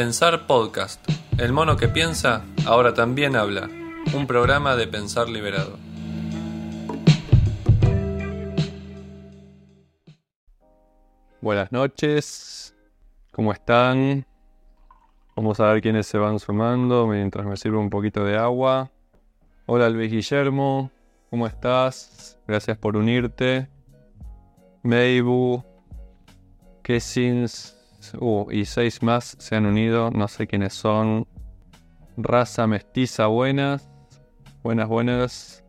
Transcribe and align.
Pensar 0.00 0.46
Podcast. 0.46 1.06
El 1.36 1.52
mono 1.52 1.76
que 1.76 1.86
piensa 1.86 2.42
ahora 2.64 2.94
también 2.94 3.36
habla. 3.36 3.68
Un 4.14 4.26
programa 4.26 4.74
de 4.74 4.86
Pensar 4.86 5.28
Liberado. 5.28 5.78
Buenas 11.42 11.70
noches. 11.70 12.74
¿Cómo 13.30 13.52
están? 13.52 14.24
Vamos 15.36 15.60
a 15.60 15.70
ver 15.70 15.82
quiénes 15.82 16.06
se 16.06 16.16
van 16.16 16.38
sumando 16.38 17.06
mientras 17.06 17.44
me 17.44 17.58
sirve 17.58 17.76
un 17.76 17.90
poquito 17.90 18.24
de 18.24 18.38
agua. 18.38 18.90
Hola 19.66 19.90
Luis 19.90 20.10
Guillermo, 20.10 20.90
¿cómo 21.28 21.46
estás? 21.46 22.38
Gracias 22.48 22.78
por 22.78 22.96
unirte. 22.96 23.68
Meibu, 24.82 25.62
Kessins, 26.82 27.76
y 28.50 28.64
seis 28.64 29.02
más 29.02 29.36
se 29.38 29.56
han 29.56 29.66
unido, 29.66 30.10
no 30.10 30.28
sé 30.28 30.46
quiénes 30.46 30.74
son. 30.74 31.26
Raza 32.16 32.66
mestiza 32.66 33.26
buenas, 33.26 33.90
buenas, 34.62 34.88
buenas. 34.88 35.64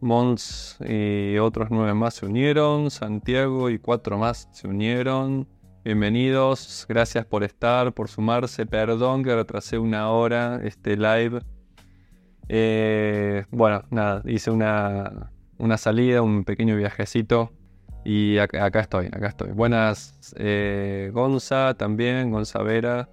Mons 0.00 0.78
y 0.80 1.38
otros 1.38 1.68
nueve 1.70 1.94
más 1.94 2.14
se 2.14 2.26
unieron. 2.26 2.90
Santiago 2.90 3.68
y 3.70 3.78
cuatro 3.78 4.16
más 4.18 4.48
se 4.52 4.68
unieron. 4.68 5.48
Bienvenidos, 5.84 6.86
gracias 6.88 7.26
por 7.26 7.42
estar, 7.42 7.92
por 7.92 8.08
sumarse. 8.08 8.66
Perdón 8.66 9.24
que 9.24 9.34
retrasé 9.34 9.78
una 9.78 10.10
hora 10.10 10.60
este 10.62 10.96
live. 10.96 11.40
Eh, 12.48 13.44
bueno, 13.50 13.82
nada, 13.90 14.22
hice 14.24 14.50
una, 14.50 15.32
una 15.58 15.76
salida, 15.76 16.22
un 16.22 16.44
pequeño 16.44 16.76
viajecito 16.76 17.52
y 18.08 18.38
acá, 18.38 18.80
estoy, 18.80 19.08
acá 19.08 19.26
estoy. 19.26 19.50
Buenas, 19.50 20.34
eh, 20.36 21.10
Gonza 21.12 21.74
también, 21.74 22.30
Gonza 22.30 22.62
Vera. 22.62 23.06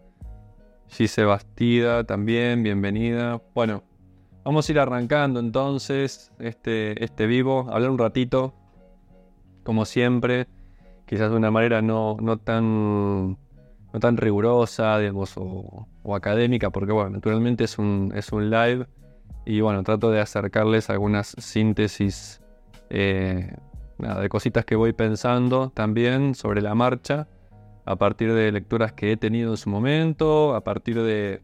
Gise 0.88 1.26
Bastida 1.26 2.06
también, 2.06 2.64
bienvenida. 2.64 3.42
Bueno, 3.54 3.84
vamos 4.46 4.70
a 4.70 4.72
ir 4.72 4.80
arrancando 4.80 5.42
entonces 5.42 6.32
este, 6.40 7.04
este 7.04 7.28
vivo, 7.28 7.68
hablar 7.74 7.90
un 7.90 7.98
ratito, 7.98 8.54
como 9.64 9.84
siempre, 9.84 10.48
quizás 11.06 11.30
de 11.30 11.36
una 11.36 11.52
manera 11.52 11.82
no, 11.82 12.16
no, 12.22 12.38
tan, 12.38 13.32
no 13.32 14.00
tan 14.00 14.16
rigurosa, 14.16 14.98
digamos, 15.00 15.34
o, 15.36 15.90
académica, 16.16 16.70
porque 16.70 16.94
bueno, 16.94 17.10
naturalmente 17.10 17.66
es 17.66 17.78
un, 17.78 18.14
es 18.16 18.32
un 18.32 18.50
live 18.50 18.88
y 19.46 19.60
bueno, 19.60 19.84
trato 19.84 20.10
de 20.10 20.22
acercarles 20.22 20.90
algunas 20.90 21.36
síntesis 21.38 22.40
eh, 22.90 23.52
nada, 23.98 24.22
de 24.22 24.30
cositas 24.30 24.66
que 24.66 24.76
voy 24.76 24.94
pensando 24.94 25.70
también 25.70 26.36
sobre 26.36 26.62
la 26.62 26.76
marcha, 26.76 27.28
a 27.86 27.96
partir 27.98 28.34
de 28.34 28.52
lecturas 28.52 28.94
que 28.94 29.12
he 29.12 29.18
tenido 29.18 29.52
en 29.52 29.58
su 29.58 29.70
momento, 29.70 30.56
a 30.56 30.64
partir 30.64 31.02
de, 31.02 31.42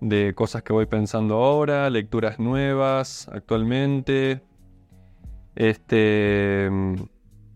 de 0.00 0.34
cosas 0.34 0.62
que 0.62 0.72
voy 0.72 0.86
pensando 0.86 1.36
ahora, 1.36 1.88
lecturas 1.90 2.38
nuevas 2.38 3.28
actualmente. 3.28 4.42
Este. 5.54 6.68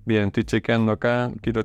Bien, 0.05 0.27
estoy 0.27 0.45
chequeando 0.45 0.93
acá. 0.93 1.31
Quiero 1.43 1.63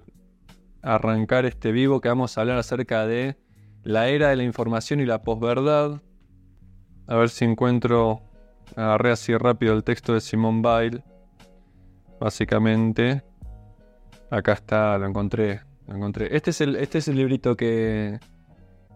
arrancar 0.81 1.45
este 1.45 1.71
vivo 1.71 2.01
que 2.01 2.09
vamos 2.09 2.37
a 2.37 2.41
hablar 2.41 2.57
acerca 2.57 3.05
de 3.05 3.37
la 3.83 4.09
era 4.09 4.29
de 4.29 4.35
la 4.35 4.43
información 4.43 4.99
y 4.99 5.05
la 5.05 5.21
posverdad. 5.21 6.01
A 7.07 7.15
ver 7.15 7.29
si 7.29 7.45
encuentro. 7.45 8.23
Agarré 8.75 9.11
así 9.11 9.35
rápido 9.35 9.73
el 9.73 9.83
texto 9.83 10.13
de 10.13 10.21
Simón 10.21 10.61
Bail 10.61 11.03
básicamente. 12.21 13.23
Acá 14.29 14.53
está, 14.53 14.97
lo 14.97 15.07
encontré, 15.07 15.61
lo 15.87 15.95
encontré. 15.95 16.33
Este 16.35 16.51
es 16.51 16.61
el, 16.61 16.75
este 16.77 16.99
es 16.99 17.07
el 17.07 17.17
librito 17.17 17.57
que, 17.57 18.19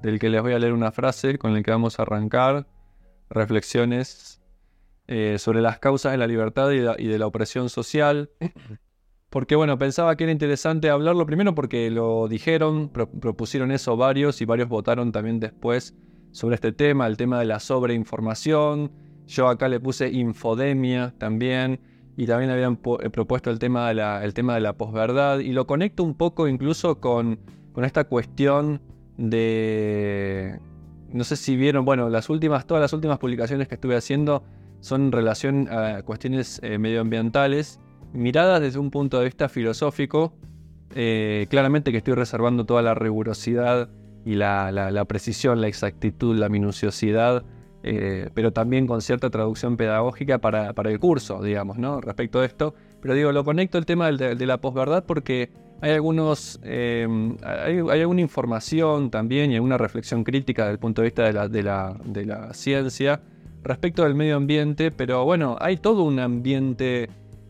del 0.02 0.20
que 0.20 0.30
les 0.30 0.42
voy 0.42 0.54
a 0.54 0.60
leer 0.60 0.72
una 0.72 0.92
frase 0.92 1.38
con 1.38 1.58
el 1.58 1.64
que 1.64 1.72
vamos 1.72 2.00
a 2.00 2.04
arrancar. 2.04 2.68
Reflexiones 3.30 4.42
eh, 5.08 5.38
sobre 5.40 5.62
las 5.62 5.80
causas 5.80 6.12
de 6.12 6.20
la 6.20 6.28
libertad 6.28 6.70
y, 6.72 6.78
de 6.80 7.20
la 7.20 7.28
opresión 7.28 7.70
social. 7.70 8.30
Porque 9.32 9.56
bueno, 9.56 9.78
pensaba 9.78 10.16
que 10.16 10.24
era 10.24 10.32
interesante 10.32 10.90
hablarlo 10.90 11.26
primero 11.26 11.56
porque 11.56 11.90
lo 11.90 12.28
dijeron, 12.30 12.90
propusieron 12.90 13.72
eso 13.72 13.98
varios 13.98 14.40
y 14.40 14.46
varios 14.46 14.70
votaron 14.70 15.12
también 15.12 15.42
después 15.42 15.94
sobre 16.32 16.56
este 16.56 16.72
tema, 16.72 17.08
el 17.08 17.18
tema 17.18 17.40
de 17.40 17.46
la 17.46 17.60
sobreinformación. 17.60 18.92
Yo 19.26 19.50
acá 19.50 19.68
le 19.68 19.82
puse 19.82 20.10
infodemia 20.10 21.14
también 21.18 21.82
y 22.18 22.26
también 22.28 22.50
habían 22.52 22.80
eh, 23.02 23.10
propuesto 23.10 23.50
el 23.50 23.60
tema 23.60 23.90
de 23.90 23.96
la, 23.96 24.24
tema 24.34 24.56
de 24.56 24.62
la 24.62 24.74
posverdad 24.74 25.40
y 25.40 25.52
lo 25.52 25.68
conecto 25.68 26.04
un 26.04 26.16
poco 26.16 26.48
incluso 26.48 27.00
con, 27.00 27.40
con 27.74 27.84
esta 27.84 28.06
cuestión 28.06 28.82
de... 29.18 30.60
No 31.10 31.24
sé 31.24 31.36
si 31.36 31.56
vieron, 31.56 31.86
bueno, 31.86 32.10
las 32.10 32.30
últimas, 32.30 32.66
todas 32.66 32.82
las 32.82 32.94
últimas 32.94 33.20
publicaciones 33.20 33.68
que 33.68 33.76
estuve 33.76 33.96
haciendo 33.96 34.44
son 34.82 35.06
en 35.06 35.12
relación 35.12 35.68
a 35.70 36.02
cuestiones 36.04 36.60
eh, 36.64 36.78
medioambientales, 36.78 37.80
miradas 38.14 38.62
desde 38.62 38.80
un 38.80 38.92
punto 38.92 39.20
de 39.20 39.26
vista 39.26 39.48
filosófico. 39.48 40.34
Eh, 40.94 41.48
claramente 41.50 41.92
que 41.92 41.98
estoy 41.98 42.14
reservando 42.14 42.66
toda 42.66 42.82
la 42.82 42.94
rigurosidad 42.96 43.90
y 44.26 44.36
la, 44.36 44.72
la 44.72 45.06
precisión, 45.06 45.62
la 45.62 45.68
exactitud, 45.68 46.36
la 46.38 46.50
minuciosidad 46.50 47.44
eh, 47.88 48.32
pero 48.34 48.52
también 48.52 48.88
con 48.88 49.00
cierta 49.00 49.30
traducción 49.30 49.78
pedagógica 49.78 50.40
para, 50.40 50.74
el 50.86 51.00
curso, 51.00 51.44
digamos, 51.44 51.78
¿no? 51.78 52.02
Respecto 52.02 52.40
a 52.40 52.46
esto. 52.46 52.74
Pero 53.00 53.14
digo, 53.14 53.32
lo 53.32 53.44
conecto 53.44 53.78
el 53.78 53.86
tema 53.86 54.12
de, 54.12 54.46
la 54.48 54.58
posverdad 54.58 55.04
porque 55.06 55.52
hay 55.82 55.92
algunos. 55.92 56.60
Eh, 56.64 57.08
hay, 57.44 57.78
alguna 58.02 58.22
información 58.22 59.12
también 59.12 59.52
y 59.52 59.56
alguna 59.56 59.78
reflexión 59.78 60.24
crítica 60.24 60.64
desde 60.64 60.74
el 60.74 60.80
punto 60.80 61.04
de 61.04 61.06
vista 61.10 61.48
de 61.48 61.64
la, 61.64 62.50
ciencia 62.54 63.22
respecto 63.62 64.04
del 64.04 64.16
medio 64.16 64.38
ambiente, 64.38 64.90
pero 64.90 65.24
bueno, 65.24 65.56
hay 65.60 65.78
todo 65.78 66.06
un 66.06 66.20
ambiente 66.20 67.08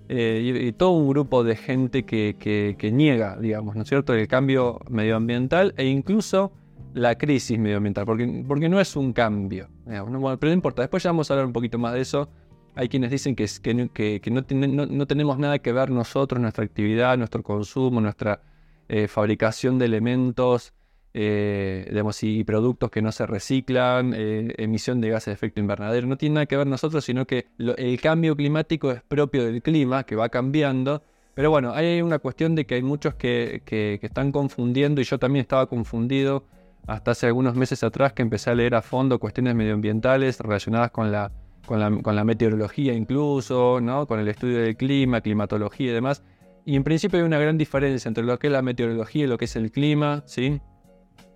eh, 0.09 0.63
y, 0.65 0.71
todo 0.73 0.91
un 0.91 1.07
grupo 1.07 1.45
de 1.45 1.55
gente 1.55 2.03
que, 2.03 2.91
niega, 2.91 3.37
digamos, 3.39 3.77
¿no 3.77 3.83
es 3.83 3.87
cierto?, 3.87 4.13
el 4.13 4.27
cambio 4.27 4.79
medioambiental 4.89 5.73
e 5.77 5.85
incluso 5.85 6.51
la 6.95 7.17
crisis 7.17 7.59
medioambiental, 7.59 8.05
porque, 8.05 8.43
porque 8.47 8.69
no 8.69 8.79
es 8.79 8.95
un 8.95 9.11
cambio. 9.11 9.67
pero 9.85 10.05
no 10.09 10.51
importa, 10.51 10.81
después 10.81 11.03
ya 11.03 11.09
vamos 11.09 11.29
a 11.29 11.33
hablar 11.33 11.45
un 11.45 11.53
poquito 11.53 11.77
más 11.77 11.93
de 11.93 12.01
eso. 12.01 12.29
Hay 12.73 12.87
quienes 12.87 13.11
dicen 13.11 13.35
que, 13.35 13.45
que, 13.93 14.21
que, 14.21 14.31
no, 14.31 14.41
no, 14.41 15.05
tenemos 15.05 15.37
nada 15.37 15.59
que 15.59 15.73
ver 15.73 15.91
nosotros, 15.91 16.41
nuestra 16.41 16.63
actividad, 16.63 17.17
nuestro 17.17 17.43
consumo, 17.43 17.99
nuestra 17.99 18.41
eh, 18.87 19.09
fabricación 19.09 19.77
de 19.77 19.85
elementos 19.85 20.73
eh, 21.13 22.01
y 22.21 22.43
productos 22.45 22.89
que 22.89 23.01
no 23.01 23.11
se 23.11 23.25
reciclan, 23.25 24.13
eh, 24.15 24.53
emisión 24.57 25.01
de 25.01 25.09
gases 25.09 25.27
de 25.27 25.33
efecto 25.33 25.59
invernadero. 25.59 26.07
No 26.07 26.17
tiene 26.17 26.35
nada 26.35 26.45
que 26.45 26.55
ver 26.55 26.67
nosotros, 26.67 27.03
sino 27.03 27.27
que 27.27 27.47
el 27.57 27.99
cambio 27.99 28.37
climático 28.37 28.91
es 28.91 29.01
propio 29.03 29.45
del 29.45 29.61
clima, 29.61 30.05
que 30.05 30.15
va 30.15 30.29
cambiando. 30.29 31.03
Pero 31.33 31.49
bueno, 31.49 31.73
hay 31.73 32.01
una 32.01 32.19
cuestión 32.19 32.55
de 32.55 32.65
que 32.65 32.75
hay 32.75 32.83
muchos 32.83 33.15
que, 33.15 33.63
que 33.65 33.99
están 34.01 34.31
confundiendo, 34.31 35.01
y 35.01 35.03
yo 35.03 35.19
también 35.19 35.41
estaba 35.41 35.67
confundido 35.67 36.45
hasta 36.87 37.11
hace 37.11 37.27
algunos 37.27 37.55
meses 37.55 37.83
atrás 37.83 38.13
que 38.13 38.21
empecé 38.21 38.49
a 38.49 38.55
leer 38.55 38.75
a 38.75 38.81
fondo 38.81 39.19
cuestiones 39.19 39.55
medioambientales 39.55 40.39
relacionadas 40.39 40.91
con 40.91 41.11
la, 41.11 41.31
con 41.65 41.79
la, 41.79 42.23
meteorología 42.23 42.93
incluso, 42.93 43.79
¿no? 43.81 44.05
con 44.05 44.19
el 44.19 44.27
estudio 44.27 44.59
del 44.59 44.77
clima, 44.77 45.21
climatología 45.21 45.91
y 45.91 45.93
demás. 45.93 46.23
Y 46.65 46.75
en 46.75 46.83
principio 46.83 47.19
hay 47.19 47.25
una 47.25 47.39
gran 47.39 47.57
diferencia 47.57 48.07
entre 48.07 48.23
lo 48.23 48.37
que 48.39 48.47
es 48.47 48.53
la 48.53 48.61
meteorología 48.61 49.25
y 49.25 49.27
lo 49.27 49.37
que 49.37 49.45
es 49.45 49.55
el 49.55 49.71
clima. 49.71 50.23
¿sí? 50.25 50.61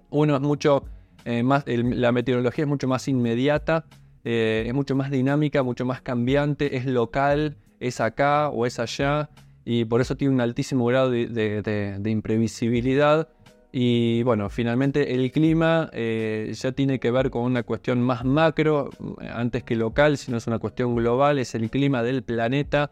Uno 0.10 0.36
es 0.36 0.42
mucho 0.42 0.86
eh, 1.26 1.44
más, 1.44 1.64
la 1.68 2.12
meteorología 2.12 2.64
es 2.66 2.70
mucho 2.70 2.88
más 2.88 3.08
inmediata, 3.08 3.86
eh, 4.24 4.66
es 4.68 4.74
mucho 4.74 4.96
más 4.96 5.12
dinámica, 5.12 5.64
mucho 5.64 5.86
más 5.86 6.02
cambiante, 6.02 6.78
es 6.78 6.86
local, 6.86 7.58
es 7.80 8.02
acá 8.02 8.50
o 8.50 8.66
es 8.66 8.80
allá, 8.80 9.30
y 9.66 9.86
por 9.86 10.02
eso 10.02 10.16
tiene 10.16 10.34
un 10.34 10.42
altísimo 10.42 10.86
grado 10.86 11.12
de 11.12 12.02
imprevisibilidad 12.06 13.30
y 13.72 14.24
bueno, 14.24 14.50
finalmente 14.50 15.14
el 15.14 15.32
clima 15.32 15.90
eh, 15.94 16.52
ya 16.56 16.72
tiene 16.72 17.00
que 17.00 17.12
ver 17.12 17.30
con 17.30 17.44
una 17.44 17.62
cuestión 17.64 18.02
más 18.02 18.26
macro, 18.26 18.90
eh, 19.22 19.30
antes 19.32 19.64
que 19.64 19.76
local, 19.76 20.18
sino 20.18 20.38
es 20.38 20.48
una 20.48 20.58
cuestión 20.58 20.96
global, 20.96 21.38
es 21.38 21.54
el 21.54 21.70
clima 21.70 22.02
del 22.02 22.24
planeta. 22.24 22.90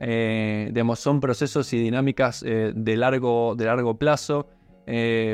Eh, 0.00 0.72
son 0.96 1.20
procesos 1.20 1.72
y 1.72 1.78
dinámicas 1.78 2.42
de, 2.42 2.96
largo, 2.96 3.54
de 3.56 3.64
largo 3.64 3.96
plazo, 3.96 4.48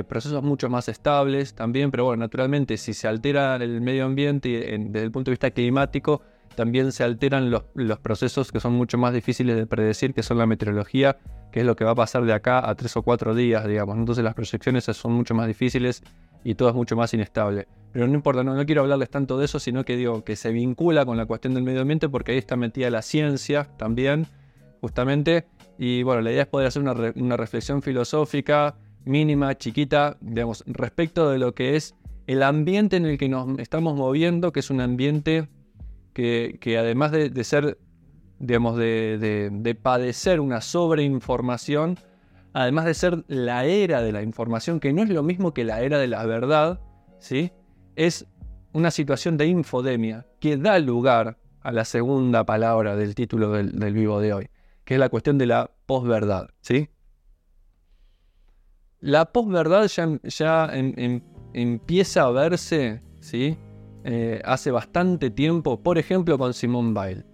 procesos 0.08 0.42
mucho 0.42 0.68
más 0.68 0.88
estables 0.88 1.54
también, 1.54 1.90
pero 1.90 2.04
bueno, 2.04 2.20
naturalmente 2.20 2.76
si 2.76 2.94
se 2.94 3.08
altera 3.08 3.56
el 3.56 3.80
medio 3.80 4.04
ambiente 4.04 4.48
desde 4.48 5.04
el 5.04 5.10
punto 5.10 5.30
de 5.30 5.32
vista 5.32 5.50
climático, 5.50 6.22
también 6.54 6.92
se 6.92 7.04
alteran 7.04 7.50
los, 7.50 7.64
los 7.74 7.98
procesos 7.98 8.52
que 8.52 8.60
son 8.60 8.72
mucho 8.74 8.98
más 8.98 9.12
difíciles 9.12 9.56
de 9.56 9.66
predecir, 9.66 10.14
que 10.14 10.22
son 10.22 10.38
la 10.38 10.46
meteorología 10.46 11.18
qué 11.52 11.60
es 11.60 11.66
lo 11.66 11.76
que 11.76 11.84
va 11.84 11.92
a 11.92 11.94
pasar 11.94 12.24
de 12.24 12.32
acá 12.32 12.68
a 12.68 12.74
tres 12.74 12.96
o 12.96 13.02
cuatro 13.02 13.34
días, 13.34 13.64
digamos. 13.68 13.96
Entonces 13.96 14.24
las 14.24 14.34
proyecciones 14.34 14.84
son 14.84 15.12
mucho 15.12 15.34
más 15.34 15.46
difíciles 15.46 16.02
y 16.42 16.54
todo 16.54 16.70
es 16.70 16.74
mucho 16.74 16.96
más 16.96 17.14
inestable. 17.14 17.68
Pero 17.92 18.08
no 18.08 18.14
importa, 18.14 18.42
no, 18.42 18.64
quiero 18.64 18.80
hablarles 18.80 19.10
tanto 19.10 19.38
de 19.38 19.44
eso, 19.44 19.60
sino 19.60 19.84
que 19.84 19.96
digo 19.96 20.24
que 20.24 20.34
se 20.34 20.50
vincula 20.50 21.04
con 21.04 21.16
la 21.16 21.26
cuestión 21.26 21.54
del 21.54 21.62
medio 21.62 21.82
ambiente 21.82 22.08
porque 22.08 22.32
ahí 22.32 22.38
está 22.38 22.56
metida 22.56 22.90
la 22.90 23.02
ciencia 23.02 23.68
también, 23.76 24.26
justamente. 24.80 25.46
Y 25.78 26.02
bueno, 26.02 26.22
la 26.22 26.32
idea 26.32 26.42
es 26.42 26.48
poder 26.48 26.68
hacer 26.68 26.82
una, 26.82 27.36
reflexión 27.36 27.82
filosófica 27.82 28.74
mínima, 29.04 29.56
chiquita, 29.56 30.16
digamos, 30.20 30.64
respecto 30.66 31.28
de 31.30 31.38
lo 31.38 31.54
que 31.54 31.76
es 31.76 31.94
el 32.26 32.42
ambiente 32.42 32.96
en 32.96 33.04
el 33.04 33.18
que 33.18 33.28
nos 33.28 33.58
estamos 33.58 33.94
moviendo, 33.94 34.52
que 34.52 34.60
es 34.60 34.70
un 34.70 34.80
ambiente 34.80 35.48
que, 36.12 36.76
además 36.78 37.12
de, 37.12 37.44
ser, 37.44 37.78
digamos, 38.38 38.76
de, 38.76 39.50
de, 39.50 39.74
padecer 39.74 40.40
una 40.40 40.60
sobreinformación, 40.60 41.98
además 42.52 42.84
de 42.84 42.94
ser 42.94 43.24
la 43.28 43.64
era 43.64 44.02
de 44.02 44.12
la 44.12 44.22
información, 44.22 44.80
que 44.80 44.92
no 44.92 45.02
es 45.02 45.08
lo 45.08 45.22
mismo 45.22 45.54
que 45.54 45.64
la 45.64 45.80
era 45.80 45.98
de 45.98 46.08
la 46.08 46.24
verdad, 46.26 46.80
¿sí? 47.18 47.52
es 47.96 48.26
una 48.72 48.90
situación 48.90 49.36
de 49.36 49.46
infodemia 49.46 50.26
que 50.40 50.56
da 50.56 50.78
lugar 50.78 51.38
a 51.60 51.72
la 51.72 51.84
segunda 51.84 52.44
palabra 52.44 52.96
del 52.96 53.14
título 53.14 53.52
del, 53.52 53.94
vivo 53.94 54.20
de 54.20 54.32
hoy, 54.32 54.48
que 54.84 54.94
es 54.94 55.00
la 55.00 55.08
cuestión 55.08 55.38
de 55.38 55.46
la 55.46 55.70
posverdad. 55.86 56.50
¿sí? 56.60 56.88
La 59.00 59.26
posverdad 59.26 59.86
ya, 59.86 60.08
ya 60.24 60.70
empieza 61.52 62.22
a 62.22 62.30
verse 62.30 63.02
¿sí? 63.20 63.56
Eh, 64.04 64.40
hace 64.44 64.70
bastante 64.70 65.30
tiempo, 65.30 65.80
por 65.80 65.98
ejemplo 65.98 66.38
con 66.38 66.54
Simone 66.54 66.92
Weil. 66.92 67.24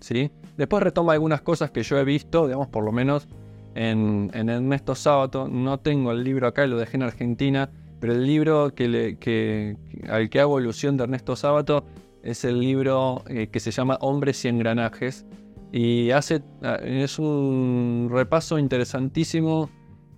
¿sí? 0.00 0.30
Después 0.56 0.82
retoma 0.82 1.14
algunas 1.14 1.42
cosas 1.42 1.70
que 1.70 1.82
yo 1.82 1.98
he 1.98 2.04
visto, 2.04 2.46
digamos, 2.46 2.68
por 2.68 2.84
lo 2.84 2.92
menos 2.92 3.28
en, 3.74 4.30
Ernesto 4.32 4.94
Sábato. 4.94 5.48
No 5.48 5.80
tengo 5.80 6.12
el 6.12 6.22
libro 6.22 6.46
acá, 6.46 6.66
lo 6.66 6.78
dejé 6.78 6.96
en 6.96 7.02
Argentina, 7.02 7.70
pero 8.00 8.12
el 8.12 8.26
libro 8.26 8.74
que 8.74 9.76
al 10.08 10.28
que 10.28 10.40
hago 10.40 10.58
alusión 10.58 10.96
de 10.96 11.04
Ernesto 11.04 11.34
Sábato 11.34 11.84
es 12.24 12.42
el 12.44 12.58
libro 12.58 13.22
eh, 13.28 13.48
que 13.48 13.60
se 13.60 13.70
llama 13.70 13.98
Hombres 14.00 14.44
y 14.44 14.48
Engranajes. 14.48 15.26
Y 15.70 16.10
hace, 16.10 16.42
ah, 16.62 16.78
es 16.82 17.18
un 17.18 18.08
repaso 18.10 18.58
interesantísimo 18.58 19.70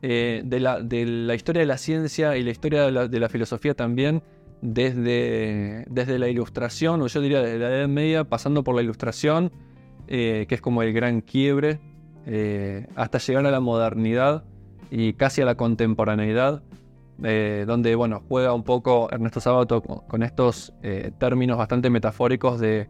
eh, 0.02 0.42
de, 0.44 0.60
la, 0.60 1.34
historia 1.34 1.60
de 1.60 1.66
la 1.66 1.78
ciencia 1.78 2.36
y 2.36 2.44
la 2.44 2.50
historia 2.50 2.90
de 2.90 3.20
la, 3.20 3.28
filosofía 3.28 3.74
también, 3.74 4.22
desde, 4.72 5.84
desde, 5.88 6.18
la 6.18 6.28
ilustración, 6.28 7.02
o 7.02 7.06
yo 7.06 7.20
diría 7.20 7.40
desde 7.40 7.58
la 7.58 7.68
Edad 7.68 7.88
Media, 7.88 8.24
pasando 8.24 8.64
por 8.64 8.74
la 8.74 8.82
ilustración, 8.82 9.52
eh, 10.08 10.46
que 10.48 10.54
es 10.54 10.60
como 10.60 10.82
el 10.82 10.92
gran 10.92 11.20
quiebre, 11.20 11.80
hasta 12.96 13.18
llegar 13.18 13.46
a 13.46 13.52
la 13.52 13.60
modernidad 13.60 14.42
y 14.90 15.12
casi 15.12 15.42
a 15.42 15.44
la 15.44 15.56
contemporaneidad. 15.56 16.62
Eh, 17.22 17.64
donde 17.66 17.94
bueno, 17.94 18.22
juega 18.28 18.52
un 18.52 18.62
poco 18.62 19.08
Ernesto 19.10 19.40
Sábato 19.40 19.80
con, 19.80 20.22
estos 20.22 20.74
eh, 20.82 21.12
términos 21.18 21.56
bastante 21.56 21.88
metafóricos 21.88 22.60
de, 22.60 22.88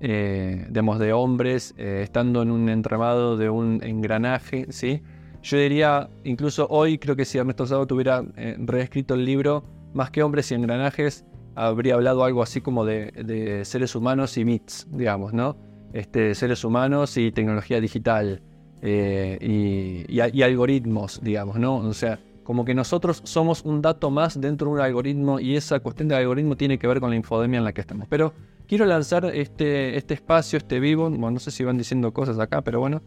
eh, 0.00 0.66
de 0.70 1.12
hombres 1.12 1.74
estando 1.76 2.40
en 2.40 2.50
un 2.50 2.68
entramado 2.70 3.36
de 3.36 3.50
un 3.50 3.80
engranaje. 3.82 4.66
¿sí? 4.70 5.02
Yo 5.42 5.58
diría, 5.58 6.08
incluso 6.24 6.66
hoy, 6.70 6.98
creo 6.98 7.16
que 7.16 7.26
si 7.26 7.36
Ernesto 7.36 7.66
Sábato 7.66 7.94
hubiera 7.94 8.24
reescrito 8.58 9.14
el 9.14 9.26
libro, 9.26 9.64
más 9.96 10.10
que 10.10 10.22
hombres 10.22 10.50
y 10.52 10.54
engranajes, 10.54 11.24
habría 11.54 11.94
hablado 11.94 12.22
algo 12.22 12.42
así 12.42 12.60
como 12.60 12.84
de, 12.84 13.62
seres 13.64 13.94
humanos 13.94 14.36
y 14.36 14.44
MITs, 14.44 14.86
digamos, 14.90 15.32
¿no? 15.32 15.56
Este, 15.92 16.34
seres 16.34 16.62
humanos 16.64 17.16
y 17.16 17.32
tecnología 17.32 17.80
digital 17.80 18.42
y, 18.82 20.04
y, 20.08 20.42
algoritmos, 20.42 21.20
digamos, 21.22 21.58
¿no? 21.58 21.76
O 21.76 21.94
sea, 21.94 22.20
como 22.44 22.64
que 22.64 22.74
nosotros 22.74 23.22
somos 23.24 23.64
un 23.64 23.82
dato 23.82 24.10
más 24.10 24.40
dentro 24.40 24.68
de 24.68 24.74
un 24.74 24.80
algoritmo 24.80 25.40
y 25.40 25.56
esa 25.56 25.80
cuestión 25.80 26.08
del 26.08 26.18
algoritmo 26.18 26.56
tiene 26.56 26.78
que 26.78 26.86
ver 26.86 27.00
con 27.00 27.10
la 27.10 27.16
infodemia 27.16 27.58
en 27.58 27.64
la 27.64 27.72
que 27.72 27.80
estamos. 27.80 28.06
Pero 28.08 28.34
quiero 28.68 28.84
lanzar 28.84 29.24
este, 29.24 29.96
este 29.96 30.14
espacio, 30.14 30.58
este 30.58 30.78
vivo, 30.78 31.10
bueno, 31.10 31.32
no 31.32 31.40
sé 31.40 31.50
si 31.50 31.64
van 31.64 31.78
diciendo 31.78 32.12
cosas 32.12 32.38
acá, 32.38 32.62
pero 32.62 32.78
bueno, 32.78 33.02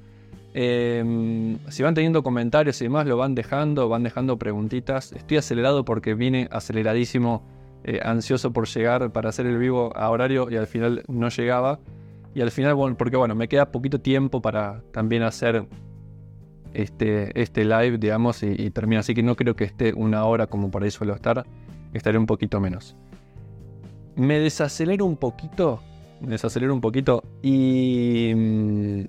em, 0.54 1.58
si 1.70 1.84
van 1.84 1.94
teniendo 1.94 2.24
comentarios 2.24 2.82
y 2.82 2.86
demás, 2.86 3.06
lo 3.08 3.18
van 3.18 3.36
dejando, 3.36 3.90
van 3.90 4.04
dejando 4.04 4.38
preguntitas. 4.38 5.12
Estoy 5.14 5.38
acelerado 5.38 5.86
porque 5.86 6.14
vine 6.14 6.48
aceleradísimo, 6.52 7.44
eh, 7.84 8.00
ansioso 8.04 8.52
por 8.52 8.68
llegar 8.68 9.12
para 9.12 9.30
hacer 9.30 9.46
el 9.46 9.58
vivo 9.58 9.96
a 9.96 10.10
horario 10.10 10.50
y 10.50 10.58
al 10.58 10.68
final 10.68 11.04
no 11.08 11.30
llegaba. 11.30 11.80
Y 12.36 12.42
al 12.42 12.52
final, 12.52 12.76
bueno, 12.76 12.96
porque 12.98 13.18
bueno, 13.18 13.36
me 13.36 13.48
queda 13.48 13.72
poquito 13.72 14.00
tiempo 14.00 14.42
para 14.42 14.84
también 14.92 15.24
hacer 15.24 15.66
este, 16.74 17.40
este 17.40 17.66
live, 17.66 17.98
digamos, 17.98 18.44
y, 18.44 18.70
termina. 18.72 19.00
Así 19.00 19.14
que 19.14 19.24
no 19.24 19.36
creo 19.36 19.56
que 19.56 19.64
esté 19.64 19.94
una 19.94 20.26
hora 20.26 20.48
como 20.48 20.70
por 20.72 20.84
ahí 20.84 20.92
suelo 20.92 21.14
estar. 21.14 21.46
Estaré 21.94 22.18
un 22.18 22.26
poquito 22.26 22.60
menos. 22.60 22.96
Me 24.16 24.40
desacelero 24.40 25.06
un 25.06 25.18
poquito. 25.18 25.82
Me 26.22 26.30
desacelero 26.30 26.74
un 26.74 26.82
poquito. 26.82 27.24
Y. 27.42 29.08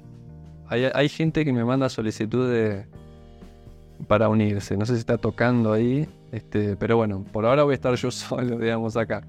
Hay, 0.71 1.09
gente 1.09 1.45
que 1.45 1.53
me 1.53 1.65
manda 1.65 1.89
solicitud 1.89 2.49
de, 2.49 2.87
para 4.07 4.29
unirse. 4.29 4.77
No 4.77 4.87
sé 4.87 4.95
si 4.95 5.01
está 5.01 5.19
tocando 5.19 5.73
ahí. 5.73 6.09
Este, 6.31 6.77
pero 6.77 6.97
bueno, 6.97 7.25
por 7.33 7.45
ahora 7.45 7.65
voy 7.65 7.73
a 7.73 7.75
estar 7.75 7.93
yo 7.97 8.11
solo, 8.13 8.57
digamos, 8.57 8.97
acá. 8.97 9.25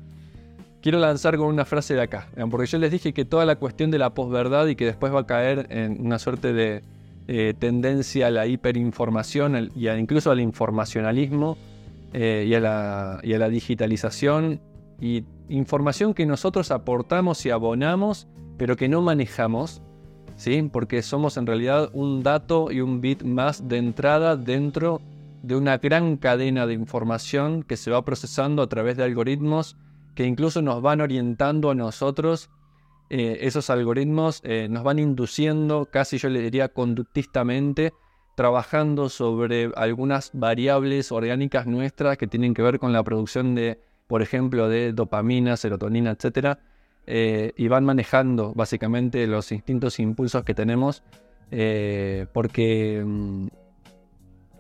Quiero 0.82 1.00
lanzar 1.00 1.38
con 1.38 1.48
una 1.48 1.66
frase 1.66 1.96
de 1.96 2.02
acá. 2.02 2.28
Porque 2.50 2.68
yo 2.68 2.78
les 2.78 2.92
dije 2.92 3.12
que 3.12 3.26
toda 3.26 3.46
la 3.46 3.56
cuestión 3.56 3.90
de 3.90 3.98
la 3.98 4.14
posverdad 4.14 4.68
y 4.68 4.76
que 4.76 4.86
después 4.86 5.12
va 5.14 5.22
a 5.22 5.26
caer 5.26 5.66
en 5.72 6.06
una 6.06 6.20
suerte 6.20 6.54
de 6.54 6.84
eh, 7.28 7.54
tendencia 7.58 8.28
a 8.28 8.32
la 8.32 8.46
hiperinformación 8.46 9.72
y 9.76 9.90
incluso 9.90 10.32
al 10.32 10.40
informacionalismo 10.40 11.58
eh, 12.14 12.46
y, 12.48 12.54
a 12.54 12.60
la, 12.60 13.50
digitalización 13.50 14.60
y 15.00 15.24
información 15.50 16.14
que 16.14 16.26
nosotros 16.26 16.72
aportamos 16.72 17.46
y 17.46 17.50
abonamos, 17.50 18.28
pero 18.58 18.76
que 18.76 18.90
no 18.90 19.02
manejamos, 19.02 19.82
¿sí? 20.36 20.70
porque 20.72 21.02
somos 21.02 21.38
en 21.38 21.46
realidad 21.46 21.90
un 21.94 22.24
dato 22.24 22.72
y 22.72 22.82
un 22.82 23.02
bit 23.02 23.24
más 23.24 23.68
de 23.68 23.78
entrada 23.78 24.36
dentro 24.36 25.02
de 25.44 25.56
una 25.56 25.78
gran 25.78 26.18
cadena 26.18 26.68
de 26.68 26.74
información 26.74 27.64
que 27.64 27.78
se 27.78 27.92
va 27.92 28.06
procesando 28.06 28.62
a 28.62 28.68
través 28.68 28.98
de 28.98 29.04
algoritmos 29.04 29.78
que 30.16 30.26
incluso 30.26 30.62
nos 30.62 30.82
van 30.82 31.02
orientando 31.02 31.70
a 31.72 31.76
nosotros 31.76 32.50
eh, 33.14 33.46
esos 33.46 33.70
algoritmos 33.70 34.40
eh, 34.46 34.70
nos 34.70 34.86
van 34.86 34.98
induciendo, 34.98 35.90
casi 35.92 36.18
yo 36.18 36.30
le 36.30 36.40
diría 36.40 36.70
conductistamente, 36.70 37.92
trabajando 38.38 39.10
sobre 39.10 39.70
algunas 39.76 40.32
variables 40.34 41.12
orgánicas 41.12 41.68
nuestras 41.68 42.18
que 42.18 42.28
tienen 42.28 42.54
que 42.54 42.62
ver 42.62 42.80
con 42.80 42.94
la 42.94 43.04
producción 43.04 43.54
de, 43.54 43.82
por 44.08 44.22
ejemplo, 44.22 44.70
de 44.70 44.94
dopamina, 44.94 45.58
serotonina, 45.58 46.12
etc. 46.12 46.58
Eh, 47.08 47.52
y 47.58 47.68
van 47.68 47.84
manejando 47.84 48.54
básicamente 48.54 49.26
los 49.28 49.52
instintos 49.52 49.98
e 50.00 50.04
impulsos 50.04 50.44
que 50.44 50.54
tenemos, 50.54 51.04
porque 52.32 53.04
mm, 53.06 53.48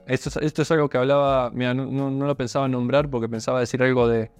esto, 0.08 0.40
es, 0.42 0.72
algo 0.72 0.90
que 0.90 0.98
hablaba, 0.98 1.52
mira, 1.52 1.74
no, 1.74 2.10
lo 2.10 2.36
pensaba 2.36 2.68
nombrar 2.68 3.10
porque 3.10 3.30
pensaba 3.30 3.60
decir 3.60 3.82
algo 3.84 4.08
de 4.08 4.32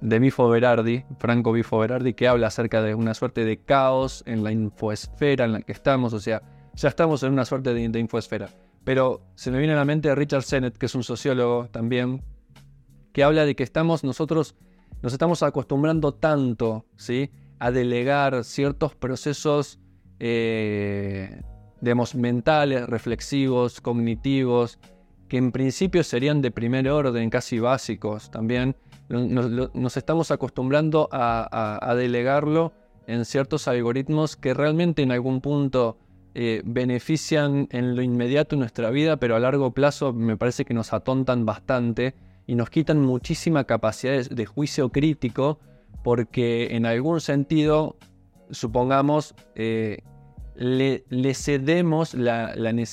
de 0.00 0.18
Bifo 0.18 0.48
Berardi, 0.48 1.04
Franco 1.18 1.52
Bifo 1.52 1.78
Berardi, 1.78 2.14
que 2.14 2.28
habla 2.28 2.48
acerca 2.48 2.82
de 2.82 2.94
una 2.94 3.14
suerte 3.14 3.44
de 3.44 3.58
caos 3.58 4.22
en 4.26 4.44
la 4.44 4.52
infoesfera 4.52 5.44
en 5.44 5.52
la 5.52 5.62
que 5.62 5.72
estamos, 5.72 6.12
o 6.12 6.20
sea, 6.20 6.42
ya 6.74 6.88
estamos 6.88 7.22
en 7.22 7.32
una 7.32 7.44
suerte 7.44 7.72
de, 7.72 7.98
infoesfera. 7.98 8.48
Pero 8.84 9.22
se 9.34 9.50
me 9.50 9.58
viene 9.58 9.72
a 9.72 9.76
la 9.76 9.84
mente 9.84 10.14
Richard 10.14 10.42
Sennett, 10.42 10.76
que 10.76 10.86
es 10.86 10.94
un 10.94 11.02
sociólogo 11.02 11.68
también, 11.70 12.22
que 13.12 13.24
habla 13.24 13.44
de 13.44 13.56
que 13.56 13.62
estamos 13.62 14.04
nosotros, 14.04 14.54
nos 15.02 15.12
estamos 15.12 15.42
acostumbrando 15.42 16.14
tanto, 16.14 16.86
¿sí? 16.96 17.30
A 17.58 17.70
delegar 17.70 18.44
ciertos 18.44 18.94
procesos, 18.94 19.78
eh, 20.18 21.42
mentales, 22.14 22.86
reflexivos, 22.88 23.80
cognitivos, 23.80 24.78
que 25.28 25.36
en 25.36 25.52
principio 25.52 26.02
serían 26.04 26.40
de 26.42 26.50
primer 26.50 26.88
orden, 26.88 27.30
casi 27.30 27.58
básicos 27.58 28.30
también, 28.30 28.76
nos, 29.08 29.96
estamos 29.96 30.30
acostumbrando 30.30 31.08
a, 31.12 31.94
delegarlo 31.96 32.72
en 33.06 33.24
ciertos 33.24 33.68
algoritmos 33.68 34.36
que 34.36 34.52
realmente 34.52 35.02
en 35.02 35.12
algún 35.12 35.40
punto 35.40 35.96
eh, 36.34 36.62
benefician 36.64 37.68
en 37.70 37.94
lo 37.94 38.02
inmediato 38.02 38.56
nuestra 38.56 38.90
vida, 38.90 39.16
pero 39.16 39.36
a 39.36 39.40
largo 39.40 39.72
plazo 39.72 40.12
me 40.12 40.36
parece 40.36 40.64
que 40.64 40.74
nos 40.74 40.92
atontan 40.92 41.46
bastante 41.46 42.14
y 42.46 42.54
nos 42.54 42.70
quitan 42.70 43.00
muchísima 43.00 43.64
capacidad 43.64 44.24
de, 44.24 44.46
juicio 44.46 44.90
crítico 44.90 45.58
porque 46.02 46.76
en 46.76 46.86
algún 46.86 47.20
sentido, 47.20 47.96
supongamos, 48.50 49.34
eh, 49.56 49.98
le, 50.54 51.02
cedemos 51.34 52.14
la, 52.14 52.54
le 52.54 52.86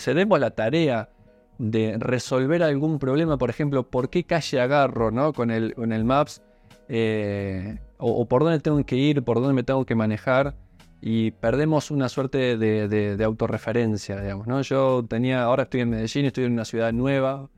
cedemos 0.00 0.40
la 0.40 0.50
tarea 0.52 1.10
de 1.58 1.96
resolver 1.98 2.62
algún 2.62 2.98
problema, 2.98 3.36
por 3.36 3.50
ejemplo, 3.50 3.88
por 3.88 4.10
qué 4.10 4.24
calle 4.24 4.60
agarro 4.60 5.10
¿no? 5.10 5.32
con, 5.32 5.50
el, 5.50 5.74
con 5.74 5.92
el 5.92 6.04
Maps, 6.04 6.40
eh, 6.88 7.78
o, 7.98 8.26
por 8.26 8.44
dónde 8.44 8.60
tengo 8.60 8.82
que 8.86 8.96
ir, 8.96 9.22
por 9.22 9.38
dónde 9.40 9.54
me 9.54 9.64
tengo 9.64 9.84
que 9.84 9.94
manejar, 9.94 10.54
y 11.00 11.32
perdemos 11.32 11.90
una 11.90 12.08
suerte 12.08 12.56
de, 12.56 12.88
de, 12.88 13.24
autorreferencia, 13.24 14.20
digamos. 14.20 14.46
¿no? 14.46 14.62
Yo 14.62 15.04
tenía, 15.08 15.42
ahora 15.42 15.64
estoy 15.64 15.80
en 15.80 15.90
Medellín, 15.90 16.24
estoy 16.24 16.44
en 16.44 16.52
una 16.52 16.64
ciudad 16.64 16.92
nueva, 16.92 17.48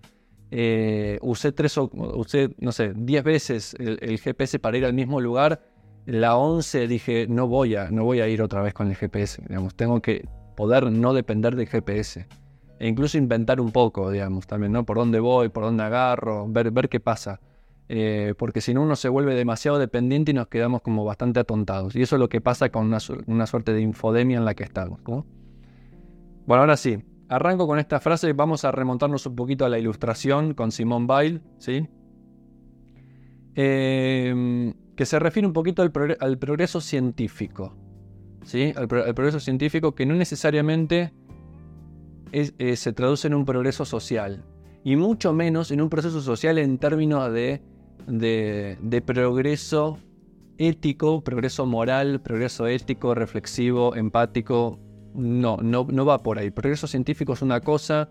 eh, 0.50 1.18
usé 1.22 1.52
tres 1.52 1.78
o, 1.78 1.90
usé, 1.92 2.54
no 2.58 2.72
sé, 2.72 2.92
diez 2.94 3.22
veces 3.22 3.74
el, 3.78 4.18
GPS 4.18 4.58
para 4.58 4.76
ir 4.76 4.84
al 4.84 4.94
mismo 4.94 5.20
lugar, 5.20 5.62
la 6.06 6.36
11 6.36 6.88
dije, 6.88 7.26
no 7.28 7.46
voy 7.46 7.76
a, 7.76 7.90
no 7.90 8.04
voy 8.04 8.20
a 8.20 8.28
ir 8.28 8.42
otra 8.42 8.62
vez 8.62 8.74
con 8.74 8.88
el 8.88 8.96
GPS, 8.96 9.42
digamos, 9.48 9.74
tengo 9.74 10.00
que 10.00 10.26
poder 10.56 10.90
no 10.90 11.14
depender 11.14 11.56
del 11.56 11.68
GPS. 11.68 12.26
e 12.78 12.88
incluso 12.88 13.18
inventar 13.18 13.60
un 13.60 13.72
poco, 13.72 14.10
digamos, 14.10 14.46
también, 14.46 14.72
¿no? 14.72 14.84
Por 14.84 14.96
dónde 14.96 15.20
voy, 15.20 15.50
por 15.50 15.64
dónde 15.64 15.82
agarro, 15.84 16.46
ver, 16.48 16.70
ver 16.70 16.88
qué 16.88 16.98
pasa. 16.98 17.40
Eh, 17.92 18.34
porque 18.38 18.60
si 18.60 18.72
no 18.72 18.82
uno 18.82 18.94
se 18.94 19.08
vuelve 19.08 19.34
demasiado 19.34 19.76
dependiente 19.78 20.30
y 20.30 20.34
nos 20.34 20.46
quedamos 20.46 20.80
como 20.80 21.04
bastante 21.04 21.40
atontados. 21.40 21.96
Y 21.96 22.02
eso 22.02 22.16
es 22.16 22.20
lo 22.20 22.28
que 22.28 22.40
pasa 22.40 22.70
con 22.70 22.86
una, 22.86 23.46
suerte 23.46 23.72
de 23.72 23.80
infodemia 23.80 24.38
en 24.38 24.44
la 24.44 24.54
que 24.54 24.62
estamos. 24.62 25.00
Bueno, 25.04 25.24
ahora 26.62 26.76
sí, 26.76 27.02
arranco 27.30 27.66
con 27.66 27.78
esta 27.78 28.00
frase, 28.00 28.32
vamos 28.32 28.64
a 28.64 28.72
remontarnos 28.72 29.24
un 29.26 29.36
poquito 29.36 29.64
a 29.64 29.68
la 29.68 29.78
ilustración 29.78 30.54
con 30.54 30.72
Simón 30.72 31.06
Weil, 31.08 31.40
¿sí? 31.58 31.88
Eh, 33.54 34.74
que 34.96 35.06
se 35.06 35.18
refiere 35.18 35.46
un 35.46 35.54
poquito 35.54 35.82
al, 35.82 35.90
progreso 36.38 36.80
científico, 36.80 37.74
¿sí? 38.42 38.72
Al, 38.76 38.88
progreso 38.88 39.40
científico 39.40 39.94
que 39.94 40.04
no 40.04 40.14
necesariamente 40.14 41.12
eh, 42.32 42.76
se 42.76 42.92
traduce 42.92 43.28
en 43.28 43.34
un 43.34 43.44
progreso 43.44 43.84
social, 43.84 44.44
y 44.84 44.96
mucho 44.96 45.32
menos 45.32 45.70
en 45.70 45.80
un 45.80 45.88
proceso 45.88 46.20
social 46.20 46.58
en 46.58 46.78
términos 46.78 47.32
de 47.32 47.62
de, 48.06 49.02
progreso 49.04 49.98
ético, 50.58 51.22
progreso 51.22 51.66
moral, 51.66 52.20
progreso 52.20 52.66
ético, 52.66 53.14
reflexivo, 53.14 53.94
empático. 53.94 54.78
No, 55.14 55.56
no, 55.58 56.04
va 56.04 56.22
por 56.22 56.38
ahí. 56.38 56.50
Progreso 56.50 56.86
científico 56.86 57.32
es 57.32 57.42
una 57.42 57.60
cosa 57.60 58.08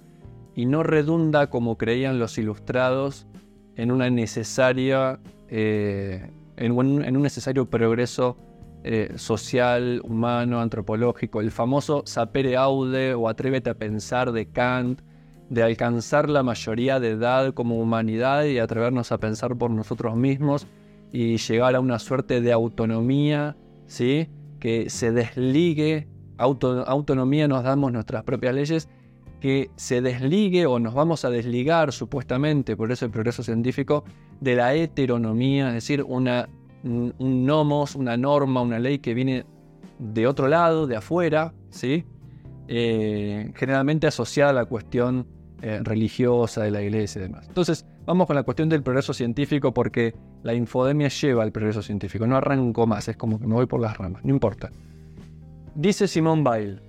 y 0.55 0.65
no 0.65 0.83
redunda 0.83 1.49
como 1.49 1.77
creían 1.77 2.19
los 2.19 2.37
ilustrados 2.37 3.27
en 3.75 3.91
una 3.91 4.09
necesaria 4.09 5.19
eh, 5.47 6.29
en, 6.57 6.71
un, 6.73 7.21
necesario 7.21 7.69
progreso 7.69 8.37
eh, 8.83 9.13
social, 9.15 10.01
humano, 10.03 10.59
antropológico. 10.59 11.41
El 11.41 11.51
famoso 11.51 12.03
sapere 12.05 12.57
aude 12.57 13.13
o 13.13 13.29
atrévete 13.29 13.69
a 13.69 13.75
pensar 13.75 14.31
de 14.31 14.49
Kant 14.49 15.01
de 15.49 15.63
alcanzar 15.63 16.29
la 16.29 16.43
mayoría 16.43 16.99
de 16.99 17.11
edad 17.11 17.53
como 17.53 17.79
humanidad 17.79 18.43
y 18.43 18.59
atrevernos 18.59 19.11
a 19.11 19.17
pensar 19.17 19.55
por 19.55 19.71
nosotros 19.71 20.15
mismos 20.15 20.67
y 21.11 21.37
llegar 21.37 21.75
a 21.75 21.79
una 21.79 21.97
suerte 21.97 22.39
de 22.39 22.51
autonomía, 22.51 23.57
¿sí? 23.87 24.29
que 24.59 24.89
se 24.89 25.11
desligue, 25.11 26.07
autonomía 26.39 27.47
nos 27.47 27.63
damos 27.63 27.91
nuestras 27.91 28.23
propias 28.23 28.55
leyes, 28.55 28.89
que 29.39 29.69
se 29.75 30.01
desligue 30.01 30.65
o 30.65 30.79
nos 30.79 30.93
vamos 30.93 31.23
a 31.25 31.29
desligar 31.29 31.91
supuestamente, 31.93 32.75
por 32.75 32.91
eso 32.91 33.05
el 33.05 33.11
progreso 33.11 33.43
científico, 33.43 34.03
de 34.41 34.55
la 34.55 34.73
heteronomía, 34.73 35.69
es 35.69 35.75
decir, 35.75 36.03
un 36.03 36.29
nomos, 36.83 37.95
una 37.95 38.17
norma, 38.17 38.61
una 38.61 38.79
ley 38.79 38.99
que 38.99 39.13
viene 39.13 39.45
de 39.97 40.27
otro 40.27 40.47
lado, 40.47 40.87
de 40.87 40.95
afuera, 40.95 41.53
¿sí? 41.69 42.05
Eh, 42.67 43.51
generalmente 43.55 44.07
asociada 44.07 44.51
a 44.51 44.53
la 44.53 44.65
cuestión 44.65 45.27
eh, 45.61 45.79
religiosa 45.83 46.63
de 46.63 46.71
la 46.71 46.81
iglesia 46.81 47.19
y 47.19 47.23
demás. 47.23 47.47
Entonces, 47.47 47.85
vamos 48.05 48.27
con 48.27 48.35
la 48.35 48.43
cuestión 48.43 48.69
del 48.69 48.81
progreso 48.81 49.13
científico 49.13 49.73
porque 49.73 50.15
la 50.43 50.53
infodemia 50.53 51.09
lleva 51.09 51.43
al 51.43 51.51
progreso 51.51 51.81
científico. 51.81 52.27
No 52.27 52.37
arranco 52.37 52.87
más, 52.87 53.07
es 53.09 53.17
como 53.17 53.39
que 53.39 53.47
me 53.47 53.55
voy 53.55 53.65
por 53.65 53.81
las 53.81 53.97
ramas, 53.97 54.23
no 54.23 54.31
importa. 54.31 54.71
Dice 55.75 56.07
Simón 56.07 56.45
Weil, 56.45 56.81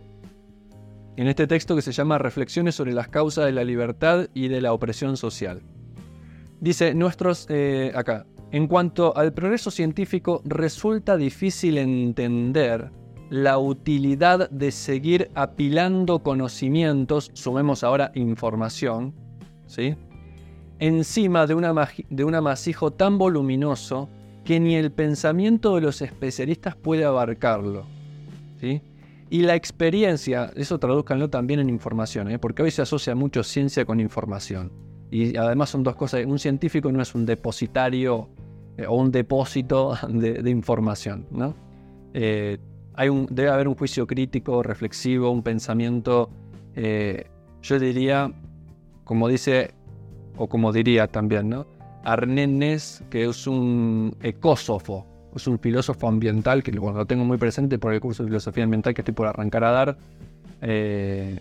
en 1.17 1.29
este 1.29 1.47
texto 1.47 1.77
que 1.77 1.83
se 1.83 1.93
llama 1.93 2.19
Reflexiones 2.19 2.75
sobre 2.75 2.93
las 2.93 3.09
causas 3.09 3.47
de 3.47 3.53
la 3.53 3.65
libertad 3.65 4.29
y 4.35 4.49
de 4.49 4.61
la 4.61 4.73
opresión 4.73 5.17
social. 5.17 5.63
Dice, 6.61 6.95
nuestros, 6.95 7.47
eh, 7.51 7.93
acá, 7.95 8.27
en 8.53 8.67
cuanto 8.67 9.17
al 9.17 9.33
progreso 9.33 9.71
científico, 9.71 10.43
resulta 10.45 11.17
difícil 11.17 11.79
entender 11.79 12.91
la 13.29 13.59
utilidad 13.59 14.51
de 14.51 14.73
seguir 14.73 15.31
apilando 15.35 16.21
conocimientos, 16.21 17.31
sumemos 17.35 17.85
ahora 17.85 18.11
información, 18.15 19.15
¿sí? 19.67 19.95
encima 20.81 21.47
de, 21.47 21.55
una 21.55 21.89
de 22.09 22.25
un 22.25 22.35
amasijo 22.35 22.91
tan 22.93 23.19
voluminoso 23.19 24.09
que 24.45 24.59
ni 24.59 24.75
el 24.75 24.91
pensamiento 24.91 25.77
de 25.77 25.83
los 25.83 26.03
especialistas 26.03 26.75
puede 26.75 27.05
abarcarlo. 27.05 28.00
¿Sí? 28.61 28.83
Y 29.31 29.43
la 29.43 29.55
experiencia, 29.55 30.51
eso 30.57 30.79
traduzcanlo 30.79 31.31
también 31.31 31.61
en 31.61 31.71
información, 31.71 32.31
¿eh? 32.31 32.39
porque 32.39 32.63
hoy 32.63 32.73
se 32.73 32.83
asocia 32.83 33.15
mucho 33.15 33.45
ciencia 33.45 33.85
con 33.85 34.01
información. 34.01 34.73
Y 35.11 35.37
además 35.37 35.71
son 35.71 35.85
dos 35.85 35.95
cosas, 35.95 36.25
un 36.27 36.39
científico 36.39 36.91
no 36.91 37.01
es 37.01 37.15
un 37.15 37.27
depositario 37.27 38.29
eh, 38.77 38.87
o 38.87 38.95
un 38.95 39.13
depósito 39.13 39.95
de, 40.09 40.51
información, 40.51 41.27
¿no? 41.31 41.55
Eh, 42.13 42.59
debe 43.31 43.49
haber 43.49 43.69
un 43.69 43.77
juicio 43.77 44.07
crítico, 44.07 44.63
reflexivo, 44.63 45.31
un 45.31 45.43
pensamiento, 45.43 46.29
eh, 46.75 47.27
yo 47.63 47.79
diría, 47.79 48.33
como 49.05 49.29
dice, 49.29 49.75
o 50.37 50.49
como 50.49 50.73
diría 50.73 51.07
también, 51.07 51.49
¿no? 51.49 51.67
Arnenes, 52.05 53.03
que 53.11 53.25
es 53.25 53.47
un 53.47 54.17
ecósofo, 54.23 55.07
es 55.35 55.47
un 55.47 55.59
filósofo 55.59 56.09
ambiental, 56.09 56.63
que 56.63 56.73
lo 56.73 57.07
tengo 57.07 57.25
muy 57.25 57.39
presente 57.39 57.79
por 57.79 57.93
el 57.93 58.01
curso 58.01 58.23
de 58.23 58.29
filosofía 58.29 58.65
ambiental 58.65 58.95
que 58.95 59.03
estoy 59.03 59.15
por 59.15 59.27
arrancar 59.27 59.65
a 59.65 59.71
dar. 59.71 59.99
Eh, 60.63 61.39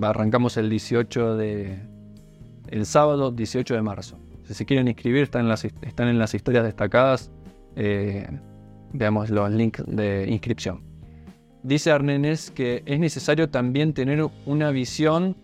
arrancamos 0.00 0.56
el 0.56 0.70
18 0.70 1.36
de. 1.36 1.78
el 2.68 2.86
sábado 2.86 3.30
18 3.30 3.74
de 3.74 3.82
marzo. 3.82 4.18
Si 4.44 4.54
se 4.54 4.64
quieren 4.64 4.88
inscribir, 4.88 5.22
están 5.22 5.42
en 5.42 5.48
las, 5.48 5.64
están 5.64 6.08
en 6.08 6.18
las 6.18 6.34
historias 6.34 6.64
destacadas. 6.64 7.30
Eh, 7.76 8.26
veamos 8.92 9.30
los 9.30 9.50
links 9.50 9.82
de 9.86 10.26
inscripción 10.28 10.92
dice 11.62 11.90
Arnenes 11.90 12.50
que 12.50 12.82
es 12.86 12.98
necesario 12.98 13.48
también 13.48 13.94
tener 13.94 14.26
una 14.46 14.70
visión 14.70 15.36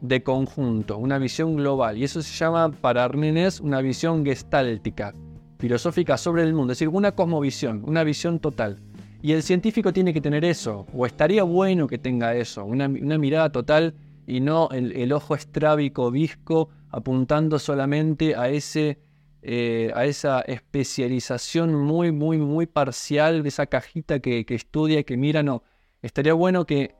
de 0.00 0.22
conjunto, 0.22 0.98
una 0.98 1.18
visión 1.18 1.56
global. 1.56 1.98
Y 1.98 2.04
eso 2.04 2.22
se 2.22 2.32
llama 2.32 2.70
para 2.70 3.04
Arnenes 3.04 3.60
una 3.60 3.80
visión 3.80 4.24
gestáltica, 4.24 5.14
filosófica 5.58 6.16
sobre 6.16 6.42
el 6.42 6.54
mundo, 6.54 6.72
es 6.72 6.78
decir, 6.78 6.88
una 6.88 7.12
cosmovisión, 7.12 7.82
una 7.86 8.04
visión 8.04 8.38
total. 8.38 8.78
Y 9.20 9.32
el 9.32 9.42
científico 9.42 9.92
tiene 9.92 10.14
que 10.14 10.20
tener 10.20 10.44
eso, 10.44 10.86
o 10.94 11.04
estaría 11.04 11.42
bueno 11.42 11.88
que 11.88 11.98
tenga 11.98 12.34
eso, 12.34 12.64
una, 12.64 12.88
mirada 12.88 13.50
total 13.50 13.94
y 14.26 14.40
no 14.40 14.68
el, 14.70 15.12
ojo 15.12 15.34
estrábico, 15.34 16.10
visco, 16.10 16.68
apuntando 16.90 17.58
solamente 17.58 18.36
a 18.36 18.48
ese 18.48 18.98
eh, 19.42 19.92
a 19.94 20.04
esa 20.04 20.40
especialización 20.40 21.72
muy, 21.72 22.10
muy, 22.10 22.38
muy 22.38 22.66
parcial 22.66 23.42
de 23.44 23.48
esa 23.48 23.66
cajita 23.66 24.18
que, 24.18 24.44
estudia, 24.48 25.02
que 25.04 25.16
mira, 25.16 25.42
no. 25.42 25.62
Estaría 26.02 26.34
bueno 26.34 26.66
que, 26.66 26.94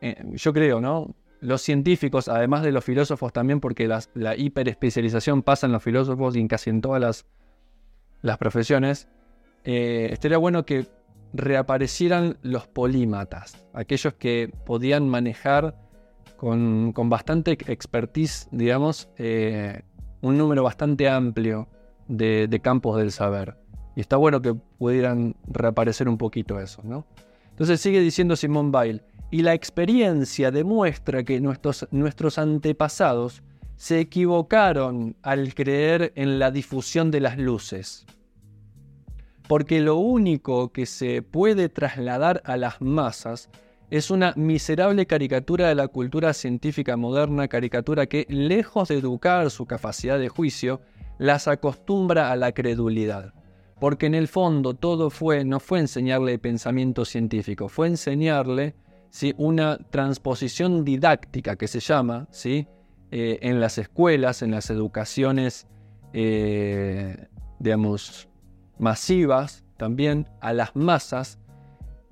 eh, 0.00 0.16
yo 0.32 0.52
creo, 0.52 0.80
¿no? 0.80 1.14
Los 1.40 1.60
científicos, 1.62 2.28
además 2.28 2.62
de 2.62 2.70
los 2.70 2.84
filósofos 2.84 3.32
también, 3.32 3.58
porque 3.60 3.88
la 3.88 4.36
hiperespecialización 4.36 5.42
pasa 5.42 5.66
en 5.66 5.72
los 5.72 5.82
filósofos 5.82 6.36
y 6.36 6.40
en 6.40 6.48
casi 6.48 6.70
en 6.70 6.80
todas 6.80 7.00
las, 7.00 7.26
las 8.22 8.38
profesiones, 8.38 9.08
eh, 9.64 10.08
estaría 10.10 10.38
bueno 10.38 10.64
que 10.64 10.86
reaparecieran 11.34 12.38
los 12.42 12.66
polímatas, 12.66 13.66
aquellos 13.74 14.14
que 14.14 14.52
podían 14.64 15.08
manejar 15.08 15.76
con, 16.36 16.92
con 16.92 17.08
bastante 17.08 17.52
expertise, 17.52 18.48
digamos, 18.50 19.08
un 20.22 20.38
número 20.38 20.62
bastante 20.62 21.08
amplio 21.08 21.68
de, 22.08 22.60
campos 22.62 22.96
del 22.96 23.12
saber. 23.12 23.56
Y 23.94 24.00
está 24.00 24.16
bueno 24.16 24.40
que 24.40 24.54
pudieran 24.54 25.36
reaparecer 25.46 26.08
un 26.08 26.18
poquito 26.18 26.58
eso, 26.58 26.80
¿no? 26.84 27.06
Entonces 27.50 27.80
sigue 27.80 28.00
diciendo 28.00 28.36
Simón 28.36 28.72
Weil, 28.74 29.02
y 29.30 29.42
la 29.42 29.54
experiencia 29.54 30.50
demuestra 30.50 31.22
que 31.24 31.40
nuestros, 31.40 31.86
nuestros 31.90 32.38
antepasados 32.38 33.42
se 33.82 33.98
equivocaron 33.98 35.16
al 35.22 35.54
creer 35.54 36.12
en 36.14 36.38
la 36.38 36.52
difusión 36.52 37.10
de 37.10 37.18
las 37.18 37.36
luces. 37.36 38.06
Porque 39.48 39.80
lo 39.80 39.96
único 39.96 40.70
que 40.70 40.86
se 40.86 41.20
puede 41.20 41.68
trasladar 41.68 42.42
a 42.44 42.56
las 42.56 42.80
masas 42.80 43.50
es 43.90 44.12
una 44.12 44.34
miserable 44.36 45.06
caricatura 45.06 45.66
de 45.66 45.74
la 45.74 45.88
cultura 45.88 46.32
científica 46.32 46.96
moderna, 46.96 47.48
caricatura 47.48 48.06
que, 48.06 48.24
lejos 48.28 48.86
de 48.86 48.98
educar 48.98 49.50
su 49.50 49.66
capacidad 49.66 50.16
de 50.16 50.28
juicio, 50.28 50.80
las 51.18 51.48
acostumbra 51.48 52.30
a 52.30 52.36
la 52.36 52.52
credulidad. 52.52 53.34
Porque 53.80 54.06
en 54.06 54.14
el 54.14 54.28
fondo 54.28 54.74
todo 54.74 55.10
fue, 55.10 55.44
no 55.44 55.58
fue 55.58 55.80
enseñarle 55.80 56.38
pensamiento 56.38 57.04
científico, 57.04 57.68
fue 57.68 57.88
enseñarle 57.88 58.76
¿sí? 59.10 59.34
una 59.38 59.76
transposición 59.90 60.84
didáctica 60.84 61.56
que 61.56 61.66
se 61.66 61.80
llama 61.80 62.28
¿sí? 62.30 62.68
Eh, 63.14 63.38
en 63.42 63.60
las 63.60 63.76
escuelas, 63.76 64.40
en 64.40 64.52
las 64.52 64.70
educaciones, 64.70 65.66
eh, 66.14 67.26
digamos, 67.58 68.26
masivas 68.78 69.64
también, 69.76 70.30
a 70.40 70.54
las 70.54 70.74
masas, 70.74 71.38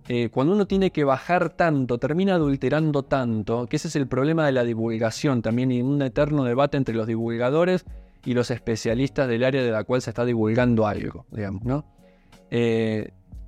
eh, 0.09 0.29
cuando 0.29 0.53
uno 0.53 0.67
tiene 0.67 0.91
que 0.91 1.05
bajar 1.05 1.57
tanto, 1.57 1.97
termina 1.97 2.35
adulterando 2.35 3.03
tanto, 3.03 3.67
que 3.67 3.77
ese 3.77 3.89
es 3.89 3.97
el 3.97 4.09
problema 4.09 4.45
de 4.45 4.53
la 4.53 4.63
divulgación 4.63 5.41
también 5.41 5.73
y 5.73 5.81
un 5.81 6.03
eterno 6.03 6.45
debate 6.45 6.77
entre 6.77 6.95
los 6.95 7.07
divulgadores 7.07 7.87
y 8.27 8.35
los 8.35 8.51
especialistas 8.51 9.27
del 9.27 9.45
área 9.45 9.63
de 9.63 9.71
la 9.71 9.85
cual 9.85 10.03
se 10.03 10.11
está 10.11 10.27
divulgando 10.27 10.87
algo, 10.87 11.25
digamos, 11.31 11.65
¿no? 11.65 11.87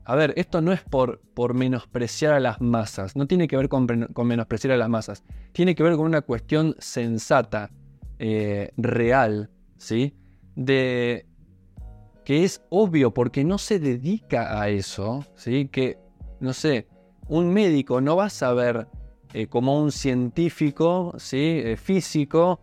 A 0.04 0.16
ver, 0.16 0.34
esto 0.36 0.60
no 0.60 0.72
es 0.72 0.82
por, 0.82 1.20
menospreciar 1.54 2.32
a 2.34 2.40
las 2.40 2.60
masas, 2.60 3.14
no 3.14 3.26
tiene 3.26 3.46
que 3.46 3.56
ver 3.56 3.68
con, 3.68 3.86
menospreciar 4.24 4.72
a 4.72 4.76
las 4.76 4.88
masas, 4.88 5.22
tiene 5.52 5.74
que 5.74 5.82
ver 5.82 5.96
con 5.96 6.06
una 6.06 6.22
cuestión 6.22 6.74
sensata, 6.78 7.70
eh, 8.18 8.72
real, 8.76 9.50
¿sí? 9.76 10.14
De 10.54 11.26
que 12.24 12.44
es 12.44 12.62
obvio 12.70 13.12
porque 13.12 13.42
no 13.44 13.58
se 13.58 13.78
dedica 13.78 14.60
a 14.60 14.68
eso, 14.68 15.24
¿sí? 15.34 15.68
Que, 15.68 15.98
no 16.40 16.52
sé, 16.52 16.88
un 17.28 17.52
médico 17.52 18.00
no 18.00 18.16
va 18.16 18.26
a 18.26 18.30
saber 18.30 18.88
eh, 19.34 19.46
como 19.46 19.80
un 19.80 19.92
científico, 19.92 21.14
¿sí? 21.18 21.60
Eh, 21.64 21.76
físico, 21.76 22.60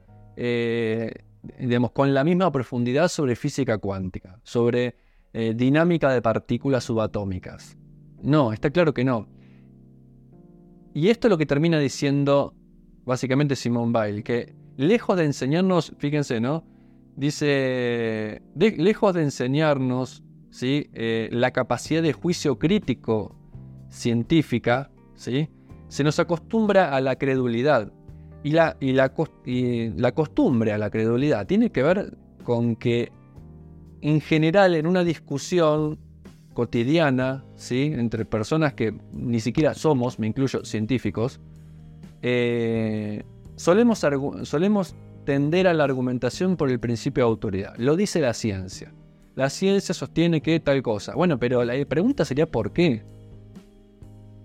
digamos, 1.57 1.91
con 1.91 2.13
la 2.13 2.23
misma 2.23 2.49
profundidad 2.51 3.09
sobre 3.09 3.35
física 3.35 3.77
cuántica, 3.77 4.39
sobre 4.43 4.95
eh, 5.33 5.53
dinámica 5.55 6.11
de 6.11 6.21
partículas 6.21 6.83
subatómicas. 6.83 7.77
No, 8.21 8.51
está 8.53 8.69
claro 8.69 8.93
que 8.93 9.03
no. 9.03 9.27
Y 10.93 11.09
esto 11.09 11.27
es 11.27 11.29
lo 11.29 11.37
que 11.37 11.45
termina 11.45 11.79
diciendo 11.79 12.53
básicamente 13.05 13.55
Simone 13.55 13.91
Weil, 13.91 14.23
que 14.23 14.55
lejos 14.77 15.17
de 15.17 15.25
enseñarnos, 15.25 15.93
fíjense, 15.97 16.39
¿no? 16.39 16.63
Dice, 17.15 18.41
lejos 18.55 19.13
de 19.13 19.23
enseñarnos 19.23 20.23
¿sí? 20.51 20.89
Eh, 20.93 21.29
la 21.31 21.51
capacidad 21.51 22.01
de 22.01 22.13
juicio 22.13 22.57
crítico 22.57 23.35
científica, 23.89 24.91
¿sí? 25.15 25.49
se 25.87 26.03
nos 26.03 26.19
acostumbra 26.19 26.95
a 26.95 27.01
la 27.01 27.17
credulidad. 27.17 27.91
Y 28.43 28.51
la, 28.51 28.77
y 28.79 28.93
la, 28.93 29.11
y 29.45 29.89
la 29.89 30.13
costumbre 30.13 30.71
a 30.71 30.77
la 30.77 30.89
credulidad 30.89 31.45
tiene 31.45 31.71
que 31.71 31.83
ver 31.83 32.17
con 32.43 32.77
que 32.77 33.11
en 34.01 34.21
general 34.21 34.75
en 34.75 34.87
una 34.87 35.03
discusión 35.03 35.97
cotidiana, 36.53 37.43
¿sí? 37.55 37.91
entre 37.95 38.25
personas 38.25 38.73
que 38.73 38.93
ni 39.13 39.39
siquiera 39.39 39.73
somos, 39.73 40.19
me 40.19 40.27
incluyo, 40.27 40.65
científicos, 40.65 41.39
eh, 42.21 43.23
solemos, 43.55 44.05
solemos 44.43 44.95
tender 45.25 45.67
a 45.67 45.73
la 45.73 45.83
argumentación 45.83 46.57
por 46.57 46.69
el 46.69 46.79
principio 46.79 47.23
de 47.23 47.29
autoridad. 47.29 47.73
Lo 47.77 47.95
dice 47.95 48.19
la 48.19 48.33
ciencia. 48.33 48.91
La 49.35 49.49
ciencia 49.49 49.93
sostiene 49.93 50.41
que 50.41 50.59
tal 50.59 50.81
cosa. 50.81 51.15
Bueno, 51.15 51.39
pero 51.39 51.63
la 51.63 51.73
pregunta 51.85 52.25
sería 52.25 52.45
¿por 52.45 52.73
qué? 52.73 53.03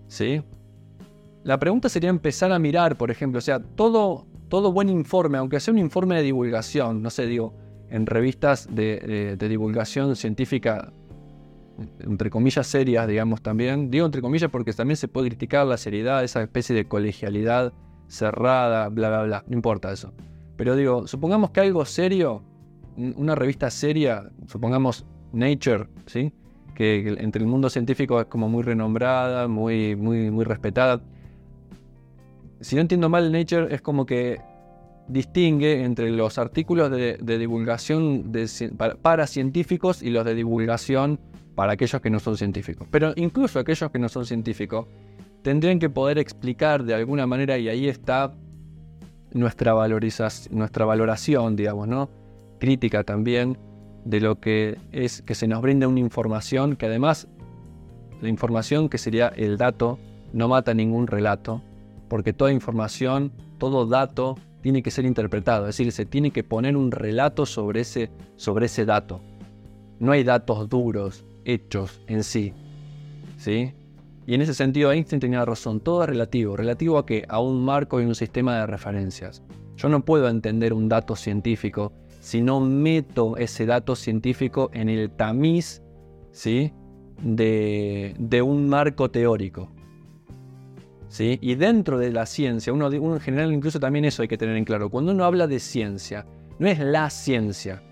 ¿Sí? 0.06 0.42
La 1.42 1.58
pregunta 1.58 1.88
sería 1.88 2.10
empezar 2.10 2.52
a 2.52 2.58
mirar, 2.58 2.96
por 2.96 3.10
ejemplo, 3.10 3.38
o 3.38 3.42
sea, 3.42 3.58
todo, 3.58 4.26
todo 4.48 4.72
buen 4.72 4.88
informe, 4.88 5.38
aunque 5.38 5.58
sea 5.58 5.72
un 5.72 5.78
informe 5.78 6.16
de 6.16 6.22
divulgación, 6.22 7.02
no 7.02 7.10
sé, 7.10 7.26
digo, 7.26 7.54
en 7.94 8.06
revistas 8.06 8.66
de, 8.74 9.36
divulgación 9.38 10.16
científica, 10.16 10.92
entre 12.00 12.28
comillas, 12.28 12.66
serias, 12.66 13.06
digamos 13.06 13.40
también. 13.40 13.88
Digo 13.88 14.04
entre 14.04 14.20
comillas 14.20 14.50
porque 14.50 14.72
también 14.72 14.96
se 14.96 15.06
puede 15.06 15.28
criticar 15.28 15.64
la 15.64 15.76
seriedad, 15.76 16.24
esa 16.24 16.42
especie 16.42 16.74
de 16.74 16.86
colegialidad 16.86 17.72
cerrada, 18.08 18.88
bla, 18.88 19.10
bla, 19.10 19.22
bla. 19.22 19.44
No 19.46 19.54
importa 19.54 19.92
eso. 19.92 20.12
Pero 20.56 20.74
digo, 20.74 21.06
supongamos 21.06 21.50
que 21.50 21.60
algo 21.60 21.84
serio, 21.84 22.42
una 22.96 23.36
revista 23.36 23.70
seria, 23.70 24.28
supongamos 24.48 25.06
Nature, 25.32 25.86
¿sí? 26.06 26.32
Que 26.74 27.16
entre 27.20 27.42
el 27.42 27.48
mundo 27.48 27.70
científico 27.70 28.20
es 28.20 28.26
como 28.26 28.48
muy 28.48 28.64
renombrada, 28.64 29.46
muy, 29.46 29.94
muy, 29.94 30.32
muy 30.32 30.44
respetada. 30.44 31.00
Si 32.60 32.74
no 32.74 32.80
entiendo 32.80 33.08
mal, 33.08 33.30
Nature 33.30 33.72
es 33.72 33.80
como 33.82 34.04
que 34.04 34.40
distingue 35.08 35.84
entre 35.84 36.10
los 36.10 36.38
artículos 36.38 36.90
de, 36.90 37.38
divulgación 37.38 38.32
para, 39.02 39.26
científicos 39.26 40.02
y 40.02 40.10
los 40.10 40.24
de 40.24 40.34
divulgación 40.34 41.20
para 41.54 41.72
aquellos 41.72 42.00
que 42.00 42.10
no 42.10 42.20
son 42.20 42.36
científicos. 42.36 42.88
Pero 42.90 43.12
incluso 43.16 43.58
aquellos 43.58 43.90
que 43.90 43.98
no 43.98 44.08
son 44.08 44.26
científicos 44.26 44.86
tendrían 45.42 45.78
que 45.78 45.90
poder 45.90 46.18
explicar 46.18 46.84
de 46.84 46.94
alguna 46.94 47.26
manera, 47.26 47.58
y 47.58 47.68
ahí 47.68 47.86
está 47.86 48.34
nuestra, 49.32 49.74
valorización, 49.74 50.56
nuestra 50.56 50.84
valoración, 50.86 51.54
digamos, 51.54 51.86
¿no? 51.86 52.08
Crítica 52.58 53.04
también 53.04 53.58
de 54.04 54.20
lo 54.20 54.40
que 54.40 54.78
es 54.92 55.22
que 55.22 55.34
se 55.34 55.46
nos 55.46 55.60
brinde 55.60 55.86
una 55.86 56.00
información 56.00 56.76
que 56.76 56.86
además 56.86 57.28
la 58.20 58.28
información 58.28 58.88
que 58.88 58.98
sería 58.98 59.28
el 59.28 59.58
dato 59.58 59.98
no 60.32 60.48
mata 60.48 60.72
ningún 60.72 61.06
relato, 61.06 61.62
porque 62.08 62.32
toda 62.32 62.52
información, 62.52 63.32
todo 63.58 63.86
dato 63.86 64.36
tiene 64.64 64.82
que 64.82 64.90
ser 64.90 65.04
interpretado, 65.04 65.68
es 65.68 65.76
decir, 65.76 65.92
se 65.92 66.06
tiene 66.06 66.30
que 66.30 66.42
poner 66.42 66.74
un 66.74 66.90
relato 66.90 67.44
sobre 67.44 67.82
ese, 67.82 68.08
sobre 68.36 68.64
ese 68.64 68.86
dato. 68.86 69.20
No 69.98 70.12
hay 70.12 70.24
datos 70.24 70.70
duros, 70.70 71.26
hechos 71.44 72.00
en 72.06 72.24
sí. 72.24 72.54
¿Sí? 73.36 73.74
Y 74.26 74.32
en 74.32 74.40
ese 74.40 74.54
sentido 74.54 74.90
Einstein 74.90 75.20
tenía 75.20 75.44
razón, 75.44 75.80
todo 75.80 76.02
es 76.02 76.08
relativo, 76.08 76.56
relativo 76.56 76.96
a 76.96 77.04
que 77.04 77.26
a 77.28 77.40
un 77.40 77.62
marco 77.62 78.00
y 78.00 78.06
un 78.06 78.14
sistema 78.14 78.56
de 78.56 78.66
referencias. 78.66 79.42
Yo 79.76 79.90
no 79.90 80.02
puedo 80.02 80.30
entender 80.30 80.72
un 80.72 80.88
dato 80.88 81.14
científico 81.14 81.92
si 82.20 82.40
no 82.40 82.58
meto 82.60 83.36
ese 83.36 83.66
dato 83.66 83.94
científico 83.94 84.70
en 84.72 84.88
el 84.88 85.10
tamiz 85.10 85.82
¿sí? 86.32 86.72
de, 87.22 88.14
de 88.18 88.40
un 88.40 88.70
marco 88.70 89.10
teórico. 89.10 89.73
Y 91.18 91.54
dentro 91.54 91.98
de 91.98 92.10
la 92.10 92.26
ciencia, 92.26 92.72
uno, 92.72 92.90
en 92.92 93.20
general 93.20 93.52
incluso 93.52 93.78
también 93.78 94.04
eso 94.04 94.22
hay 94.22 94.28
que 94.28 94.38
tener 94.38 94.56
en 94.56 94.64
claro, 94.64 94.90
cuando 94.90 95.12
uno 95.12 95.24
habla 95.24 95.46
de 95.46 95.60
ciencia, 95.60 96.26
no 96.58 96.66
es 96.66 96.80
la 96.80 97.08
ciencia, 97.08 97.82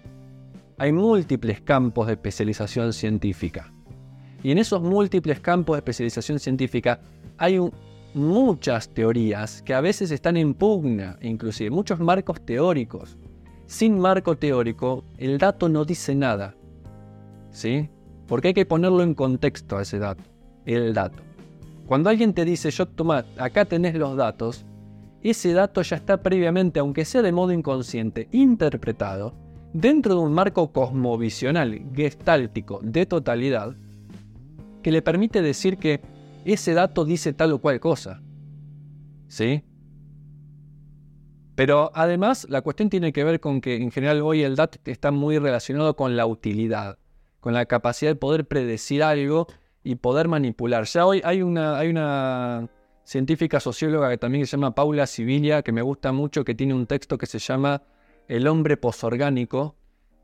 hay 0.76 0.92
múltiples 0.92 1.60
campos 1.60 2.08
de 2.08 2.14
especialización 2.14 2.92
científica. 2.92 3.72
Y 4.42 4.50
en 4.50 4.58
esos 4.58 4.82
múltiples 4.82 5.38
campos 5.38 5.76
de 5.76 5.78
especialización 5.78 6.40
científica 6.40 7.00
hay 7.38 7.60
muchas 8.14 8.88
teorías 8.88 9.62
que 9.62 9.74
a 9.74 9.80
veces 9.80 10.10
están 10.10 10.36
en 10.36 10.54
pugna, 10.54 11.16
inclusive 11.22 11.70
muchos 11.70 12.00
marcos 12.00 12.44
teóricos. 12.44 13.16
Sin 13.66 13.98
marco 14.00 14.36
teórico, 14.36 15.04
el 15.16 15.38
dato 15.38 15.68
no 15.68 15.84
dice 15.84 16.14
nada. 16.16 16.56
¿Sí? 17.50 17.88
Porque 18.26 18.48
hay 18.48 18.54
que 18.54 18.66
ponerlo 18.66 19.02
en 19.02 19.14
contexto 19.14 19.78
a 19.78 19.82
ese 19.82 20.00
dato, 20.00 20.24
el 20.66 20.92
dato. 20.92 21.22
Cuando 21.92 22.08
alguien 22.08 22.32
te 22.32 22.46
dice, 22.46 22.70
yo 22.70 22.86
toma, 22.88 23.26
acá 23.36 23.66
tenés 23.66 23.94
los 23.94 24.16
datos, 24.16 24.64
ese 25.22 25.52
dato 25.52 25.82
ya 25.82 25.96
está 25.96 26.22
previamente, 26.22 26.80
aunque 26.80 27.04
sea 27.04 27.20
de 27.20 27.32
modo 27.32 27.52
inconsciente, 27.52 28.28
interpretado 28.32 29.34
dentro 29.74 30.14
de 30.14 30.20
un 30.22 30.32
marco 30.32 30.72
cosmovisional, 30.72 31.82
gestáltico, 31.94 32.80
de 32.82 33.04
totalidad, 33.04 33.76
que 34.82 34.90
le 34.90 35.02
permite 35.02 35.42
decir 35.42 35.76
que 35.76 36.00
ese 36.46 36.72
dato 36.72 37.04
dice 37.04 37.34
tal 37.34 37.52
o 37.52 37.58
cual 37.58 37.78
cosa. 37.78 38.22
¿Sí? 39.28 39.62
Pero 41.54 41.90
además 41.94 42.46
la 42.48 42.62
cuestión 42.62 42.88
tiene 42.88 43.12
que 43.12 43.22
ver 43.22 43.38
con 43.38 43.60
que 43.60 43.76
en 43.76 43.90
general 43.90 44.22
hoy 44.22 44.44
el 44.44 44.56
dato 44.56 44.78
está 44.86 45.10
muy 45.10 45.38
relacionado 45.38 45.94
con 45.94 46.16
la 46.16 46.24
utilidad, 46.24 46.96
con 47.40 47.52
la 47.52 47.66
capacidad 47.66 48.12
de 48.12 48.16
poder 48.16 48.46
predecir 48.46 49.02
algo 49.02 49.46
y 49.84 49.96
poder 49.96 50.28
manipular. 50.28 50.84
Ya 50.84 51.06
hoy 51.06 51.20
hay 51.24 51.42
una, 51.42 51.78
hay 51.78 51.88
una 51.88 52.68
científica 53.04 53.60
socióloga 53.60 54.10
que 54.10 54.18
también 54.18 54.46
se 54.46 54.52
llama 54.52 54.74
Paula 54.74 55.06
Sibilia, 55.06 55.62
que 55.62 55.72
me 55.72 55.82
gusta 55.82 56.12
mucho, 56.12 56.44
que 56.44 56.54
tiene 56.54 56.74
un 56.74 56.86
texto 56.86 57.18
que 57.18 57.26
se 57.26 57.38
llama 57.38 57.82
El 58.28 58.46
hombre 58.46 58.76
posorgánico, 58.76 59.76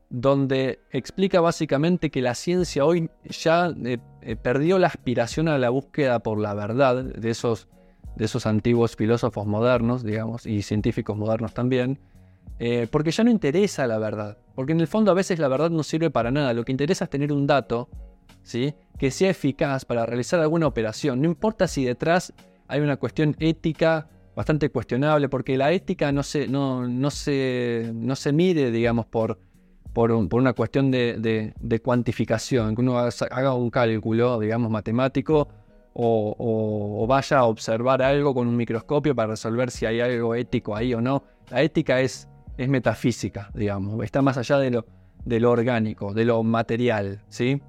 donde 0.09 0.79
explica 0.91 1.39
básicamente 1.39 2.09
que 2.09 2.21
la 2.21 2.35
ciencia 2.35 2.85
hoy 2.85 3.09
ya 3.25 3.71
eh, 3.85 3.99
eh, 4.21 4.35
perdió 4.35 4.79
la 4.79 4.87
aspiración 4.87 5.47
a 5.47 5.57
la 5.57 5.69
búsqueda 5.69 6.19
por 6.19 6.39
la 6.39 6.53
verdad 6.53 7.03
de 7.03 7.29
esos, 7.29 7.67
de 8.15 8.25
esos 8.25 8.45
antiguos 8.45 8.95
filósofos 8.95 9.45
modernos, 9.45 10.03
digamos, 10.03 10.45
y 10.45 10.63
científicos 10.63 11.15
modernos 11.15 11.53
también, 11.53 11.99
eh, 12.57 12.87
porque 12.89 13.11
ya 13.11 13.23
no 13.23 13.29
interesa 13.29 13.85
la 13.87 13.99
verdad, 13.99 14.37
porque 14.55 14.71
en 14.71 14.79
el 14.79 14.87
fondo 14.87 15.11
a 15.11 15.13
veces 15.13 15.37
la 15.37 15.47
verdad 15.47 15.69
no 15.69 15.83
sirve 15.83 16.09
para 16.09 16.31
nada, 16.31 16.53
lo 16.53 16.65
que 16.65 16.71
interesa 16.71 17.03
es 17.03 17.09
tener 17.09 17.31
un 17.31 17.45
dato 17.45 17.89
que 18.97 19.11
sea 19.11 19.29
eficaz 19.29 19.85
para 19.85 20.05
realizar 20.05 20.39
alguna 20.39 20.67
operación. 20.67 21.21
No 21.21 21.27
importa 21.27 21.67
si 21.67 21.85
detrás 21.85 22.33
hay 22.67 22.81
una 22.81 22.97
cuestión 22.97 23.35
ética 23.39 24.07
bastante 24.35 24.69
cuestionable, 24.69 25.27
porque 25.27 25.57
la 25.57 25.71
ética 25.71 26.11
no 26.11 26.23
se, 26.23 26.47
no, 26.47 26.87
no 26.87 27.11
se, 27.11 27.91
no 27.93 28.15
se 28.15 28.31
mide, 28.31 28.71
digamos, 28.71 29.05
por, 29.05 29.39
por, 29.93 30.11
una 30.11 30.53
cuestión 30.53 30.91
de, 30.91 31.53
cuantificación, 31.83 32.75
que 32.75 32.81
uno 32.81 32.97
haga 32.97 33.53
un 33.53 33.69
cálculo, 33.69 34.39
digamos, 34.39 34.71
matemático, 34.71 35.49
o, 35.93 37.05
vaya 37.07 37.39
a 37.39 37.45
observar 37.45 38.01
algo 38.01 38.33
con 38.33 38.47
un 38.47 38.55
microscopio 38.55 39.13
para 39.13 39.31
resolver 39.31 39.71
si 39.71 39.85
hay 39.85 39.99
algo 39.99 40.35
ético 40.35 40.75
ahí 40.75 40.93
o 40.93 41.01
no. 41.01 41.23
La 41.49 41.61
ética 41.61 41.99
es, 41.99 42.29
es 42.57 42.69
metafísica, 42.69 43.49
digamos, 43.53 44.03
está 44.03 44.21
más 44.21 44.37
allá 44.37 44.57
de 44.59 44.71
lo, 44.71 44.85
de 45.25 45.45
orgánico, 45.45 46.13
de 46.13 46.25
lo 46.25 46.43
material, 46.43 47.23
¿sí? 47.27 47.61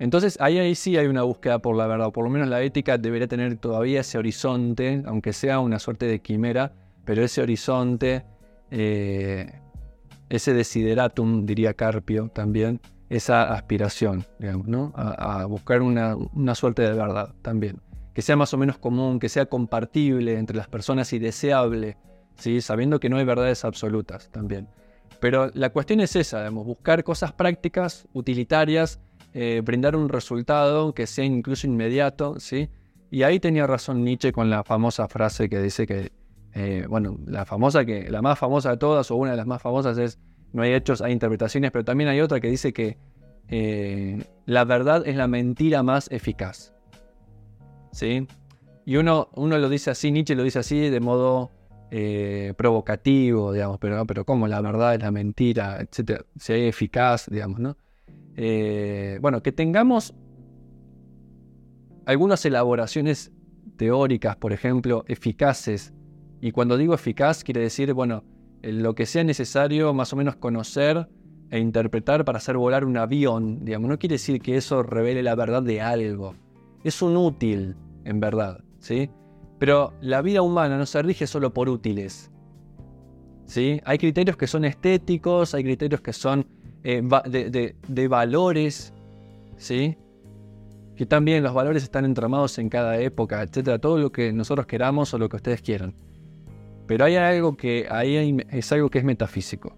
Entonces 0.00 0.38
ahí, 0.40 0.74
sí 0.74 0.96
hay 0.96 1.06
una 1.08 1.22
búsqueda 1.22 1.58
por 1.58 1.76
la 1.76 1.86
verdad, 1.86 2.06
o 2.06 2.12
por 2.12 2.24
lo 2.24 2.30
menos 2.30 2.48
la 2.48 2.62
ética 2.62 2.96
debería 2.96 3.28
tener 3.28 3.56
todavía 3.56 4.00
ese 4.00 4.16
horizonte, 4.16 5.02
aunque 5.04 5.34
sea 5.34 5.60
una 5.60 5.78
suerte 5.78 6.06
de 6.06 6.20
quimera, 6.22 6.72
pero 7.04 7.22
ese 7.22 7.42
horizonte, 7.42 8.24
eh, 8.70 9.60
ese 10.30 10.54
desideratum, 10.54 11.44
diría 11.44 11.74
Carpio 11.74 12.30
también, 12.32 12.80
esa 13.10 13.52
aspiración, 13.52 14.24
digamos, 14.38 14.68
¿no? 14.68 14.92
A, 14.96 15.44
buscar 15.44 15.82
una, 15.82 16.16
suerte 16.54 16.80
de 16.80 16.94
verdad 16.94 17.34
también. 17.42 17.78
Que 18.14 18.22
sea 18.22 18.36
más 18.36 18.54
o 18.54 18.56
menos 18.56 18.78
común, 18.78 19.18
que 19.18 19.28
sea 19.28 19.46
compartible 19.46 20.38
entre 20.38 20.56
las 20.56 20.68
personas 20.68 21.12
y 21.12 21.18
deseable, 21.18 21.98
¿sí? 22.36 22.62
sabiendo 22.62 23.00
que 23.00 23.10
no 23.10 23.18
hay 23.18 23.26
verdades 23.26 23.66
absolutas 23.66 24.30
también. 24.30 24.66
Pero 25.20 25.50
la 25.52 25.68
cuestión 25.70 26.00
es 26.00 26.16
esa, 26.16 26.38
digamos, 26.38 26.64
buscar 26.64 27.04
cosas 27.04 27.34
prácticas, 27.34 28.08
utilitarias, 28.14 28.98
eh, 29.32 29.62
brindar 29.64 29.94
un 29.94 30.08
resultado 30.08 30.92
que 30.92 31.06
sea 31.06 31.24
incluso 31.24 31.66
inmediato, 31.66 32.40
¿sí? 32.40 32.68
Y 33.10 33.22
ahí 33.22 33.38
tenía 33.38 33.66
razón 33.66 34.04
Nietzsche 34.04 34.32
con 34.32 34.50
la 34.50 34.64
famosa 34.64 35.06
frase 35.06 35.48
que 35.48 35.60
dice 35.60 35.86
que, 35.86 36.10
eh, 36.54 36.86
bueno, 36.88 37.16
la 37.26 37.44
famosa 37.44 37.84
que, 37.84 38.10
la 38.10 38.22
más 38.22 38.38
famosa 38.38 38.70
de 38.70 38.76
todas, 38.78 39.10
o 39.10 39.16
una 39.16 39.32
de 39.32 39.36
las 39.36 39.46
más 39.46 39.62
famosas 39.62 39.98
es, 39.98 40.18
no 40.52 40.62
hay 40.62 40.72
hechos, 40.72 41.00
hay 41.00 41.12
interpretaciones, 41.12 41.70
pero 41.70 41.84
también 41.84 42.10
hay 42.10 42.20
otra 42.20 42.40
que 42.40 42.48
dice 42.48 42.72
que 42.72 42.98
eh, 43.48 44.24
la 44.46 44.64
verdad 44.64 45.06
es 45.06 45.14
la 45.16 45.28
mentira 45.28 45.84
más 45.84 46.10
eficaz. 46.10 46.74
¿Sí? 47.92 48.26
Y 48.84 48.96
uno, 48.96 49.28
uno 49.34 49.58
lo 49.58 49.68
dice 49.68 49.90
así, 49.90 50.10
Nietzsche 50.10 50.34
lo 50.34 50.42
dice 50.42 50.58
así 50.58 50.88
de 50.88 51.00
modo 51.00 51.52
provocativo, 52.56 53.52
digamos, 53.52 53.78
pero, 53.80 54.06
pero 54.06 54.24
como 54.24 54.46
la 54.46 54.60
verdad 54.60 54.94
es 54.94 55.00
la 55.02 55.10
mentira, 55.10 55.80
etcétera, 55.80 56.24
si 56.36 56.52
hay 56.52 56.68
eficaz, 56.68 57.26
digamos, 57.28 57.58
¿no? 57.58 57.76
Bueno, 59.20 59.42
que 59.42 59.52
tengamos 59.52 60.14
algunas 62.06 62.44
elaboraciones 62.44 63.32
teóricas, 63.76 64.36
por 64.36 64.52
ejemplo, 64.52 65.04
eficaces. 65.08 65.92
Y 66.40 66.52
cuando 66.52 66.76
digo 66.76 66.94
eficaz, 66.94 67.44
quiere 67.44 67.60
decir, 67.60 67.92
bueno, 67.92 68.24
lo 68.62 68.94
que 68.94 69.06
sea 69.06 69.24
necesario 69.24 69.92
más 69.94 70.12
o 70.12 70.16
menos 70.16 70.36
conocer 70.36 71.08
e 71.50 71.58
interpretar 71.58 72.24
para 72.24 72.38
hacer 72.38 72.56
volar 72.56 72.84
un 72.84 72.96
avión, 72.96 73.64
digamos. 73.64 73.88
No 73.88 73.98
quiere 73.98 74.14
decir 74.14 74.40
que 74.40 74.56
eso 74.56 74.82
revele 74.82 75.22
la 75.22 75.34
verdad 75.34 75.62
de 75.62 75.80
algo. 75.80 76.34
Es 76.84 77.02
un 77.02 77.16
útil, 77.16 77.76
en 78.04 78.20
verdad, 78.20 78.62
¿sí? 78.78 79.10
Pero 79.58 79.92
la 80.00 80.22
vida 80.22 80.42
humana 80.42 80.78
no 80.78 80.86
se 80.86 81.02
rige 81.02 81.26
solo 81.26 81.52
por 81.52 81.68
útiles. 81.68 82.30
¿sí? 83.44 83.80
Hay 83.84 83.98
criterios 83.98 84.36
que 84.36 84.46
son 84.46 84.64
estéticos, 84.64 85.54
hay 85.54 85.64
criterios 85.64 86.00
que 86.00 86.12
son 86.12 86.46
eh, 86.84 87.02
de, 87.26 87.76
de 87.86 88.08
valores, 88.08 88.92
¿sí? 89.56 89.96
que 91.00 91.06
también 91.06 91.42
los 91.42 91.54
valores 91.54 91.82
están 91.82 92.04
entramados 92.04 92.58
en 92.58 92.68
cada 92.68 92.98
época, 92.98 93.40
etcétera, 93.40 93.78
todo 93.78 93.96
lo 93.96 94.12
que 94.12 94.34
nosotros 94.34 94.66
queramos 94.66 95.14
o 95.14 95.18
lo 95.18 95.30
que 95.30 95.36
ustedes 95.36 95.62
quieran. 95.62 95.94
Pero 96.86 97.06
hay 97.06 97.16
algo 97.16 97.56
que 97.56 97.86
ahí 97.90 98.36
es 98.50 98.70
algo 98.70 98.90
que 98.90 98.98
es 98.98 99.04
metafísico. 99.04 99.74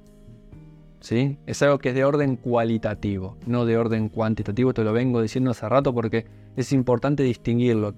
¿Sí? 0.99 1.39
Es 1.47 1.63
algo 1.63 1.79
que 1.79 1.91
es 1.91 1.95
de 1.95 2.05
orden 2.05 2.35
cualitativo, 2.35 3.37
no 3.47 3.67
de 3.67 3.77
orden 3.77 4.09
cuantitativo, 4.09 4.75
te 4.75 4.83
lo 4.83 4.93
vengo 4.93 5.23
diciendo 5.23 5.53
hace 5.53 5.69
rato 5.69 5.95
porque 5.95 6.27
es 6.57 6.73
importante 6.73 7.23
distinguirlo. 7.23 7.95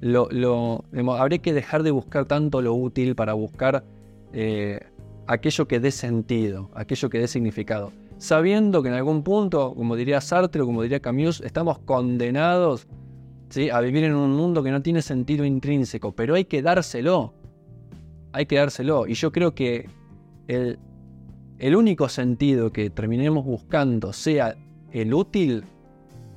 Lo, 0.00 0.84
habría 1.18 1.38
que 1.38 1.52
dejar 1.52 1.82
de 1.82 1.90
buscar 1.90 2.26
tanto 2.26 2.62
lo 2.62 2.72
útil 2.74 3.16
para 3.16 3.32
buscar 3.32 3.82
eh, 4.32 4.78
aquello 5.26 5.66
que 5.66 5.80
dé 5.80 5.90
sentido, 5.90 6.70
aquello 6.74 7.10
que 7.10 7.18
dé 7.18 7.26
significado 7.26 7.90
sabiendo 8.20 8.82
que 8.82 8.90
en 8.90 8.94
algún 8.94 9.22
punto, 9.22 9.74
como 9.74 9.96
diría 9.96 10.20
Sartre 10.20 10.60
o 10.60 10.66
como 10.66 10.82
diría 10.82 11.00
Camus, 11.00 11.40
estamos 11.40 11.78
condenados 11.78 12.86
¿sí? 13.48 13.70
a 13.70 13.80
vivir 13.80 14.04
en 14.04 14.14
un 14.14 14.32
mundo 14.32 14.62
que 14.62 14.70
no 14.70 14.82
tiene 14.82 15.00
sentido 15.00 15.44
intrínseco, 15.44 16.12
pero 16.12 16.34
hay 16.34 16.44
que 16.44 16.60
dárselo, 16.60 17.32
hay 18.32 18.44
que 18.44 18.56
dárselo. 18.56 19.06
Y 19.06 19.14
yo 19.14 19.32
creo 19.32 19.54
que 19.54 19.88
el, 20.48 20.78
el 21.58 21.74
único 21.74 22.10
sentido 22.10 22.70
que 22.70 22.90
terminemos 22.90 23.46
buscando 23.46 24.12
sea 24.12 24.54
el 24.92 25.14
útil, 25.14 25.64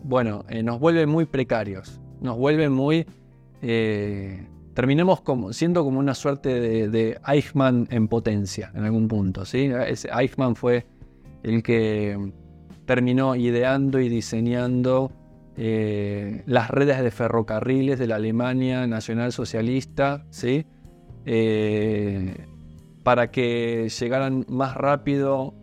bueno, 0.03 0.45
eh, 0.47 0.63
nos 0.63 0.79
vuelve 0.79 1.05
muy 1.05 1.25
precarios, 1.25 1.99
nos 2.21 2.37
vuelve 2.37 2.69
muy... 2.69 3.05
Eh, 3.61 4.47
terminemos 4.73 5.19
como, 5.19 5.51
siendo 5.51 5.83
como 5.83 5.99
una 5.99 6.15
suerte 6.15 6.87
de, 6.87 7.19
Eichmann 7.27 7.89
en 7.91 8.07
potencia 8.07 8.71
en 8.73 8.85
algún 8.85 9.09
punto. 9.09 9.45
¿sí? 9.45 9.69
Eichmann 10.11 10.55
fue 10.55 10.85
el 11.43 11.61
que 11.61 12.17
terminó 12.85 13.35
ideando 13.35 13.99
y 13.99 14.09
diseñando 14.09 15.11
eh, 15.55 16.41
las 16.45 16.69
redes 16.69 17.01
de 17.01 17.11
ferrocarriles 17.11 17.99
de 17.99 18.07
la 18.07 18.15
Alemania 18.15 18.87
Nacional 18.87 19.31
Socialista, 19.31 20.25
¿sí? 20.29 20.65
Eh, 21.25 22.47
para 23.03 23.29
que 23.29 23.89
llegaran 23.89 24.45
más 24.49 24.75
rápido 24.75 25.53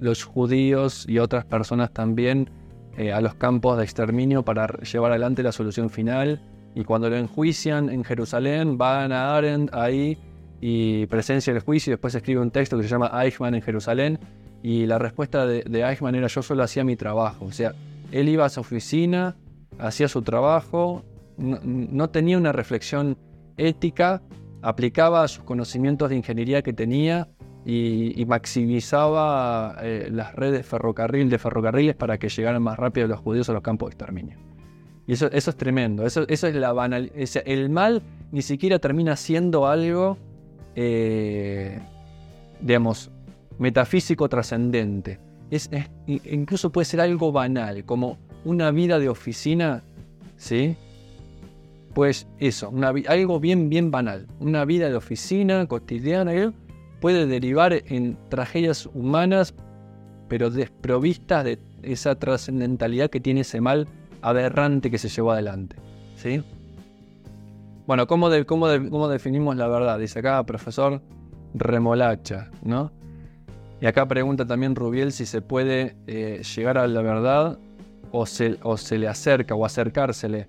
los 0.00 0.24
judíos 0.24 1.06
y 1.08 1.18
otras 1.18 1.44
personas 1.44 1.92
también 1.92 2.50
eh, 2.96 3.12
a 3.12 3.20
los 3.20 3.34
campos 3.34 3.78
de 3.78 3.84
exterminio 3.84 4.44
para 4.44 4.66
llevar 4.80 5.12
adelante 5.12 5.42
la 5.42 5.52
solución 5.52 5.90
final. 5.90 6.42
Y 6.74 6.84
cuando 6.84 7.10
lo 7.10 7.16
enjuician 7.16 7.90
en 7.90 8.04
Jerusalén, 8.04 8.78
van 8.78 9.12
a 9.12 9.36
Arendt 9.36 9.74
ahí 9.74 10.18
y 10.60 11.06
presencia 11.06 11.52
el 11.52 11.60
juicio 11.60 11.92
y 11.92 11.94
después 11.94 12.14
escribe 12.14 12.40
un 12.40 12.50
texto 12.50 12.76
que 12.76 12.82
se 12.82 12.88
llama 12.88 13.10
Eichmann 13.22 13.54
en 13.54 13.62
Jerusalén 13.62 14.18
y 14.62 14.86
la 14.86 14.98
respuesta 14.98 15.46
de, 15.46 15.62
Eichmann 15.82 16.14
era 16.14 16.26
yo 16.26 16.42
solo 16.42 16.62
hacía 16.62 16.84
mi 16.84 16.96
trabajo. 16.96 17.46
O 17.46 17.52
sea, 17.52 17.74
él 18.10 18.28
iba 18.28 18.44
a 18.44 18.48
su 18.48 18.60
oficina, 18.60 19.36
hacía 19.78 20.08
su 20.08 20.22
trabajo, 20.22 21.04
no, 21.36 22.10
tenía 22.10 22.36
una 22.36 22.52
reflexión 22.52 23.16
ética, 23.56 24.22
aplicaba 24.62 25.26
sus 25.28 25.44
conocimientos 25.44 26.10
de 26.10 26.16
ingeniería 26.16 26.62
que 26.62 26.72
tenía 26.72 27.28
y, 27.64 28.24
maximizaba 28.26 29.76
eh, 29.82 30.08
las 30.10 30.34
redes 30.34 30.66
ferrocarril, 30.66 31.28
de 31.28 31.38
ferrocarriles 31.38 31.94
para 31.94 32.18
que 32.18 32.28
llegaran 32.28 32.62
más 32.62 32.78
rápido 32.78 33.06
los 33.06 33.20
judíos 33.20 33.48
a 33.50 33.52
los 33.52 33.62
campos 33.62 33.90
de 33.90 33.94
exterminio. 33.94 34.36
Y 35.06 35.12
eso, 35.12 35.30
eso 35.30 35.50
es 35.50 35.56
tremendo, 35.56 36.04
eso, 36.04 36.26
eso 36.28 36.46
es 36.48 36.54
la 36.54 36.72
banal. 36.72 37.12
el 37.14 37.70
mal 37.70 38.02
ni 38.30 38.42
siquiera 38.42 38.78
termina 38.78 39.16
siendo 39.16 39.66
algo, 39.66 40.18
eh, 40.74 41.80
digamos, 42.60 43.10
metafísico 43.58 44.28
trascendente. 44.28 45.20
Es, 45.50 45.70
incluso 46.06 46.70
puede 46.70 46.84
ser 46.84 47.00
algo 47.00 47.32
banal, 47.32 47.84
como 47.84 48.18
una 48.44 48.70
vida 48.70 48.98
de 48.98 49.08
oficina, 49.08 49.82
¿sí? 50.36 50.76
Pues 51.94 52.28
eso, 52.38 52.72
algo 53.08 53.40
bien, 53.40 53.68
bien 53.68 53.90
banal. 53.90 54.26
Una 54.40 54.64
vida 54.64 54.88
de 54.88 54.96
oficina 54.96 55.66
cotidiana 55.66 56.34
¿eh? 56.34 56.52
puede 57.00 57.26
derivar 57.26 57.72
en 57.72 58.16
tragedias 58.28 58.86
humanas, 58.94 59.54
pero 60.28 60.50
desprovistas 60.50 61.44
de 61.44 61.58
esa 61.82 62.14
trascendentalidad 62.14 63.10
que 63.10 63.20
tiene 63.20 63.40
ese 63.40 63.60
mal 63.60 63.88
aberrante 64.22 64.90
que 64.90 64.98
se 64.98 65.08
llevó 65.08 65.32
adelante. 65.32 65.76
¿sí? 66.16 66.42
Bueno, 67.86 68.06
¿cómo, 68.06 68.28
cómo, 68.46 68.66
¿cómo 68.90 69.08
definimos 69.08 69.56
la 69.56 69.66
verdad? 69.66 69.98
Dice 69.98 70.18
acá, 70.18 70.44
profesor 70.44 71.00
Remolacha, 71.54 72.50
¿no? 72.62 72.92
Y 73.80 73.86
acá 73.86 74.08
pregunta 74.08 74.44
también 74.44 74.74
Rubiel 74.74 75.12
si 75.12 75.24
se 75.24 75.40
puede 75.40 75.96
eh, 76.06 76.42
llegar 76.56 76.78
a 76.78 76.86
la 76.88 77.00
verdad 77.00 77.58
o 78.10 78.26
se, 78.26 78.58
o 78.62 78.76
se, 78.76 78.98
le 78.98 79.06
acerca 79.06 79.54
o 79.54 79.64
acercársele. 79.64 80.48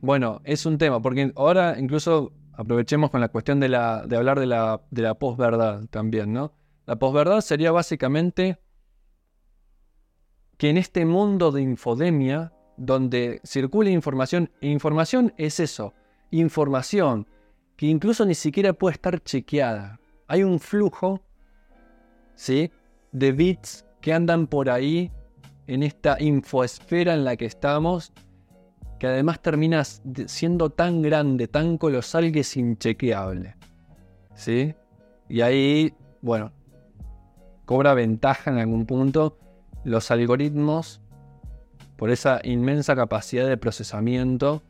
Bueno, 0.00 0.40
es 0.44 0.64
un 0.64 0.78
tema, 0.78 1.02
porque 1.02 1.32
ahora 1.36 1.76
incluso 1.78 2.32
aprovechemos 2.54 3.10
con 3.10 3.20
la 3.20 3.28
cuestión 3.28 3.60
de, 3.60 3.68
la, 3.68 4.06
de 4.06 4.16
hablar 4.16 4.40
de 4.40 4.46
la, 4.46 4.80
de 4.90 5.02
la 5.02 5.14
posverdad 5.14 5.84
también, 5.90 6.32
¿no? 6.32 6.54
La 6.86 6.96
posverdad 6.96 7.42
sería 7.42 7.72
básicamente 7.72 8.58
que 10.56 10.70
en 10.70 10.78
este 10.78 11.04
mundo 11.04 11.52
de 11.52 11.62
infodemia, 11.62 12.52
donde 12.78 13.40
circula 13.44 13.90
información, 13.90 14.50
e 14.62 14.68
información 14.68 15.34
es 15.36 15.60
eso, 15.60 15.92
información 16.30 17.26
que 17.76 17.86
incluso 17.86 18.24
ni 18.24 18.34
siquiera 18.34 18.72
puede 18.72 18.94
estar 18.94 19.22
chequeada. 19.22 20.00
Hay 20.26 20.42
un 20.42 20.60
flujo 20.60 21.22
de 23.12 23.32
bits 23.32 23.84
que 24.00 24.12
andan 24.12 24.46
por 24.46 24.70
ahí 24.70 25.10
en 25.66 25.82
esta 25.82 26.16
infoesfera 26.20 27.14
en 27.14 27.24
la 27.24 27.36
que 27.36 27.44
estamos, 27.44 28.12
que 28.98 29.06
además 29.06 29.40
termina 29.40 29.84
siendo 29.84 30.70
tan 30.70 31.02
grande, 31.02 31.48
tan 31.48 31.78
colosal 31.78 32.32
que 32.32 32.40
es 32.40 32.56
inchequeable. 32.56 33.56
¿Sí? 34.34 34.74
Y 35.28 35.42
ahí, 35.42 35.94
bueno, 36.22 36.52
cobra 37.66 37.94
ventaja 37.94 38.50
en 38.50 38.58
algún 38.58 38.86
punto 38.86 39.38
los 39.84 40.10
algoritmos 40.10 41.00
por 41.96 42.10
esa 42.10 42.40
inmensa 42.42 42.96
capacidad 42.96 43.46
de 43.46 43.56
procesamiento, 43.56 44.62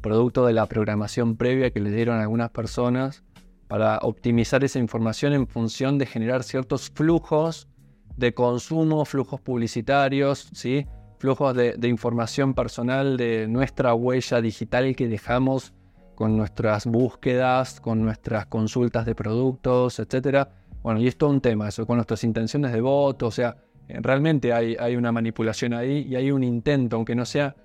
producto 0.00 0.44
de 0.44 0.52
la 0.52 0.66
programación 0.66 1.36
previa 1.36 1.70
que 1.70 1.80
le 1.80 1.90
dieron 1.90 2.18
algunas 2.20 2.50
personas 2.50 3.22
para 3.68 3.98
optimizar 3.98 4.64
esa 4.64 4.78
información 4.78 5.32
en 5.32 5.46
función 5.46 5.98
de 5.98 6.06
generar 6.06 6.42
ciertos 6.42 6.90
flujos 6.90 7.68
de 8.16 8.34
consumo, 8.34 9.04
flujos 9.04 9.40
publicitarios, 9.40 10.50
¿sí? 10.52 10.86
flujos 11.18 11.54
de, 11.54 11.88
información 11.88 12.54
personal 12.54 13.16
de 13.16 13.48
nuestra 13.48 13.94
huella 13.94 14.40
digital 14.40 14.94
que 14.94 15.08
dejamos 15.08 15.72
con 16.14 16.36
nuestras 16.36 16.86
búsquedas, 16.86 17.80
con 17.80 18.02
nuestras 18.02 18.46
consultas 18.46 19.06
de 19.06 19.14
productos, 19.14 19.98
etc. 19.98 20.48
Bueno, 20.82 21.00
y 21.00 21.08
es 21.08 21.16
un 21.22 21.40
tema, 21.40 21.68
eso, 21.68 21.86
con 21.86 21.96
nuestras 21.96 22.22
intenciones 22.24 22.72
de 22.72 22.80
voto, 22.80 23.28
o 23.28 23.30
sea, 23.30 23.56
realmente 23.88 24.52
hay, 24.52 24.76
hay 24.78 24.96
una 24.96 25.12
manipulación 25.12 25.72
ahí 25.72 26.06
y 26.08 26.14
hay 26.14 26.30
un 26.30 26.44
intento, 26.44 26.96
aunque 26.96 27.14
no 27.14 27.24
sea 27.24 27.56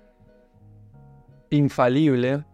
infalible, 1.50 2.44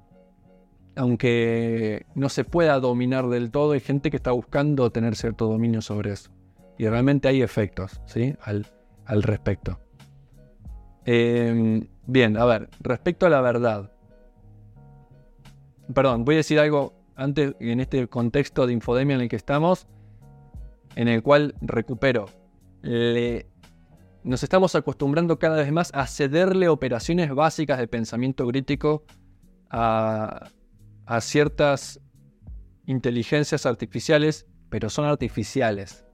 aunque 0.96 2.06
no 2.14 2.28
se 2.28 2.44
pueda 2.44 2.80
dominar 2.80 3.28
del 3.28 3.50
todo, 3.50 3.72
hay 3.72 3.80
gente 3.80 4.10
que 4.10 4.16
está 4.16 4.32
buscando 4.32 4.90
tener 4.90 5.14
cierto 5.14 5.46
dominio 5.46 5.82
sobre 5.82 6.12
eso. 6.12 6.30
Y 6.78 6.88
realmente 6.88 7.28
hay 7.28 7.42
efectos 7.42 8.00
¿sí? 8.06 8.34
al, 8.42 9.22
respecto. 9.22 9.78
Em, 11.04 11.86
bien, 12.06 12.36
a 12.36 12.44
ver, 12.46 12.68
respecto 12.80 13.26
a 13.26 13.30
la 13.30 13.40
verdad. 13.40 13.92
Perdón, 15.94 16.24
voy 16.24 16.36
a 16.36 16.38
decir 16.38 16.58
algo 16.58 16.94
antes 17.14 17.54
en 17.60 17.80
este 17.80 18.08
contexto 18.08 18.66
de 18.66 18.72
infodemia 18.72 19.16
en 19.16 19.22
el 19.22 19.28
que 19.28 19.36
estamos, 19.36 19.86
en 20.96 21.08
el 21.08 21.22
cual 21.22 21.54
recupero. 21.60 22.26
nos 24.24 24.42
estamos 24.42 24.74
acostumbrando 24.74 25.38
cada 25.38 25.56
vez 25.56 25.70
más 25.70 25.90
a 25.94 26.06
cederle 26.06 26.68
operaciones 26.68 27.32
básicas 27.34 27.78
de 27.78 27.86
pensamiento 27.86 28.46
crítico 28.48 29.04
a, 29.70 30.50
a 31.06 31.20
ciertas 31.20 32.00
inteligencias 32.86 33.64
artificiales, 33.64 34.46
pero 34.68 34.90
son 34.90 35.06
artificiales. 35.06 36.04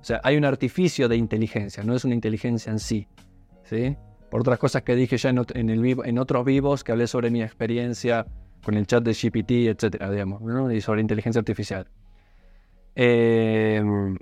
O 0.00 0.04
sea, 0.04 0.20
hay 0.24 0.36
un 0.36 0.44
artificio 0.44 1.08
de 1.08 1.16
inteligencia, 1.16 1.82
no 1.82 1.94
es 1.94 2.04
una 2.04 2.14
inteligencia 2.14 2.70
en 2.70 2.78
sí. 2.78 3.06
¿sí? 3.64 3.96
Por 4.30 4.40
otras 4.40 4.58
cosas 4.58 4.82
que 4.82 4.96
dije 4.96 5.16
ya 5.16 5.30
en, 5.30 5.70
el, 5.70 5.96
en 6.04 6.18
otros 6.18 6.44
vivos, 6.44 6.84
que 6.84 6.92
hablé 6.92 7.06
sobre 7.06 7.30
mi 7.30 7.42
experiencia 7.42 8.26
con 8.62 8.74
el 8.74 8.86
chat 8.86 9.04
de 9.04 9.12
GPT, 9.12 9.68
etcétera, 9.68 10.10
digamos, 10.10 10.42
y 10.72 10.80
sobre 10.80 11.00
inteligencia 11.00 11.38
artificial. 11.38 11.86
Em, 12.94 14.16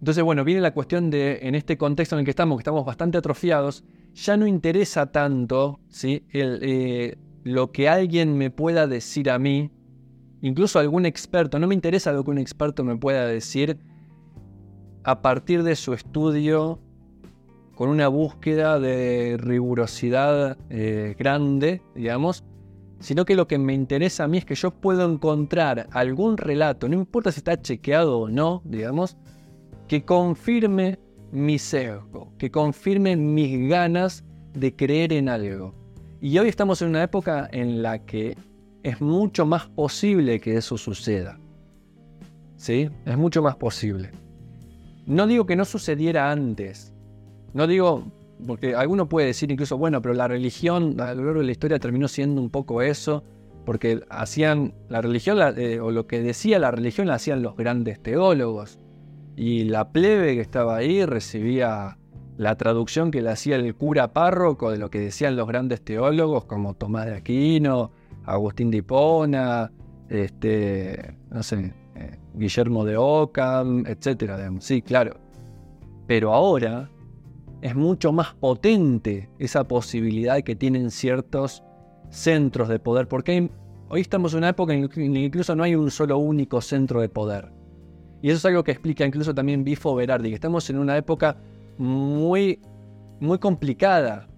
entonces, 0.00 0.22
bueno, 0.22 0.44
viene 0.44 0.60
la 0.60 0.72
cuestión 0.72 1.10
de, 1.10 1.40
en 1.42 1.54
este 1.54 1.76
contexto 1.78 2.16
en 2.16 2.20
el 2.20 2.24
que 2.24 2.30
estamos, 2.30 2.58
que 2.58 2.60
estamos 2.60 2.84
bastante 2.84 3.18
atrofiados, 3.18 3.84
ya 4.14 4.36
no 4.36 4.46
interesa 4.46 5.10
tanto 5.10 5.80
¿sí? 5.88 6.24
Eh, 6.32 7.16
lo 7.46 7.70
que 7.70 7.88
alguien 7.88 8.36
me 8.36 8.50
pueda 8.50 8.88
decir 8.88 9.30
a 9.30 9.38
mí 9.38 9.70
incluso 10.42 10.80
algún 10.80 11.06
experto, 11.06 11.60
no 11.60 11.68
me 11.68 11.76
interesa 11.76 12.10
lo 12.10 12.24
que 12.24 12.32
un 12.32 12.38
experto 12.38 12.82
me 12.82 12.96
pueda 12.96 13.24
decir 13.24 13.78
a 15.04 15.22
partir 15.22 15.62
de 15.62 15.76
su 15.76 15.94
estudio 15.94 16.80
con 17.76 17.88
una 17.88 18.08
búsqueda 18.08 18.80
de 18.80 19.36
rigurosidad 19.38 20.58
eh, 20.70 21.14
grande, 21.16 21.82
digamos, 21.94 22.42
sino 22.98 23.24
que 23.24 23.36
lo 23.36 23.46
que 23.46 23.58
me 23.58 23.74
interesa 23.74 24.24
a 24.24 24.28
mí 24.28 24.38
es 24.38 24.44
que 24.44 24.56
yo 24.56 24.72
puedo 24.72 25.08
encontrar 25.08 25.86
algún 25.92 26.38
relato, 26.38 26.88
no 26.88 26.96
importa 26.96 27.30
si 27.30 27.38
está 27.38 27.62
chequeado 27.62 28.18
o 28.18 28.28
no, 28.28 28.60
digamos, 28.64 29.16
que 29.86 30.04
confirme 30.04 30.98
mi 31.30 31.60
sesgo, 31.60 32.32
que 32.38 32.50
confirme 32.50 33.14
mis 33.14 33.68
ganas 33.68 34.24
de 34.52 34.74
creer 34.74 35.12
en 35.12 35.28
algo. 35.28 35.85
Y 36.20 36.38
hoy 36.38 36.48
estamos 36.48 36.80
en 36.80 36.88
una 36.88 37.02
época 37.02 37.48
en 37.52 37.82
la 37.82 38.04
que 38.04 38.36
es 38.82 39.00
mucho 39.00 39.44
más 39.44 39.66
posible 39.68 40.40
que 40.40 40.56
eso 40.56 40.78
suceda. 40.78 41.38
¿Sí? 42.56 42.88
Es 43.04 43.18
mucho 43.18 43.42
más 43.42 43.56
posible. 43.56 44.12
No 45.06 45.26
digo 45.26 45.44
que 45.44 45.56
no 45.56 45.64
sucediera 45.64 46.30
antes. 46.30 46.94
No 47.52 47.66
digo, 47.66 48.10
porque 48.46 48.74
alguno 48.74 49.08
puede 49.08 49.28
decir 49.28 49.50
incluso, 49.50 49.76
bueno, 49.76 50.00
pero 50.00 50.14
la 50.14 50.26
religión 50.26 51.00
a 51.00 51.14
lo 51.14 51.24
largo 51.24 51.40
de 51.40 51.46
la 51.46 51.52
historia 51.52 51.78
terminó 51.78 52.08
siendo 52.08 52.40
un 52.40 52.50
poco 52.50 52.80
eso, 52.80 53.22
porque 53.66 54.00
hacían 54.08 54.74
la 54.88 55.02
religión, 55.02 55.38
eh, 55.58 55.80
o 55.80 55.90
lo 55.90 56.06
que 56.06 56.20
decía 56.20 56.58
la 56.58 56.70
religión 56.70 57.08
la 57.08 57.14
hacían 57.14 57.42
los 57.42 57.56
grandes 57.56 58.02
teólogos. 58.02 58.78
Y 59.36 59.64
la 59.64 59.90
plebe 59.92 60.34
que 60.34 60.40
estaba 60.40 60.76
ahí 60.76 61.04
recibía 61.04 61.98
la 62.36 62.56
traducción 62.56 63.10
que 63.10 63.22
le 63.22 63.30
hacía 63.30 63.56
el 63.56 63.74
cura 63.74 64.12
párroco 64.12 64.70
de 64.70 64.78
lo 64.78 64.90
que 64.90 65.00
decían 65.00 65.36
los 65.36 65.46
grandes 65.46 65.82
teólogos 65.82 66.44
como 66.44 66.74
Tomás 66.74 67.06
de 67.06 67.14
Aquino, 67.14 67.90
Agustín 68.24 68.70
de 68.70 68.78
Hipona, 68.78 69.72
este, 70.08 71.16
no 71.30 71.42
sé, 71.42 71.72
eh, 71.94 72.18
Guillermo 72.34 72.84
de 72.84 72.96
Ockham, 72.96 73.84
etc. 73.86 74.50
Sí, 74.60 74.82
claro. 74.82 75.16
Pero 76.06 76.34
ahora 76.34 76.90
es 77.62 77.74
mucho 77.74 78.12
más 78.12 78.34
potente 78.34 79.30
esa 79.38 79.64
posibilidad 79.64 80.42
que 80.42 80.54
tienen 80.54 80.90
ciertos 80.90 81.62
centros 82.10 82.68
de 82.68 82.78
poder, 82.78 83.08
porque 83.08 83.50
hoy 83.88 84.00
estamos 84.00 84.32
en 84.32 84.38
una 84.38 84.50
época 84.50 84.74
en 84.74 84.82
la 84.82 84.88
que 84.88 85.02
incluso 85.02 85.56
no 85.56 85.64
hay 85.64 85.74
un 85.74 85.90
solo 85.90 86.18
único 86.18 86.60
centro 86.60 87.00
de 87.00 87.08
poder. 87.08 87.50
Y 88.22 88.28
eso 88.28 88.38
es 88.38 88.44
algo 88.44 88.64
que 88.64 88.72
explica 88.72 89.04
incluso 89.04 89.34
también 89.34 89.64
Bifo 89.64 89.94
Berardi, 89.94 90.28
que 90.28 90.34
estamos 90.34 90.68
en 90.70 90.78
una 90.78 90.96
época 90.96 91.36
muy, 91.78 92.60
muy 93.20 93.38
complicada. 93.38 94.28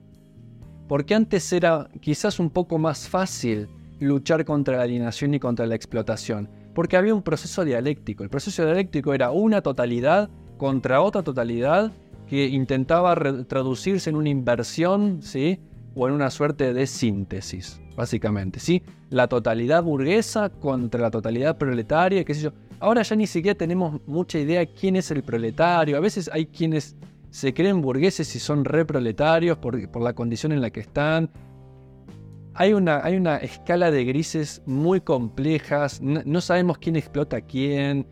Porque 0.86 1.14
antes 1.14 1.52
era 1.52 1.88
quizás 2.00 2.38
un 2.40 2.50
poco 2.50 2.78
más 2.78 3.08
fácil 3.08 3.68
luchar 4.00 4.44
contra 4.44 4.78
la 4.78 4.82
alienación 4.84 5.34
y 5.34 5.40
contra 5.40 5.66
la 5.66 5.74
explotación, 5.74 6.48
porque 6.74 6.96
había 6.96 7.14
un 7.14 7.22
proceso 7.22 7.64
dialéctico. 7.64 8.22
El 8.22 8.30
proceso 8.30 8.64
dialéctico 8.64 9.12
era 9.12 9.30
una 9.30 9.60
totalidad 9.60 10.30
contra 10.56 11.00
otra 11.00 11.22
totalidad 11.22 11.92
que 12.28 12.46
intentaba 12.46 13.16
traducirse 13.46 14.10
en 14.10 14.16
una 14.16 14.28
inversión, 14.28 15.20
¿sí? 15.22 15.60
O 15.94 16.06
en 16.06 16.14
una 16.14 16.30
suerte 16.30 16.72
de 16.72 16.86
síntesis, 16.86 17.80
básicamente, 17.96 18.60
¿sí? 18.60 18.82
La 19.10 19.26
totalidad 19.28 19.82
burguesa 19.82 20.50
contra 20.50 21.00
la 21.00 21.10
totalidad 21.10 21.56
proletaria, 21.56 22.24
qué 22.24 22.34
sé 22.34 22.42
yo. 22.42 22.52
Ahora 22.80 23.02
ya 23.02 23.16
ni 23.16 23.26
siquiera 23.26 23.56
tenemos 23.56 24.00
mucha 24.06 24.38
idea 24.38 24.64
quién 24.66 24.96
es 24.96 25.10
el 25.10 25.22
proletario. 25.22 25.96
A 25.96 26.00
veces 26.00 26.30
hay 26.32 26.46
quienes 26.46 26.96
se 27.30 27.54
creen 27.54 27.82
burgueses 27.82 28.34
y 28.34 28.38
son 28.38 28.64
reproletarios 28.64 29.58
por, 29.58 29.90
por 29.90 30.02
la 30.02 30.14
condición 30.14 30.52
en 30.52 30.60
la 30.60 30.70
que 30.70 30.80
están 30.80 31.30
hay 32.58 32.72
una, 32.72 33.36
escala 33.36 33.92
de 33.92 34.04
grises 34.04 34.62
muy 34.66 35.00
complejas, 35.00 36.00
no, 36.02 36.40
sabemos 36.40 36.78
quién 36.78 36.96
explota 36.96 37.36
a 37.36 37.40
quién. 37.40 38.04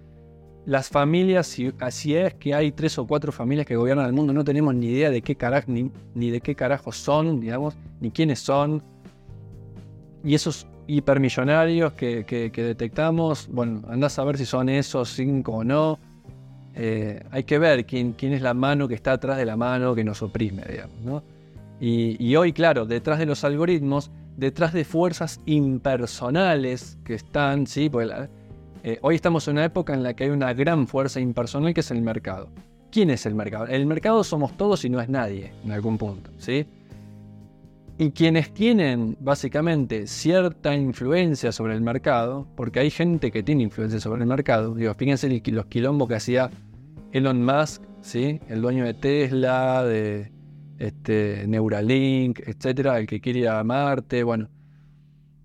Las 0.65 0.89
familias, 0.89 1.49
si 1.49 1.73
así 1.81 2.15
es 2.15 2.35
que 2.35 2.55
hay 2.55 2.71
tres 2.71 2.97
o 2.99 3.09
cuatro 3.09 3.33
familias 3.33 3.67
que 3.67 3.75
gobiernan 3.75 4.07
el 4.07 4.13
mundo, 4.13 4.33
no 4.33 4.45
tenemos 4.45 4.73
ni 4.73 4.87
idea 4.87 5.11
de 5.11 5.21
qué 5.21 5.35
carajo, 5.35 5.67
ni, 5.69 6.31
de 6.31 6.41
qué 6.41 6.55
carajo 6.55 6.93
son, 6.93 7.41
digamos, 7.41 7.77
ni 8.01 8.13
quiénes 8.13 8.39
son. 8.39 8.85
Y 10.23 10.37
esos 10.37 10.69
hipermillonarios 10.87 11.95
que, 11.95 12.25
que, 12.25 12.63
detectamos, 12.63 13.49
bueno, 13.51 13.83
andás 13.89 14.17
a 14.21 14.25
ver 14.25 14.39
si 14.39 14.47
son 14.47 14.69
esos 14.69 15.09
cinco 15.09 15.55
o 15.55 15.65
no. 15.65 15.99
Eh, 16.77 17.25
hay 17.31 17.45
que 17.45 17.59
ver 17.59 17.87
quién, 17.87 18.15
es 18.21 18.43
la 18.43 18.55
mano 18.55 18.87
que 18.87 18.95
está 18.95 19.13
atrás 19.13 19.39
de 19.39 19.47
la 19.47 19.57
mano 19.57 19.95
que 19.95 20.05
nos 20.05 20.23
oprime, 20.23 20.63
digamos, 20.69 21.23
y 21.79 22.35
hoy, 22.37 22.53
claro, 22.53 22.87
detrás 22.87 23.19
de 23.19 23.27
los 23.27 23.45
algoritmos 23.45 24.11
detrás 24.37 24.73
de 24.73 24.85
fuerzas 24.85 25.41
impersonales 25.47 26.99
que 27.05 27.15
están, 27.15 27.67
¿sí? 27.67 27.91
Eh, 28.85 28.99
hoy 29.03 29.15
estamos 29.15 29.49
en 29.49 29.55
una 29.55 29.65
época 29.65 29.95
en 29.95 30.03
la 30.03 30.15
que 30.15 30.25
hay 30.25 30.31
una 30.31 30.53
gran 30.53 30.87
fuerza 30.87 31.21
impersonal 31.21 31.75
que 31.75 31.81
es 31.81 31.91
el 31.91 32.03
mercado. 32.03 32.49
¿Quién 32.91 33.11
es 33.11 33.27
el 33.27 33.35
mercado? 33.35 33.67
El 33.67 33.87
mercado 33.87 34.23
somos 34.23 34.57
todos 34.57 34.85
y 34.85 34.91
no 34.91 35.01
es 35.01 35.09
nadie 35.09 35.53
en 35.65 35.73
algún 35.73 35.99
punto, 35.99 36.31
¿sí? 36.39 36.67
Y 37.99 38.11
quienes 38.11 38.53
tienen 38.53 39.17
básicamente 39.21 40.07
cierta 40.07 40.77
influencia 40.77 41.51
sobre 41.51 41.75
el 41.75 41.81
mercado, 41.81 42.47
porque 42.55 42.81
hay 42.81 42.91
gente 42.91 43.33
que 43.33 43.43
tiene 43.43 43.63
influencia 43.63 44.01
sobre 44.01 44.23
el 44.23 44.29
mercado, 44.29 44.75
digo, 44.75 44.93
fíjense 44.95 45.43
los 45.47 45.67
quilombos 45.67 46.09
que 46.09 46.15
hacía 46.15 46.51
Elon 47.17 47.43
Musk, 47.43 47.83
¿sí? 48.03 48.41
el 48.49 48.61
dueño 48.61 48.85
de 48.85 48.93
Tesla, 48.93 49.83
de, 49.85 50.31
este, 50.79 51.47
Neuralink, 51.47 52.41
etcétera, 52.41 52.99
el 52.99 53.07
que 53.07 53.23
quiere 53.23 53.41
ir 53.41 53.49
a 53.49 53.65
Marte, 53.65 54.23
bueno. 54.23 54.51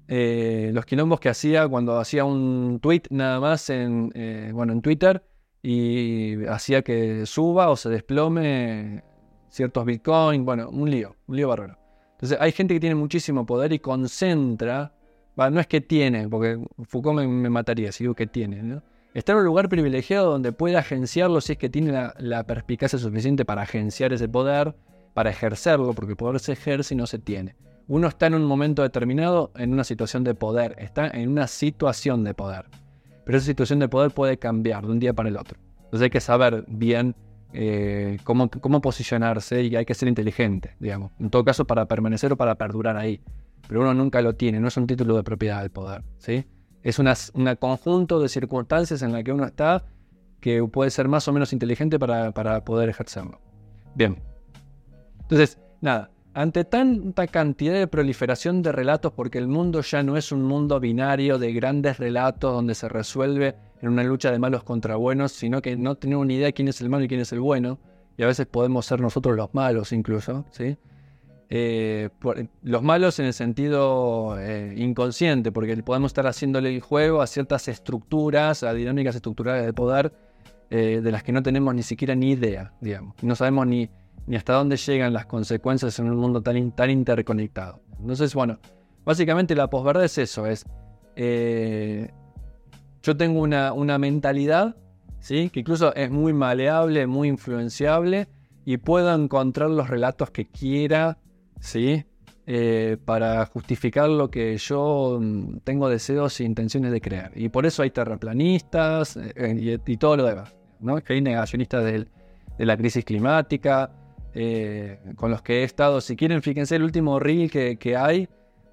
Eh, 0.09 0.71
los 0.73 0.85
quilombos 0.85 1.21
que 1.21 1.29
hacía 1.29 1.65
cuando 1.69 1.97
hacía 1.97 2.25
un 2.25 2.79
tweet 2.81 3.03
nada 3.09 3.39
más 3.39 3.69
en, 3.69 4.11
eh, 4.13 4.51
bueno, 4.53 4.73
en 4.73 4.81
Twitter 4.81 5.23
y 5.63 6.43
hacía 6.47 6.81
que 6.81 7.25
suba 7.25 7.69
o 7.69 7.77
se 7.77 7.87
desplome 7.87 9.05
ciertos 9.47 9.85
bitcoins, 9.85 10.43
bueno, 10.43 10.69
un 10.69 10.91
lío, 10.91 11.15
un 11.27 11.37
lío 11.37 11.47
bárbaro. 11.47 11.77
Entonces 12.11 12.37
hay 12.41 12.51
gente 12.51 12.73
que 12.73 12.81
tiene 12.81 12.95
muchísimo 12.95 13.45
poder 13.45 13.71
y 13.71 13.79
concentra, 13.79 14.93
no 15.37 15.59
es 15.61 15.67
que 15.67 15.79
tiene, 15.79 16.27
porque 16.27 16.59
Foucault 16.83 17.17
me, 17.25 17.49
mataría 17.49 17.93
si 17.93 18.03
digo 18.03 18.13
que 18.13 18.27
tiene, 18.27 18.61
¿no? 18.61 18.83
Está 19.13 19.33
en 19.33 19.39
un 19.39 19.45
lugar 19.45 19.67
privilegiado 19.67 20.31
donde 20.31 20.53
puede 20.53 20.77
agenciarlo 20.77 21.41
si 21.41 21.53
es 21.53 21.57
que 21.57 21.69
tiene 21.69 22.11
la, 22.17 22.43
perspicacia 22.45 22.97
suficiente 22.97 23.43
para 23.43 23.63
agenciar 23.63 24.13
ese 24.13 24.29
poder 24.29 24.73
para 25.13 25.29
ejercerlo, 25.29 25.93
porque 25.93 26.11
el 26.11 26.17
poder 26.17 26.39
se 26.39 26.53
ejerce 26.53 26.93
y 26.93 26.97
no 26.97 27.05
se 27.05 27.19
tiene. 27.19 27.55
Uno 27.87 28.07
está 28.07 28.27
en 28.27 28.35
un 28.35 28.45
momento 28.45 28.81
determinado 28.81 29.51
en 29.55 29.73
una 29.73 29.83
situación 29.83 30.23
de 30.23 30.33
poder, 30.33 30.75
está 30.77 31.09
en 31.09 31.29
una 31.29 31.47
situación 31.47 32.23
de 32.23 32.33
poder. 32.33 32.65
Pero 33.25 33.37
esa 33.37 33.47
situación 33.47 33.79
de 33.79 33.89
poder 33.89 34.11
puede 34.11 34.37
cambiar 34.37 34.85
de 34.85 34.91
un 34.91 34.99
día 34.99 35.13
para 35.13 35.27
el 35.27 35.35
otro. 35.35 35.59
Entonces 35.83 36.03
hay 36.03 36.09
que 36.09 36.21
saber 36.21 36.63
bien 36.67 37.15
eh, 37.51 38.17
cómo, 38.23 38.49
cómo 38.49 38.79
posicionarse 38.79 39.63
y 39.63 39.75
hay 39.75 39.83
que 39.83 39.93
ser 39.93 40.07
inteligente, 40.07 40.75
digamos. 40.79 41.11
En 41.19 41.29
todo 41.29 41.43
caso, 41.43 41.65
para 41.65 41.85
permanecer 41.85 42.31
o 42.31 42.37
para 42.37 42.55
perdurar 42.55 42.95
ahí. 42.95 43.21
Pero 43.67 43.81
uno 43.81 43.93
nunca 43.93 44.21
lo 44.21 44.35
tiene, 44.35 44.61
no 44.61 44.69
es 44.69 44.77
un 44.77 44.87
título 44.87 45.17
de 45.17 45.23
propiedad 45.23 45.61
del 45.61 45.71
poder. 45.71 46.03
¿sí? 46.17 46.45
Es 46.83 46.99
un 46.99 47.55
conjunto 47.59 48.19
de 48.19 48.29
circunstancias 48.29 49.01
en 49.01 49.11
la 49.11 49.23
que 49.23 49.31
uno 49.31 49.45
está 49.45 49.83
que 50.39 50.63
puede 50.63 50.89
ser 50.89 51.07
más 51.07 51.27
o 51.27 51.33
menos 51.33 51.53
inteligente 51.53 51.99
para, 51.99 52.31
para 52.31 52.65
poder 52.65 52.89
ejercerlo. 52.89 53.39
Bien. 53.93 54.17
Entonces, 55.21 55.59
nada, 55.81 56.09
ante 56.33 56.63
tanta 56.65 57.27
cantidad 57.27 57.73
de 57.73 57.87
proliferación 57.87 58.61
de 58.61 58.71
relatos, 58.71 59.13
porque 59.13 59.37
el 59.37 59.47
mundo 59.47 59.81
ya 59.81 60.01
no 60.01 60.17
es 60.17 60.31
un 60.31 60.43
mundo 60.43 60.79
binario 60.79 61.37
de 61.37 61.53
grandes 61.53 61.97
relatos 61.99 62.53
donde 62.53 62.73
se 62.73 62.89
resuelve 62.89 63.55
en 63.81 63.89
una 63.89 64.03
lucha 64.03 64.31
de 64.31 64.39
malos 64.39 64.63
contra 64.63 64.95
buenos, 64.95 65.31
sino 65.31 65.61
que 65.61 65.75
no 65.75 65.95
tenemos 65.95 66.25
ni 66.25 66.35
idea 66.35 66.47
de 66.47 66.53
quién 66.53 66.67
es 66.67 66.81
el 66.81 66.89
malo 66.89 67.05
y 67.05 67.07
quién 67.07 67.21
es 67.21 67.31
el 67.31 67.39
bueno, 67.39 67.79
y 68.17 68.23
a 68.23 68.27
veces 68.27 68.45
podemos 68.45 68.85
ser 68.85 69.01
nosotros 69.01 69.35
los 69.35 69.53
malos 69.53 69.91
incluso, 69.91 70.45
¿sí? 70.51 70.77
Eh, 71.53 72.07
los 72.63 72.81
malos 72.81 73.19
en 73.19 73.25
el 73.25 73.33
sentido 73.33 74.39
eh, 74.39 74.73
inconsciente, 74.77 75.51
porque 75.51 75.75
podemos 75.83 76.11
estar 76.11 76.25
haciéndole 76.25 76.73
el 76.73 76.79
juego 76.79 77.21
a 77.21 77.27
ciertas 77.27 77.67
estructuras, 77.67 78.63
a 78.63 78.73
dinámicas 78.73 79.17
estructurales 79.17 79.65
de 79.65 79.73
poder, 79.73 80.13
eh, 80.69 81.01
de 81.03 81.11
las 81.11 81.23
que 81.23 81.33
no 81.33 81.43
tenemos 81.43 81.75
ni 81.75 81.83
siquiera 81.83 82.15
ni 82.15 82.31
idea, 82.31 82.71
digamos. 82.79 83.21
No 83.21 83.35
sabemos 83.35 83.67
ni, 83.67 83.89
ni 84.27 84.37
hasta 84.37 84.53
dónde 84.53 84.77
llegan 84.77 85.11
las 85.11 85.25
consecuencias 85.25 85.99
en 85.99 86.09
un 86.09 86.15
mundo 86.15 86.41
tan, 86.41 86.71
tan 86.71 86.89
interconectado. 86.89 87.81
Entonces, 87.99 88.33
bueno, 88.33 88.57
básicamente 89.03 89.53
la 89.53 89.69
posverdad 89.69 90.05
es 90.05 90.17
eso, 90.19 90.45
es... 90.45 90.65
yo 93.03 93.17
tengo 93.17 93.41
una, 93.41 93.73
una 93.73 93.97
mentalidad, 93.97 94.77
¿sí? 95.19 95.49
Que 95.49 95.59
incluso 95.59 95.93
es 95.95 96.09
muy 96.09 96.31
maleable, 96.31 97.07
muy 97.07 97.27
influenciable, 97.27 98.29
y 98.63 98.77
puedo 98.77 99.13
encontrar 99.13 99.69
los 99.69 99.89
relatos 99.89 100.31
que 100.31 100.47
quiera 100.47 101.17
¿sí? 101.61 102.05
Eh, 102.47 102.97
para 103.05 103.45
justificar 103.45 104.09
lo 104.09 104.29
que 104.29 104.57
yo 104.57 105.19
mm, 105.21 105.59
tengo 105.63 105.87
deseos 105.87 106.39
e 106.39 106.43
intenciones 106.43 106.91
de 106.91 106.99
crear. 106.99 107.31
Y 107.35 107.49
por 107.49 107.65
eso 107.65 107.83
hay 107.83 107.91
terraplanistas 107.91 109.15
eh, 109.15 109.79
y, 109.85 109.97
todo 109.97 110.17
lo 110.17 110.25
demás, 110.25 110.53
¿no? 110.79 110.99
Hay 111.07 111.21
negacionistas 111.21 111.85
de, 111.85 112.07
la 112.57 112.75
crisis 112.75 113.05
climática, 113.05 113.93
eh, 114.33 114.99
con 115.15 115.31
los 115.31 115.41
que 115.41 115.61
he 115.61 115.63
estado. 115.63 116.01
Si 116.01 116.15
quieren, 116.15 116.41
fíjense 116.41 116.75
el 116.75 116.83
último 116.83 117.19
reel 117.19 117.49
que, 117.49 117.95
hay, 117.95 118.27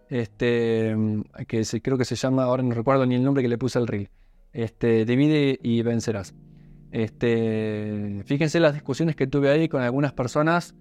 este, 0.09 0.97
mm, 0.97 1.23
que 1.47 1.63
creo 1.83 1.99
que 1.99 2.05
se 2.05 2.17
llama, 2.17 2.45
ahora 2.45 2.63
no 2.63 2.75
recuerdo 2.75 3.07
ni 3.07 3.15
el 3.15 3.23
nombre 3.23 3.43
que 3.43 3.49
le 3.49 3.59
puse 3.59 3.79
al 3.79 3.87
reel. 3.87 4.09
Este, 4.53 5.05
divide 5.05 5.59
y 5.63 5.83
vencerás. 5.83 6.35
Este, 6.91 8.23
fíjense 8.25 8.61
las 8.61 8.73
discusiones 8.73 9.15
que 9.15 9.27
tuve 9.27 9.51
ahí 9.51 9.69
con 9.69 9.83
algunas 9.83 10.15
personas 10.15 10.75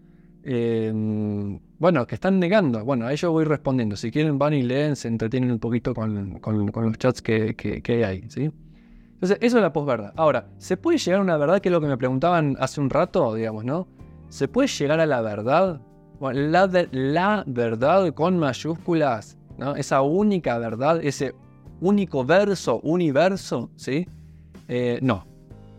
Bueno, 0.49 2.07
que 2.07 2.15
están 2.15 2.39
negando. 2.39 2.83
Bueno, 2.85 3.05
a 3.05 3.11
ellos 3.11 3.31
voy 3.31 3.43
respondiendo. 3.43 3.97
Si 3.97 4.11
quieren, 4.11 4.39
van 4.39 4.53
y 4.53 4.63
leen, 4.63 4.95
se 4.95 5.09
entretienen 5.09 5.51
un 5.51 5.59
poquito 5.59 5.93
con, 5.93 6.39
los 6.41 6.97
chats 6.97 7.21
que, 7.21 8.05
hay 8.05 8.29
¿sí? 8.29 8.49
Entonces, 9.13 9.37
eso 9.41 9.57
es 9.57 9.63
la 9.63 9.73
posverdad. 9.73 10.13
Ahora, 10.15 10.47
¿se 10.57 10.77
puede 10.77 10.99
llegar 10.99 11.19
a 11.19 11.23
una 11.23 11.37
verdad? 11.37 11.59
Que 11.59 11.69
es 11.69 11.73
lo 11.73 11.81
que 11.81 11.87
me 11.87 11.97
preguntaban 11.97 12.55
hace 12.59 12.79
un 12.79 12.89
rato, 12.89 13.33
digamos, 13.33 13.65
¿no? 13.65 13.87
¿Se 14.29 14.47
puede 14.47 14.67
llegar 14.67 14.99
a 14.99 15.05
la 15.05 15.21
verdad? 15.21 15.81
La 16.21 17.43
verdad 17.45 18.13
con 18.13 18.37
mayúsculas, 18.37 19.37
¿no? 19.57 19.75
Esa 19.75 20.01
única 20.01 20.57
verdad, 20.59 21.03
ese 21.03 21.33
único 21.81 22.23
verso, 22.23 22.79
universo, 22.83 23.69
¿sí? 23.75 24.07
Eh, 24.67 24.99
no. 25.01 25.27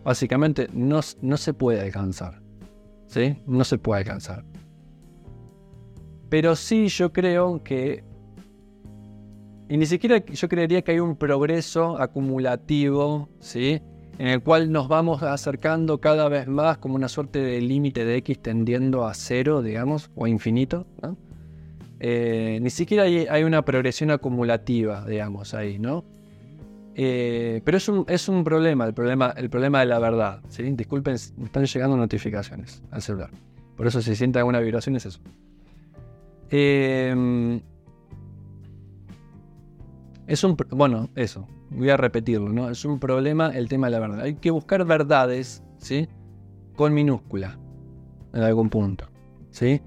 Básicamente 0.03 0.67
no, 0.73 0.99
no 1.21 1.37
se 1.37 1.53
puede 1.53 1.81
alcanzar. 1.81 2.41
¿Sí? 3.07 3.37
No 3.47 3.63
se 3.63 3.77
puede 3.77 4.01
alcanzar. 4.01 4.43
Pero 6.29 6.55
sí 6.55 6.87
yo 6.87 7.11
creo 7.11 7.63
que... 7.63 8.03
Y 9.67 9.77
ni 9.77 9.85
siquiera 9.85 10.23
yo 10.25 10.49
creería 10.49 10.81
que 10.81 10.91
hay 10.91 10.99
un 10.99 11.15
progreso 11.15 11.99
acumulativo, 11.99 13.29
¿sí? 13.39 13.81
En 14.17 14.27
el 14.27 14.41
cual 14.41 14.71
nos 14.71 14.87
vamos 14.87 15.21
acercando 15.21 16.01
cada 16.01 16.27
vez 16.27 16.47
más 16.47 16.79
como 16.79 16.95
una 16.95 17.07
suerte 17.07 17.39
de 17.39 17.61
límite 17.61 18.03
de 18.03 18.17
X 18.17 18.41
tendiendo 18.41 19.05
a 19.05 19.13
cero, 19.13 19.61
digamos, 19.61 20.09
o 20.15 20.27
infinito, 20.27 20.87
eh, 21.99 22.59
ni 22.61 22.69
siquiera 22.69 23.03
hay, 23.03 23.43
una 23.43 23.63
progresión 23.63 24.09
acumulativa, 24.11 25.05
digamos, 25.05 25.53
ahí, 25.53 25.79
¿no? 25.79 26.03
Eh, 26.95 27.61
pero 27.63 27.77
es 27.77 27.87
un, 27.87 28.05
es 28.07 28.27
un 28.27 28.43
problema, 28.43 28.85
el 28.85 28.93
problema, 28.93 29.33
el 29.37 29.49
problema 29.49 29.79
de 29.81 29.85
la 29.85 29.99
verdad. 29.99 30.41
¿sí? 30.49 30.63
Disculpen, 30.63 31.15
me 31.37 31.45
están 31.45 31.65
llegando 31.65 31.95
notificaciones 31.95 32.81
al 32.91 33.01
celular. 33.01 33.29
Por 33.77 33.87
eso 33.87 34.01
si 34.01 34.15
siente 34.15 34.39
alguna 34.39 34.59
vibración 34.59 34.95
es 34.95 35.05
eso. 35.05 35.21
Em, 36.49 37.61
es 40.27 40.43
un. 40.43 40.57
Bueno, 40.71 41.09
eso. 41.15 41.47
Voy 41.71 41.89
a 41.89 41.97
repetirlo, 41.97 42.49
¿no? 42.49 42.69
Es 42.69 42.83
un 42.85 42.99
problema 42.99 43.49
el 43.55 43.67
tema 43.69 43.87
de 43.87 43.91
la 43.91 43.99
verdad. 43.99 44.21
Hay 44.21 44.35
que 44.35 44.51
buscar 44.51 44.85
verdades, 44.85 45.63
¿sí? 45.77 46.07
Con 46.75 46.93
minúscula. 46.93 47.59
En 48.33 48.41
algún 48.41 48.69
punto. 48.69 49.05
¿Sí? 49.51 49.81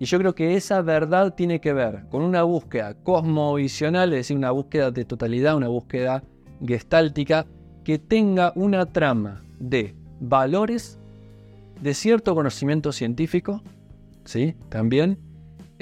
Y 0.00 0.06
yo 0.06 0.18
creo 0.18 0.34
que 0.34 0.56
esa 0.56 0.80
verdad 0.80 1.34
tiene 1.34 1.60
que 1.60 1.74
ver 1.74 2.06
con 2.08 2.22
una 2.22 2.42
búsqueda 2.42 2.94
cosmovisional, 2.94 4.12
es 4.12 4.20
decir, 4.20 4.36
una 4.36 4.50
búsqueda 4.50 4.90
de 4.90 5.04
totalidad, 5.04 5.56
una 5.56 5.68
búsqueda 5.68 6.24
gestáltica, 6.66 7.46
que 7.84 7.98
tenga 7.98 8.52
una 8.56 8.86
trama 8.86 9.44
de 9.58 9.94
valores, 10.18 10.98
de 11.82 11.92
cierto 11.92 12.34
conocimiento 12.34 12.92
científico, 12.92 13.62
¿sí? 14.24 14.56
También, 14.70 15.18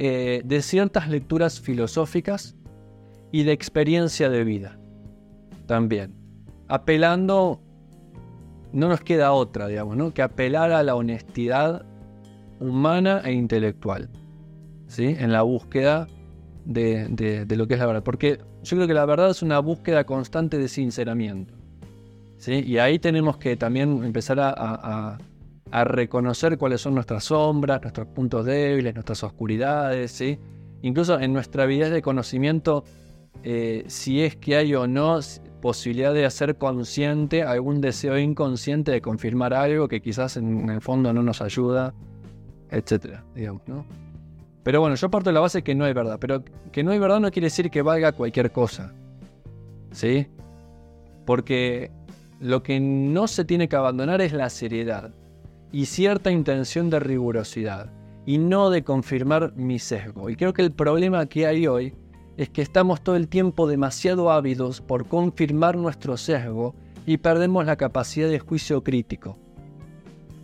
eh, 0.01 0.43
de 0.45 0.63
ciertas 0.63 1.09
lecturas 1.09 1.61
filosóficas 1.61 2.55
y 3.33 3.43
de 3.43 3.51
experiencia 3.51 4.31
de 4.31 4.45
vida. 4.45 4.79
También. 5.67 6.15
Apelando, 6.69 7.61
no 8.73 8.89
nos 8.89 9.01
queda 9.01 9.33
otra, 9.33 9.67
digamos, 9.67 9.97
¿no? 9.97 10.15
que 10.15 10.23
apelar 10.23 10.71
a 10.71 10.85
la 10.85 10.95
honestidad 10.95 11.85
humana 12.61 13.23
e 13.25 13.33
intelectual. 13.33 14.09
¿sí? 14.87 15.17
En 15.19 15.33
la 15.33 15.43
búsqueda 15.43 16.07
de, 16.65 17.45
lo 17.49 17.67
que 17.67 17.75
es 17.75 17.81
la 17.81 17.87
verdad. 17.87 18.05
Porque 18.05 18.39
yo 18.63 18.77
creo 18.77 18.87
que 18.87 18.95
la 18.95 19.05
verdad 19.05 19.31
es 19.31 19.43
una 19.43 19.59
búsqueda 19.59 20.05
constante 20.05 20.59
de 20.59 20.69
sinceramiento. 20.69 21.55
¿sí? 22.37 22.63
Y 22.65 22.79
ahí 22.79 23.01
tenemos 23.01 23.37
que 23.39 23.57
también 23.57 24.05
empezar 24.05 24.39
a 24.39 25.19
reconocer 25.85 26.59
cuáles 26.59 26.81
son 26.81 26.95
nuestras 26.95 27.25
sombras, 27.25 27.83
nuestros 27.83 28.07
puntos 28.09 28.45
débiles, 28.47 28.95
nuestras 28.95 29.23
oscuridades, 29.23 30.13
¿sí? 30.13 30.39
Incluso 30.83 31.21
en 31.21 31.33
nuestra 31.33 31.67
vida 31.67 31.91
de 31.91 32.03
conocimiento, 32.03 32.85
eh, 33.43 33.85
si 33.89 34.23
es 34.23 34.37
que 34.37 34.57
hay 34.57 34.75
o 34.75 34.87
no 34.87 35.21
posibilidad 35.61 36.15
de 36.15 36.25
hacer 36.25 36.57
consciente 36.57 37.43
algún 37.43 37.81
deseo 37.81 38.17
inconsciente 38.19 38.93
de 38.93 39.01
confirmar 39.01 39.55
algo 39.55 39.89
que 39.89 40.01
quizás 40.01 40.37
en, 40.37 40.71
el 40.71 40.81
fondo 40.81 41.13
no 41.13 41.23
nos 41.23 41.43
ayuda, 41.43 41.95
etcétera, 42.71 43.25
digamos, 43.35 43.63
¿no? 43.67 43.85
Pero 44.63 44.81
bueno, 44.81 44.97
yo 44.97 45.11
parto 45.11 45.31
de 45.31 45.35
la 45.35 45.41
base 45.41 45.63
que 45.63 45.75
no 45.75 45.85
hay 45.85 45.93
verdad, 45.93 46.19
pero 46.21 46.45
que 46.73 46.85
no 46.85 46.93
hay 46.93 46.99
verdad 46.99 47.21
no 47.21 47.31
quiere 47.31 47.47
decir 47.47 47.71
que 47.71 47.83
valga 47.83 48.13
cualquier 48.13 48.53
cosa, 48.53 48.93
¿sí? 49.91 50.29
Porque 51.25 51.91
lo 52.41 52.63
que 52.63 52.79
no 52.79 53.27
se 53.27 53.45
tiene 53.45 53.69
que 53.69 53.77
abandonar 53.77 54.21
es 54.21 54.33
la 54.33 54.49
seriedad 54.49 55.13
y 55.73 55.87
cierta 55.87 56.31
intención 56.31 56.91
de 56.91 57.01
rigurosidad 57.01 57.93
y 58.27 58.39
no 58.39 58.71
de 58.71 58.85
confirmar 58.85 59.55
mi 59.57 59.79
sesgo. 59.79 60.31
Y 60.31 60.37
creo 60.37 60.53
que 60.53 60.63
el 60.63 60.73
problema 60.73 61.27
que 61.27 61.47
hay 61.47 61.67
hoy 61.67 61.95
es 62.37 62.51
que 62.51 62.63
estamos 62.63 63.01
todo 63.01 63.17
el 63.17 63.29
tiempo 63.29 63.67
demasiado 63.67 64.31
ávidos 64.31 64.81
por 64.81 65.07
confirmar 65.07 65.77
nuestro 65.77 66.17
sesgo 66.17 66.75
y 67.07 67.17
perdemos 67.17 67.65
la 67.67 67.77
capacidad 67.77 68.29
de 68.29 68.39
juicio 68.39 68.83
crítico. 68.85 69.39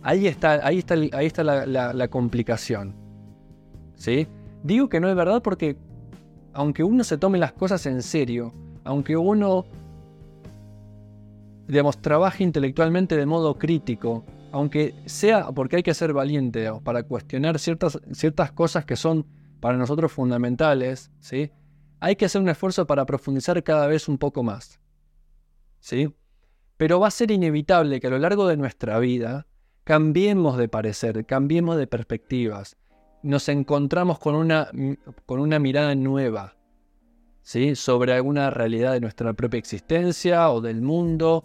Ahí 0.01 0.27
está, 0.27 0.65
ahí 0.65 0.79
está, 0.79 0.95
ahí 0.95 1.25
está 1.25 1.43
la, 1.43 2.07
complicación. 2.09 2.95
¿Sí? 3.95 4.27
Digo 4.63 4.89
que 4.89 4.99
no 4.99 5.09
es 5.09 5.15
verdad 5.15 5.41
porque 5.41 5.77
aunque 6.53 6.83
uno 6.83 7.03
se 7.03 7.17
tome 7.17 7.37
las 7.37 7.53
cosas 7.53 7.85
en 7.85 8.01
serio, 8.01 8.51
aunque 8.83 9.15
uno 9.15 9.65
digamos, 11.67 11.97
trabaje 11.97 12.43
intelectualmente 12.43 13.15
de 13.15 13.25
modo 13.25 13.57
crítico, 13.57 14.23
aunque 14.55 14.95
sea 15.05 15.51
porque 15.51 15.75
hay 15.75 15.83
que 15.83 15.93
ser 15.93 16.13
valiente 16.13 16.71
para 16.81 17.03
cuestionar 17.03 17.59
ciertas, 17.59 17.99
ciertas 18.13 18.53
cosas 18.53 18.85
que 18.85 18.95
son 18.95 19.27
para 19.59 19.77
nosotros 19.77 20.13
fundamentales, 20.13 21.11
¿sí? 21.19 21.51
hay 21.99 22.15
que 22.15 22.23
hacer 22.23 22.41
un 22.41 22.47
esfuerzo 22.47 22.87
para 22.87 23.05
profundizar 23.05 23.61
cada 23.63 23.85
vez 23.87 24.07
un 24.07 24.17
poco 24.17 24.43
más. 24.43 24.79
¿sí? 25.81 26.15
Pero 26.77 27.01
va 27.01 27.09
a 27.09 27.11
ser 27.11 27.31
inevitable 27.31 27.99
que 27.99 28.07
a 28.07 28.11
lo 28.11 28.17
largo 28.17 28.47
de 28.47 28.55
nuestra 28.55 28.97
vida 28.99 29.45
cambiemos 29.83 30.57
de 30.57 30.69
parecer, 30.69 31.25
cambiemos 31.25 31.75
de 31.75 31.87
perspectivas, 31.87 32.77
nos 33.23 33.49
encontramos 33.49 34.19
con 34.19 34.35
una, 34.35 34.69
con 35.25 35.41
una 35.41 35.59
mirada 35.59 35.95
nueva 35.95 36.55
¿sí? 37.41 37.75
sobre 37.75 38.13
alguna 38.13 38.51
realidad 38.51 38.93
de 38.93 39.01
nuestra 39.01 39.33
propia 39.33 39.57
existencia 39.57 40.49
o 40.49 40.61
del 40.61 40.81
mundo 40.81 41.43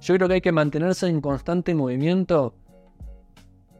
yo 0.00 0.14
creo 0.14 0.28
que 0.28 0.34
hay 0.34 0.40
que 0.40 0.52
mantenerse 0.52 1.08
en 1.08 1.20
constante 1.20 1.74
movimiento, 1.74 2.54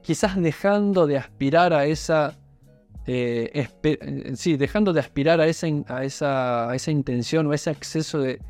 quizás 0.03 0.37
dejando 0.37 1.07
de 1.07 1.19
aspirar 1.19 1.73
a 1.73 1.87
esa... 1.87 2.35
Eh, 3.09 3.69
eh, 3.83 4.33
sí, 4.35 4.57
dejando 4.57 4.93
de 4.93 5.01
aspirar 5.01 5.41
a 5.41 5.47
esa, 5.47 5.69
a, 5.89 6.05
esa, 6.05 6.71
a 6.71 6.75
esa 6.75 6.91
intención 6.91 7.47
o 7.47 7.53
ese 7.53 7.71
acceso 7.71 8.19
de... 8.21 8.41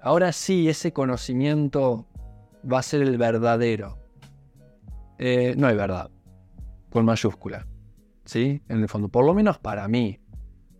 Ahora 0.00 0.32
sí, 0.32 0.68
ese 0.68 0.92
conocimiento 0.92 2.06
va 2.70 2.78
a 2.78 2.82
ser 2.82 3.02
el 3.02 3.18
verdadero. 3.18 3.98
Eh, 5.18 5.54
no 5.56 5.66
hay 5.66 5.76
verdad, 5.76 6.10
con 6.90 7.04
mayúscula. 7.04 7.66
¿Sí? 8.24 8.62
En 8.68 8.80
el 8.82 8.88
fondo, 8.88 9.08
por 9.08 9.24
lo 9.24 9.34
menos 9.34 9.58
para 9.58 9.88
mí, 9.88 10.20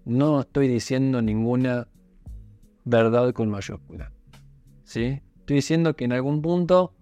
no 0.05 0.41
estoy 0.41 0.69
diciendo 0.69 1.21
ninguna 1.23 1.89
verdad 2.85 3.33
con 3.33 3.51
mayúscula. 3.51 4.13
¿Sí? 4.85 5.21
Estoy 5.49 5.57
diciendo 5.57 5.97
que 5.97 6.05
en 6.05 6.13
algún 6.13 6.43
punto 6.43 6.93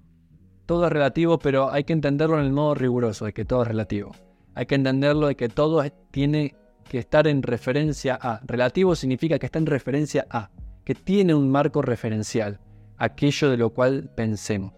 todo 0.67 0.87
es 0.87 0.93
relativo, 0.93 1.37
pero 1.41 1.73
hay 1.73 1.83
que 1.83 1.93
entenderlo 1.93 2.39
en 2.39 2.45
el 2.45 2.53
modo 2.53 2.77
riguroso, 2.77 3.25
de 3.25 3.33
que 3.33 3.45
todo 3.45 3.63
es 3.63 3.67
relativo. 3.67 4.13
Hay 4.55 4.67
que 4.67 4.77
entenderlo 4.77 5.27
de 5.27 5.35
que 5.35 5.49
todo 5.49 5.83
tiene 6.13 6.55
que 6.89 6.99
estar 6.99 7.27
en 7.27 7.43
referencia 7.43 8.17
a. 8.23 8.39
Relativo 8.47 8.95
significa 8.95 9.41
que 9.41 9.47
está 9.47 9.59
en 9.59 9.67
referencia 9.67 10.29
a, 10.31 10.53
que 10.85 10.95
tiene 10.95 11.35
un 11.35 11.51
marco 11.51 11.83
referencial, 11.83 12.61
aquello 12.99 13.51
de 13.51 13.57
lo 13.57 13.71
cual 13.71 14.13
pensemos. 14.15 14.75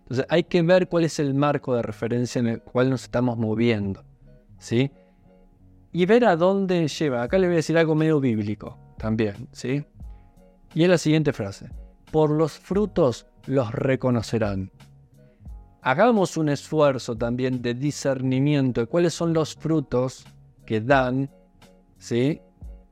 Entonces 0.00 0.26
hay 0.28 0.42
que 0.42 0.60
ver 0.62 0.88
cuál 0.88 1.04
es 1.04 1.20
el 1.20 1.32
marco 1.32 1.76
de 1.76 1.82
referencia 1.82 2.40
en 2.40 2.48
el 2.48 2.60
cual 2.60 2.90
nos 2.90 3.04
estamos 3.04 3.38
moviendo. 3.38 4.02
¿Sí? 4.58 4.90
Y 5.92 6.06
ver 6.06 6.24
a 6.24 6.34
dónde 6.34 6.88
lleva. 6.88 7.22
Acá 7.22 7.38
le 7.38 7.46
voy 7.46 7.54
a 7.54 7.56
decir 7.58 7.78
algo 7.78 7.94
medio 7.94 8.18
bíblico 8.18 8.80
también, 8.98 9.46
¿sí? 9.52 9.84
Y 10.74 10.82
es 10.82 10.88
la 10.88 10.98
siguiente 10.98 11.32
frase. 11.32 11.70
Por 12.12 12.30
los 12.30 12.52
frutos 12.52 13.26
los 13.46 13.72
reconocerán. 13.72 14.70
Hagamos 15.80 16.36
un 16.36 16.50
esfuerzo 16.50 17.16
también 17.16 17.62
de 17.62 17.74
discernimiento 17.74 18.82
de 18.82 18.86
cuáles 18.86 19.14
son 19.14 19.32
los 19.32 19.56
frutos 19.56 20.24
que 20.64 20.80
dan 20.80 21.28
¿sí? 21.96 22.40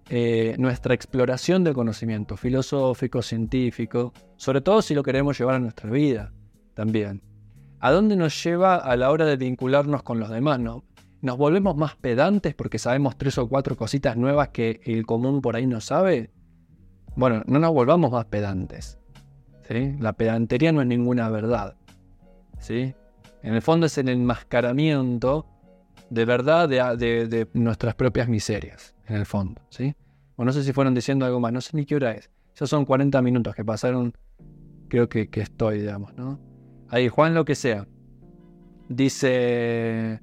Eh, 0.08 0.56
nuestra 0.58 0.94
exploración 0.94 1.62
del 1.62 1.74
conocimiento 1.74 2.36
filosófico, 2.36 3.20
científico, 3.20 4.12
sobre 4.36 4.62
todo 4.62 4.80
si 4.80 4.94
lo 4.94 5.02
queremos 5.02 5.38
llevar 5.38 5.56
a 5.56 5.60
nuestra 5.60 5.90
vida 5.90 6.32
también. 6.72 7.22
¿A 7.78 7.92
dónde 7.92 8.16
nos 8.16 8.42
lleva 8.42 8.76
a 8.76 8.96
la 8.96 9.10
hora 9.10 9.26
de 9.26 9.36
vincularnos 9.36 10.02
con 10.02 10.18
los 10.18 10.30
demás? 10.30 10.60
¿no? 10.60 10.82
¿Nos 11.20 11.36
volvemos 11.36 11.76
más 11.76 11.94
pedantes 11.96 12.54
porque 12.54 12.78
sabemos 12.78 13.18
tres 13.18 13.36
o 13.36 13.48
cuatro 13.48 13.76
cositas 13.76 14.16
nuevas 14.16 14.48
que 14.48 14.80
el 14.84 15.04
común 15.04 15.42
por 15.42 15.56
ahí 15.56 15.66
no 15.66 15.82
sabe? 15.82 16.30
Bueno, 17.16 17.42
no 17.46 17.58
nos 17.58 17.72
volvamos 17.72 18.10
más 18.10 18.24
pedantes. 18.24 18.99
La 19.70 20.12
pedantería 20.12 20.72
no 20.72 20.80
es 20.80 20.86
ninguna 20.86 21.28
verdad. 21.28 21.76
¿sí? 22.58 22.94
En 23.42 23.54
el 23.54 23.62
fondo 23.62 23.86
es 23.86 23.96
el 23.98 24.08
enmascaramiento 24.08 25.46
de 26.10 26.24
verdad 26.24 26.68
de 26.68 27.48
nuestras 27.54 27.94
propias 27.94 28.28
miserias 28.28 28.94
en 29.06 29.16
el 29.16 29.26
fondo, 29.26 29.62
¿sí? 29.70 29.94
O 30.36 30.44
no 30.44 30.52
sé 30.52 30.64
si 30.64 30.72
fueron 30.72 30.94
diciendo 30.94 31.24
algo 31.24 31.40
más, 31.40 31.52
no 31.52 31.60
sé 31.60 31.76
ni 31.76 31.84
qué 31.84 31.96
hora 31.96 32.12
es. 32.12 32.30
Ya 32.56 32.66
son 32.66 32.84
40 32.84 33.20
minutos 33.22 33.54
que 33.54 33.64
pasaron, 33.64 34.12
creo 34.88 35.08
que, 35.08 35.28
que 35.28 35.40
estoy, 35.40 35.80
digamos, 35.80 36.14
¿no? 36.14 36.40
Ahí, 36.88 37.08
Juan 37.08 37.34
lo 37.34 37.44
que 37.44 37.54
sea. 37.54 37.86
Dice... 38.88 40.20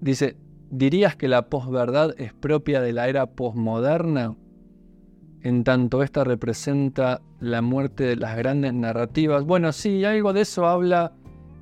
Dice, 0.00 0.36
¿dirías 0.70 1.16
que 1.16 1.28
la 1.28 1.48
posverdad 1.48 2.14
es 2.18 2.32
propia 2.32 2.80
de 2.80 2.92
la 2.92 3.08
era 3.08 3.26
posmoderna? 3.26 4.36
En 5.46 5.62
tanto 5.62 6.02
esta 6.02 6.24
representa 6.24 7.22
la 7.38 7.62
muerte 7.62 8.02
de 8.02 8.16
las 8.16 8.36
grandes 8.36 8.74
narrativas. 8.74 9.44
Bueno, 9.44 9.70
sí, 9.70 10.04
algo 10.04 10.32
de 10.32 10.40
eso 10.40 10.66
habla 10.66 11.12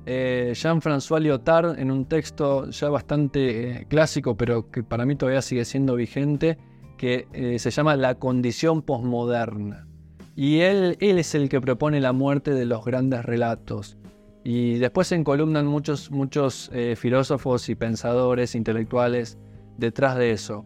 eh, 0.07 0.53
Jean-François 0.55 1.19
Lyotard 1.19 1.77
en 1.77 1.91
un 1.91 2.05
texto 2.05 2.67
ya 2.71 2.89
bastante 2.89 3.81
eh, 3.81 3.85
clásico, 3.87 4.35
pero 4.35 4.71
que 4.71 4.81
para 4.81 5.05
mí 5.05 5.15
todavía 5.15 5.43
sigue 5.43 5.65
siendo 5.65 5.93
vigente, 5.93 6.57
que 6.97 7.27
eh, 7.31 7.59
se 7.59 7.69
llama 7.69 7.95
La 7.95 8.15
condición 8.15 8.81
posmoderna. 8.81 9.87
Y 10.35 10.61
él, 10.61 10.97
es 10.99 11.35
el 11.35 11.47
que 11.47 11.61
propone 11.61 12.01
la 12.01 12.11
muerte 12.11 12.55
de 12.55 12.65
los 12.65 12.83
grandes 12.83 13.23
relatos. 13.23 13.99
Y 14.43 14.79
después 14.79 15.09
se 15.09 15.15
encolumnan 15.15 15.67
muchos, 15.67 16.09
muchos 16.09 16.71
filósofos 16.95 17.69
y 17.69 17.75
pensadores 17.75 18.55
intelectuales 18.55 19.37
detrás 19.77 20.17
de 20.17 20.31
eso. 20.31 20.65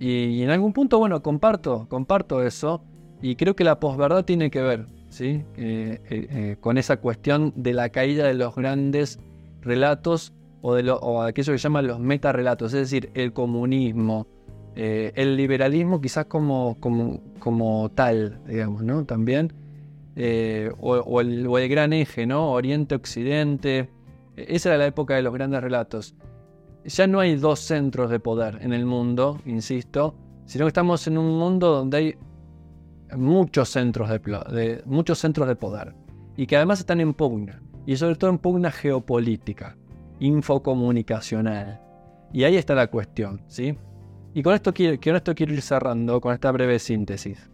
Y, 0.00 0.42
en 0.42 0.50
algún 0.50 0.72
punto, 0.72 0.98
bueno, 0.98 1.22
comparto, 1.22 1.86
comparto 1.88 2.42
eso. 2.42 2.82
Y 3.20 3.36
creo 3.36 3.56
que 3.56 3.64
la 3.64 3.80
posverdad 3.80 4.24
tiene 4.24 4.50
que 4.50 4.62
ver 4.62 4.86
¿sí? 5.08 5.44
Eh, 5.56 6.00
eh, 6.10 6.26
eh, 6.30 6.56
con 6.60 6.78
esa 6.78 6.98
cuestión 6.98 7.52
de 7.56 7.72
la 7.72 7.88
caída 7.90 8.26
de 8.26 8.34
los 8.34 8.54
grandes 8.54 9.18
relatos 9.60 10.32
o 10.60 10.74
de 10.74 10.82
lo, 10.82 11.22
aquello 11.22 11.52
que 11.52 11.58
llaman 11.58 11.86
los 11.86 12.00
metarrelatos, 12.00 12.72
es 12.74 12.80
decir, 12.80 13.10
el 13.14 13.32
comunismo, 13.32 14.26
el 14.74 15.36
liberalismo 15.36 16.00
quizás 16.00 16.26
como, 16.26 16.76
como, 16.78 17.20
como, 17.40 17.90
tal, 17.90 18.40
digamos, 18.46 18.82
¿no? 18.84 19.04
También, 19.04 19.52
o, 20.80 21.20
el, 21.20 21.68
gran 21.68 21.92
eje, 21.92 22.26
¿no? 22.26 22.52
Oriente-Occidente, 22.52 23.88
esa 24.36 24.68
era 24.68 24.78
la 24.78 24.86
época 24.86 25.16
de 25.16 25.22
los 25.22 25.34
grandes 25.34 25.60
relatos. 25.62 26.14
Ya 26.88 27.06
no 27.06 27.20
hay 27.20 27.36
dos 27.36 27.60
centros 27.60 28.10
de 28.10 28.18
poder 28.18 28.58
en 28.62 28.72
el 28.72 28.86
mundo, 28.86 29.40
insisto, 29.44 30.14
sino 30.46 30.64
que 30.64 30.68
estamos 30.68 31.06
en 31.06 31.18
un 31.18 31.38
mundo 31.38 31.70
donde 31.70 31.96
hay 31.98 32.14
muchos 33.14 33.68
centros 33.68 34.08
de, 34.08 34.82
muchos 34.86 35.18
centros 35.18 35.48
de 35.48 35.54
poder 35.54 35.94
y 36.34 36.46
que 36.46 36.56
además 36.56 36.78
están 36.78 37.00
en 37.00 37.12
pugna 37.12 37.60
y 37.84 37.96
sobre 37.96 38.16
todo 38.16 38.30
en 38.30 38.38
pugna 38.38 38.70
geopolítica, 38.70 39.76
infocomunicacional. 40.18 41.78
Y 42.32 42.44
ahí 42.44 42.56
está 42.56 42.74
la 42.74 42.86
cuestión, 42.86 43.42
¿sí? 43.48 43.76
Y 44.32 44.42
con 44.42 44.54
esto, 44.54 44.72
quiero, 44.72 44.98
con 44.98 45.16
esto 45.16 45.34
quiero 45.34 45.52
ir 45.52 45.60
cerrando 45.60 46.22
con 46.22 46.32
esta 46.32 46.50
breve 46.52 46.78
síntesis. 46.78 47.50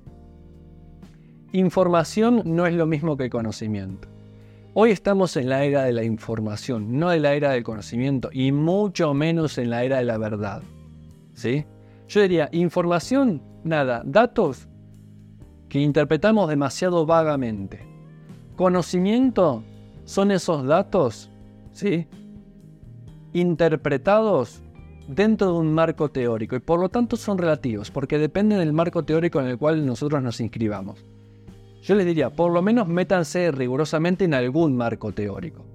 Información 1.52 2.42
no 2.44 2.66
es 2.66 2.74
lo 2.74 2.86
mismo 2.86 3.16
que 3.16 3.30
conocimiento. 3.30 4.13
Hoy 4.76 4.90
estamos 4.90 5.36
en 5.36 5.48
la 5.48 5.62
era 5.62 5.84
de 5.84 5.92
la 5.92 6.02
información, 6.02 6.98
no 6.98 7.10
de 7.10 7.20
la 7.20 7.34
era 7.34 7.52
del 7.52 7.62
conocimiento, 7.62 8.28
y 8.32 8.50
mucho 8.50 9.14
menos 9.14 9.56
en 9.56 9.70
la 9.70 9.84
era 9.84 9.98
de 9.98 10.04
la 10.04 10.18
verdad. 10.18 10.64
¿Sí? 11.32 11.64
Yo 12.08 12.20
diría, 12.22 12.48
información, 12.50 13.40
nada, 13.62 14.02
datos, 14.04 14.66
que 15.68 15.78
interpretamos 15.78 16.48
demasiado 16.48 17.06
vagamente. 17.06 17.86
Conocimiento 18.56 19.62
son 20.06 20.32
esos 20.32 20.66
datos, 20.66 21.30
¿sí? 21.70 22.08
Interpretados 23.32 24.60
dentro 25.06 25.52
de 25.52 25.58
un 25.60 25.72
marco 25.72 26.10
teórico 26.10 26.56
y 26.56 26.60
por 26.60 26.80
lo 26.80 26.88
tanto 26.88 27.16
son 27.16 27.38
relativos 27.38 27.92
porque 27.92 28.18
dependen 28.18 28.58
del 28.58 28.72
marco 28.72 29.04
teórico 29.04 29.40
en 29.40 29.46
el 29.46 29.56
cual 29.56 29.86
nosotros 29.86 30.20
nos 30.20 30.40
inscribamos. 30.40 31.04
Yo 31.84 31.94
les 31.94 32.06
diría, 32.06 32.30
por 32.30 32.50
lo 32.50 32.62
menos 32.62 32.88
métanse 32.88 33.50
rigurosamente 33.52 34.24
en 34.24 34.32
algún 34.32 34.74
marco 34.74 35.12
teórico. 35.12 35.66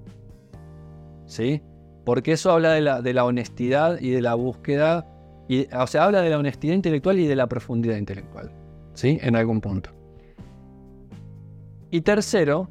¿Sí? 1.27 1.61
Porque 2.03 2.31
eso 2.31 2.51
habla 2.51 2.73
de 3.01 3.13
la, 3.13 3.25
honestidad 3.25 4.01
y 4.01 4.09
de 4.09 4.21
la 4.23 4.33
búsqueda, 4.33 5.05
y, 5.47 5.67
o 5.71 5.85
sea, 5.85 6.05
habla 6.05 6.21
de 6.21 6.31
la 6.31 6.39
honestidad 6.39 6.73
intelectual 6.73 7.19
y 7.19 7.27
de 7.27 7.35
la 7.35 7.45
profundidad 7.45 7.95
intelectual. 7.97 8.51
¿sí? 8.95 9.19
En 9.21 9.35
algún 9.35 9.61
punto. 9.61 9.91
Y 11.91 12.01
tercero, 12.01 12.69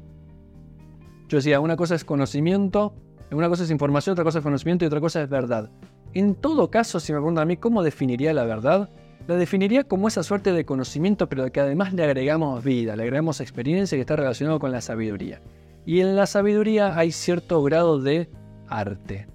yo 1.29 1.37
decía, 1.37 1.61
una 1.61 1.77
cosa 1.77 1.95
es 1.95 2.03
conocimiento, 2.03 2.93
una 3.31 3.47
cosa 3.47 3.63
es 3.63 3.71
información, 3.71 4.11
otra 4.11 4.25
cosa 4.25 4.39
es 4.39 4.43
conocimiento 4.43 4.83
y 4.83 4.87
otra 4.87 4.99
cosa 4.99 5.21
es 5.21 5.29
verdad. 5.29 5.71
En 6.13 6.35
todo 6.35 6.69
caso, 6.69 6.99
si 6.99 7.13
me 7.13 7.19
preguntan 7.19 7.43
a 7.43 7.45
mí 7.45 7.55
cómo 7.55 7.83
definiría 7.83 8.33
la 8.33 8.43
verdad, 8.43 8.89
la 9.29 9.35
definiría 9.35 9.83
como 9.83 10.07
esa 10.07 10.23
suerte 10.23 10.51
de 10.53 10.65
conocimiento, 10.65 11.29
pero 11.29 11.51
que 11.51 11.59
además 11.59 11.93
le 11.93 12.03
agregamos 12.03 12.63
vida, 12.63 12.95
le 12.95 13.03
agregamos 13.03 13.41
experiencia 13.41 13.95
que 13.95 14.01
está 14.01 14.15
relacionado 14.15 14.57
con 14.57 14.71
la 14.71 14.81
sabiduría. 14.81 15.39
Y 15.85 15.99
en 15.99 16.15
la 16.15 16.25
sabiduría 16.25 16.97
hay 16.97 17.11
cierto 17.11 17.61
grado 17.61 17.99
de 18.01 18.27
arte. 18.67 19.27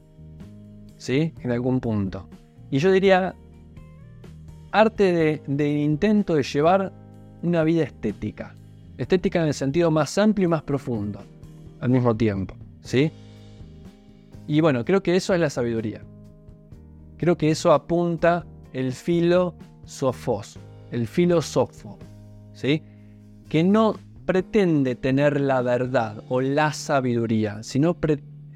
¿Sí? 0.97 1.32
En 1.42 1.53
algún 1.53 1.78
punto. 1.78 2.28
Y 2.72 2.78
yo 2.78 2.90
diría, 2.90 3.36
arte 4.72 5.40
de, 5.47 5.78
intento 5.78 6.34
de 6.34 6.42
llevar 6.42 6.92
una 7.45 7.62
vida 7.62 7.84
estética. 7.84 8.57
Estética 8.99 9.42
en 9.42 9.47
el 9.47 9.55
sentido 9.55 9.92
más 9.92 10.18
amplio 10.18 10.47
y 10.47 10.49
más 10.49 10.64
profundo 10.64 11.20
al 11.78 11.90
mismo 11.90 12.16
tiempo. 12.16 12.57
¿Sí? 12.80 13.12
Y 14.49 14.61
bueno, 14.61 14.84
creo 14.84 15.05
que 15.05 15.14
eso 15.14 15.34
es 15.34 15.40
la 15.40 15.51
sabiduría. 15.51 16.03
Creo 17.16 17.36
que 17.36 17.53
eso 17.53 17.72
apunta 17.72 18.45
el 18.72 18.92
filosofos, 19.85 20.59
el 20.91 21.07
filósofo, 21.07 21.99
¿sí? 22.53 22.82
Que 23.49 23.62
no 23.62 23.97
pretende 24.24 24.95
tener 24.95 25.41
la 25.41 25.62
verdad 25.62 26.22
o 26.28 26.41
la 26.41 26.72
sabiduría, 26.72 27.62
sino 27.62 27.97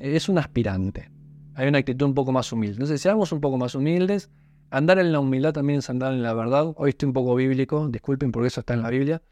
es 0.00 0.28
un 0.28 0.38
aspirante. 0.38 1.10
Hay 1.54 1.68
una 1.68 1.78
actitud 1.78 2.06
un 2.06 2.14
poco 2.14 2.32
más 2.32 2.52
humilde. 2.52 2.74
Entonces, 2.74 3.00
seamos 3.00 3.32
un 3.32 3.40
poco 3.40 3.58
más 3.58 3.74
humildes, 3.74 4.30
Andar 4.70 4.98
en 4.98 5.12
la 5.12 5.20
humildad 5.20 5.54
también 5.54 5.78
es 5.78 5.88
andar 5.88 6.12
en 6.12 6.22
la 6.22 6.34
verdad. 6.34 6.74
Hoy 6.76 6.90
estoy 6.90 7.06
un 7.06 7.14
poco 7.14 7.34
bíblico, 7.34 7.88
disculpen 7.88 8.32
porque 8.32 8.48
eso 8.48 8.60
está 8.60 8.74
en 8.74 8.82
la 8.82 8.90
Biblia. 8.90 9.22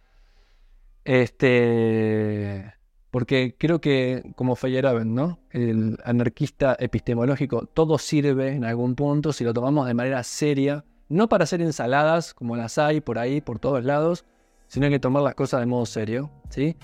Este, 1.05 2.73
porque 3.11 3.55
creo 3.59 3.81
que, 3.81 4.33
como 4.35 4.57
Feyerabend, 4.57 5.13
¿no? 5.15 5.39
El 5.51 5.99
anarquista 6.05 6.75
epistemológico, 6.81 7.67
todo 7.67 7.99
sirve 7.99 8.55
en 8.55 8.65
algún 8.65 8.95
punto 8.95 9.35
si 9.35 9.45
lo 9.45 9.53
tomamos 9.53 9.87
de 9.87 9.93
manera 9.93 10.23
seria, 10.23 10.87
no 11.09 11.29
para 11.29 11.45
hacer 11.45 11.63
ensaladas 11.63 12.35
como 12.35 12.57
las 12.57 12.79
hay 12.79 13.01
por 13.01 13.19
ahí, 13.19 13.41
por 13.41 13.59
todos 13.59 13.85
lados, 13.85 14.25
sino 14.67 14.89
que 14.89 14.99
tomar 14.99 15.23
las 15.23 15.35
cosas 15.35 15.61
de 15.61 15.67
modo 15.67 15.87
serio, 15.87 16.31
¿sí? 16.51 16.77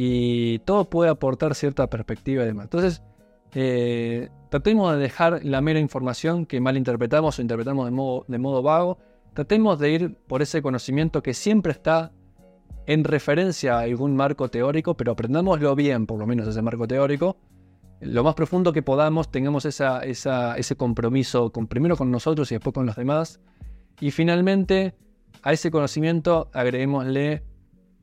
y 0.00 0.60
todo 0.60 0.88
puede 0.88 1.10
aportar 1.10 1.56
cierta 1.56 1.90
perspectiva 1.90 2.44
y 2.44 2.46
demás. 2.46 2.66
Entonces, 2.66 3.02
eh, 3.52 4.28
tratemos 4.48 4.92
de 4.92 4.98
dejar 5.00 5.44
la 5.44 5.60
mera 5.60 5.80
información 5.80 6.46
que 6.46 6.60
malinterpretamos 6.60 7.36
o 7.36 7.42
interpretamos 7.42 7.84
de 7.84 7.90
modo, 7.90 8.24
de 8.28 8.38
modo 8.38 8.62
vago. 8.62 8.98
Tratemos 9.34 9.80
de 9.80 9.90
ir 9.90 10.14
por 10.28 10.40
ese 10.40 10.62
conocimiento 10.62 11.20
que 11.20 11.34
siempre 11.34 11.72
está 11.72 12.12
en 12.86 13.02
referencia 13.02 13.76
a 13.76 13.80
algún 13.80 14.14
marco 14.14 14.48
teórico, 14.48 14.96
pero 14.96 15.10
aprendámoslo 15.10 15.74
bien, 15.74 16.06
por 16.06 16.20
lo 16.20 16.28
menos 16.28 16.46
ese 16.46 16.62
marco 16.62 16.86
teórico. 16.86 17.36
Lo 18.00 18.22
más 18.22 18.34
profundo 18.34 18.72
que 18.72 18.82
podamos, 18.82 19.30
tengamos 19.30 19.64
esa, 19.64 20.00
ese 20.04 20.76
compromiso 20.76 21.50
con, 21.50 21.66
primero 21.66 21.96
con 21.96 22.10
nosotros 22.10 22.50
y 22.52 22.54
después 22.54 22.72
con 22.72 22.86
los 22.86 22.96
demás. 22.96 23.40
Y 24.00 24.12
finalmente, 24.12 24.94
a 25.42 25.52
ese 25.52 25.70
conocimiento 25.70 26.48
agreguémosle 26.52 27.42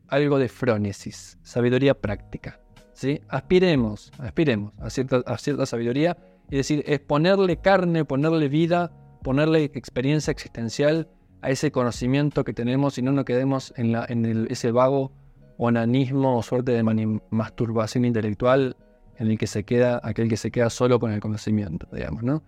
algo 0.10 0.38
de 0.38 0.50
frónesis, 0.50 1.38
sabiduría 1.44 1.94
práctica. 1.94 2.60
¿sí? 2.94 3.22
Aspiremos, 3.30 4.12
aspiremos 4.18 4.74
a 4.80 4.90
cierta, 4.90 5.24
a 5.26 5.38
cierta 5.38 5.66
sabiduría, 5.66 6.18
y 6.50 6.58
decir, 6.58 6.84
es 6.86 7.00
ponerle 7.00 7.58
carne, 7.58 8.06
ponerle 8.06 8.50
vida, 8.50 8.92
ponerle 9.24 9.64
experiencia 9.64 10.32
existencial 10.32 11.08
a 11.42 11.50
ese 11.50 11.72
conocimiento 11.72 12.44
que 12.44 12.54
tenemos 12.54 12.98
y 12.98 13.02
no 13.02 13.12
nos 13.12 13.26
quedemos 13.26 13.74
en, 13.78 13.94
la, 13.94 14.06
en 14.08 14.48
ese 14.50 14.72
vago 14.72 15.12
onanismo 15.58 16.38
o 16.38 16.44
suerte 16.44 16.74
de 16.74 16.84
masturbación 17.30 18.06
intelectual 18.06 18.76
en 19.18 19.32
el 19.32 19.38
que 19.38 19.48
se 19.48 19.64
queda 19.64 20.00
aquel 20.04 20.30
que 20.30 20.38
se 20.38 20.52
queda 20.52 20.70
solo 20.70 21.00
con 21.00 21.12
el 21.12 21.20
conocimiento, 21.20 21.88
digamos, 21.92 22.24
¿no? 22.24 22.44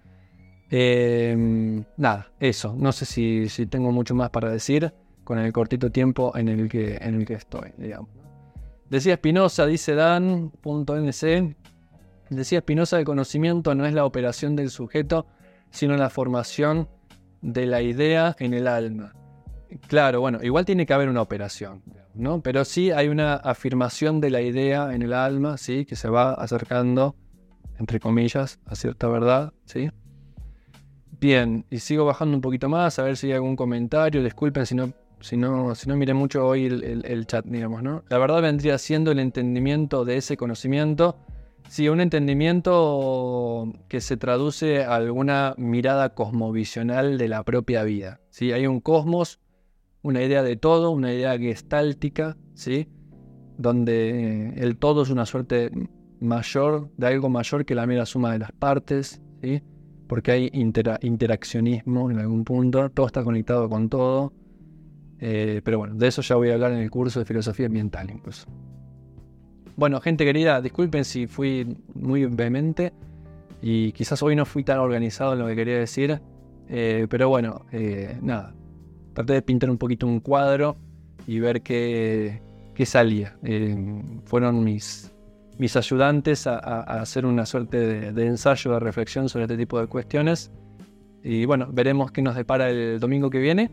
Em, 0.69 1.83
nada, 1.95 2.31
eso. 2.39 2.75
No 2.77 2.91
sé 2.91 3.05
si, 3.05 3.65
tengo 3.67 3.91
mucho 3.91 4.15
más 4.15 4.29
para 4.29 4.49
decir 4.51 4.93
con 5.23 5.39
el 5.39 5.51
cortito 5.53 5.91
tiempo 5.91 6.35
en 6.35 6.49
el 6.49 6.69
que, 6.69 6.97
en 6.97 7.15
el 7.15 7.25
que 7.25 7.33
estoy, 7.33 7.71
digamos. 7.77 8.09
Decía 8.89 9.15
Spinoza, 9.15 9.65
dice 9.65 9.95
Dan.nc, 9.95 11.55
decía 12.29 12.59
Spinoza, 12.59 12.99
el 12.99 13.05
conocimiento 13.05 13.75
no 13.75 13.85
es 13.85 13.93
la 13.93 14.05
operación 14.05 14.55
del 14.55 14.69
sujeto, 14.69 15.27
sino 15.69 15.97
la 15.97 16.09
formación 16.09 16.87
de 17.41 17.65
la 17.65 17.81
idea 17.81 18.35
en 18.39 18.53
el 18.53 18.67
alma. 18.67 19.13
Claro, 19.87 20.21
bueno, 20.21 20.39
igual 20.41 20.65
tiene 20.65 20.85
que 20.85 20.93
haber 20.93 21.09
una 21.09 21.21
operación, 21.21 21.83
¿no? 22.17 22.41
Pero 22.41 22.65
sí 22.65 22.91
hay 22.91 23.07
una 23.07 23.35
afirmación 23.35 24.21
de 24.21 24.29
la 24.29 24.41
idea 24.41 24.93
en 24.93 25.01
el 25.01 25.13
alma, 25.13 25.57
¿sí? 25.57 25.85
Que 25.85 25.95
se 25.95 26.09
va 26.09 26.33
acercando, 26.33 27.15
entre 27.79 27.99
comillas, 27.99 28.59
a 28.65 28.75
cierta 28.75 29.07
verdad, 29.07 29.53
¿sí? 29.65 29.89
Bien, 31.19 31.65
y 31.69 31.79
sigo 31.79 32.05
bajando 32.05 32.35
un 32.35 32.41
poquito 32.41 32.69
más 32.69 32.99
a 32.99 33.03
ver 33.03 33.17
si 33.17 33.27
hay 33.27 33.33
algún 33.33 33.55
comentario. 33.55 34.23
Disculpen 34.23 34.65
si 34.65 34.75
no 34.75 34.93
si 35.19 35.37
no, 35.37 35.75
si 35.75 35.89
no 35.89 35.95
miré 35.95 36.13
mucho 36.13 36.45
hoy 36.45 36.65
el, 36.65 37.27
chat, 37.27 37.45
digamos, 37.45 37.81
¿no? 37.81 38.03
La 38.09 38.17
verdad 38.17 38.41
vendría 38.41 38.77
siendo 38.77 39.11
el 39.11 39.19
entendimiento 39.19 40.05
de 40.05 40.17
ese 40.17 40.37
conocimiento. 40.37 41.17
Sí, 41.69 41.89
un 41.89 41.99
entendimiento 41.99 43.73
que 43.89 43.99
se 43.99 44.15
traduce 44.15 44.85
a 44.85 44.95
alguna 44.95 45.53
mirada 45.57 46.13
cosmovisional 46.13 47.17
de 47.17 47.27
la 47.27 47.43
propia 47.43 47.83
vida. 47.83 48.21
¿sí? 48.29 48.53
Hay 48.53 48.67
un 48.67 48.79
cosmos, 48.79 49.41
una 50.01 50.23
idea 50.23 50.43
de 50.43 50.55
todo, 50.55 50.91
una 50.91 51.13
idea 51.13 51.37
gestáltica, 51.37 52.37
¿sí? 52.53 52.87
donde 53.57 54.53
el 54.57 54.77
todo 54.77 55.03
es 55.03 55.09
una 55.09 55.25
suerte 55.25 55.71
mayor, 56.19 56.89
de 56.97 57.07
algo 57.07 57.29
mayor 57.29 57.65
que 57.65 57.75
la 57.75 57.85
mera 57.85 58.05
suma 58.05 58.33
de 58.33 58.39
las 58.39 58.51
partes, 58.51 59.21
¿sí? 59.41 59.61
porque 60.07 60.31
hay 60.31 60.51
interaccionismo 60.53 62.09
en 62.09 62.19
algún 62.19 62.43
punto, 62.43 62.89
todo 62.89 63.07
está 63.07 63.23
conectado 63.23 63.69
con 63.69 63.89
todo. 63.89 64.33
Eh, 65.19 65.61
pero 65.63 65.79
bueno, 65.79 65.95
de 65.95 66.07
eso 66.07 66.21
ya 66.21 66.35
voy 66.35 66.49
a 66.49 66.53
hablar 66.53 66.71
en 66.73 66.79
el 66.79 66.91
curso 66.91 67.19
de 67.19 67.25
filosofía 67.25 67.65
ambiental 67.65 68.09
incluso. 68.09 68.47
Bueno, 69.75 69.99
gente 69.99 70.25
querida, 70.25 70.61
disculpen 70.61 71.05
si 71.05 71.27
fui 71.27 71.77
muy 71.93 72.25
vehemente 72.25 72.93
y 73.61 73.91
quizás 73.91 74.21
hoy 74.23 74.35
no 74.35 74.45
fui 74.45 74.63
tan 74.63 74.79
organizado 74.79 75.33
en 75.33 75.39
lo 75.39 75.47
que 75.47 75.55
quería 75.55 75.77
decir, 75.77 76.19
eh, 76.67 77.07
pero 77.09 77.29
bueno, 77.29 77.65
eh, 77.71 78.17
nada, 78.21 78.53
traté 79.17 79.33
de 79.33 79.41
pintar 79.41 79.71
un 79.71 79.79
poquito 79.79 80.05
un 80.05 80.19
cuadro 80.19 80.77
y 81.25 81.39
ver 81.39 81.63
qué, 81.63 82.39
qué 82.75 82.85
salía. 82.85 83.35
fueron 84.25 84.63
mis, 84.63 85.11
mis 85.57 85.75
ayudantes 85.75 86.45
a, 86.45 86.59
hacer 87.01 87.25
una 87.25 87.47
suerte 87.47 87.79
de, 87.79 88.11
de 88.11 88.25
ensayo, 88.27 88.73
de 88.73 88.79
reflexión 88.79 89.27
sobre 89.27 89.45
este 89.45 89.57
tipo 89.57 89.79
de 89.79 89.87
cuestiones. 89.87 90.51
Y 91.23 91.45
bueno, 91.45 91.67
veremos 91.71 92.11
qué 92.11 92.21
nos 92.21 92.35
depara 92.35 92.69
el 92.69 92.99
domingo 92.99 93.31
que 93.31 93.39
viene. 93.39 93.71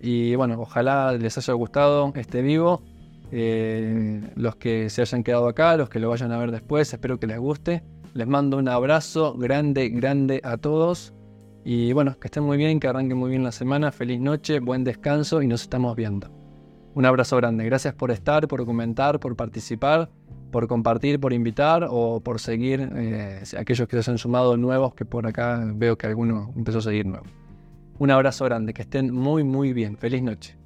Y 0.00 0.34
bueno, 0.34 0.60
ojalá 0.60 1.12
les 1.12 1.38
haya 1.38 1.54
gustado 1.54 2.12
este 2.16 2.42
vivo. 2.42 2.82
Eh, 3.30 4.20
los 4.34 4.56
que 4.56 4.90
se 4.90 5.02
hayan 5.02 5.22
quedado 5.22 5.46
acá, 5.46 5.76
los 5.76 5.88
que 5.88 6.00
lo 6.00 6.08
vayan 6.08 6.32
a 6.32 6.38
ver 6.38 6.50
después, 6.50 6.92
espero 6.92 7.20
que 7.20 7.28
les 7.28 7.38
guste. 7.38 7.84
Les 8.12 8.26
mando 8.26 8.56
un 8.56 8.66
abrazo 8.66 9.34
grande, 9.38 9.88
grande 9.90 10.40
a 10.42 10.56
todos. 10.56 11.14
Y 11.64 11.92
bueno, 11.92 12.18
que 12.18 12.28
estén 12.28 12.42
muy 12.42 12.56
bien, 12.56 12.80
que 12.80 12.88
arranquen 12.88 13.18
muy 13.18 13.30
bien 13.30 13.44
la 13.44 13.52
semana. 13.52 13.92
Feliz 13.92 14.20
noche, 14.20 14.60
buen 14.60 14.84
descanso 14.84 15.42
y 15.42 15.46
nos 15.46 15.62
estamos 15.62 15.94
viendo. 15.94 16.30
Un 16.94 17.04
abrazo 17.04 17.36
grande. 17.36 17.64
Gracias 17.64 17.94
por 17.94 18.10
estar, 18.10 18.48
por 18.48 18.64
comentar, 18.64 19.20
por 19.20 19.36
participar, 19.36 20.10
por 20.50 20.66
compartir, 20.66 21.20
por 21.20 21.32
invitar 21.32 21.86
o 21.88 22.20
por 22.20 22.40
seguir 22.40 22.90
eh, 22.94 23.42
aquellos 23.58 23.86
que 23.88 24.02
se 24.02 24.10
han 24.10 24.18
sumado 24.18 24.56
nuevos, 24.56 24.94
que 24.94 25.04
por 25.04 25.26
acá 25.26 25.62
veo 25.74 25.96
que 25.96 26.06
alguno 26.06 26.52
empezó 26.56 26.78
a 26.78 26.82
seguir 26.82 27.06
nuevo. 27.06 27.26
Un 27.98 28.10
abrazo 28.10 28.44
grande, 28.46 28.72
que 28.72 28.82
estén 28.82 29.12
muy 29.12 29.44
muy 29.44 29.72
bien. 29.72 29.96
Feliz 29.98 30.22
noche. 30.22 30.59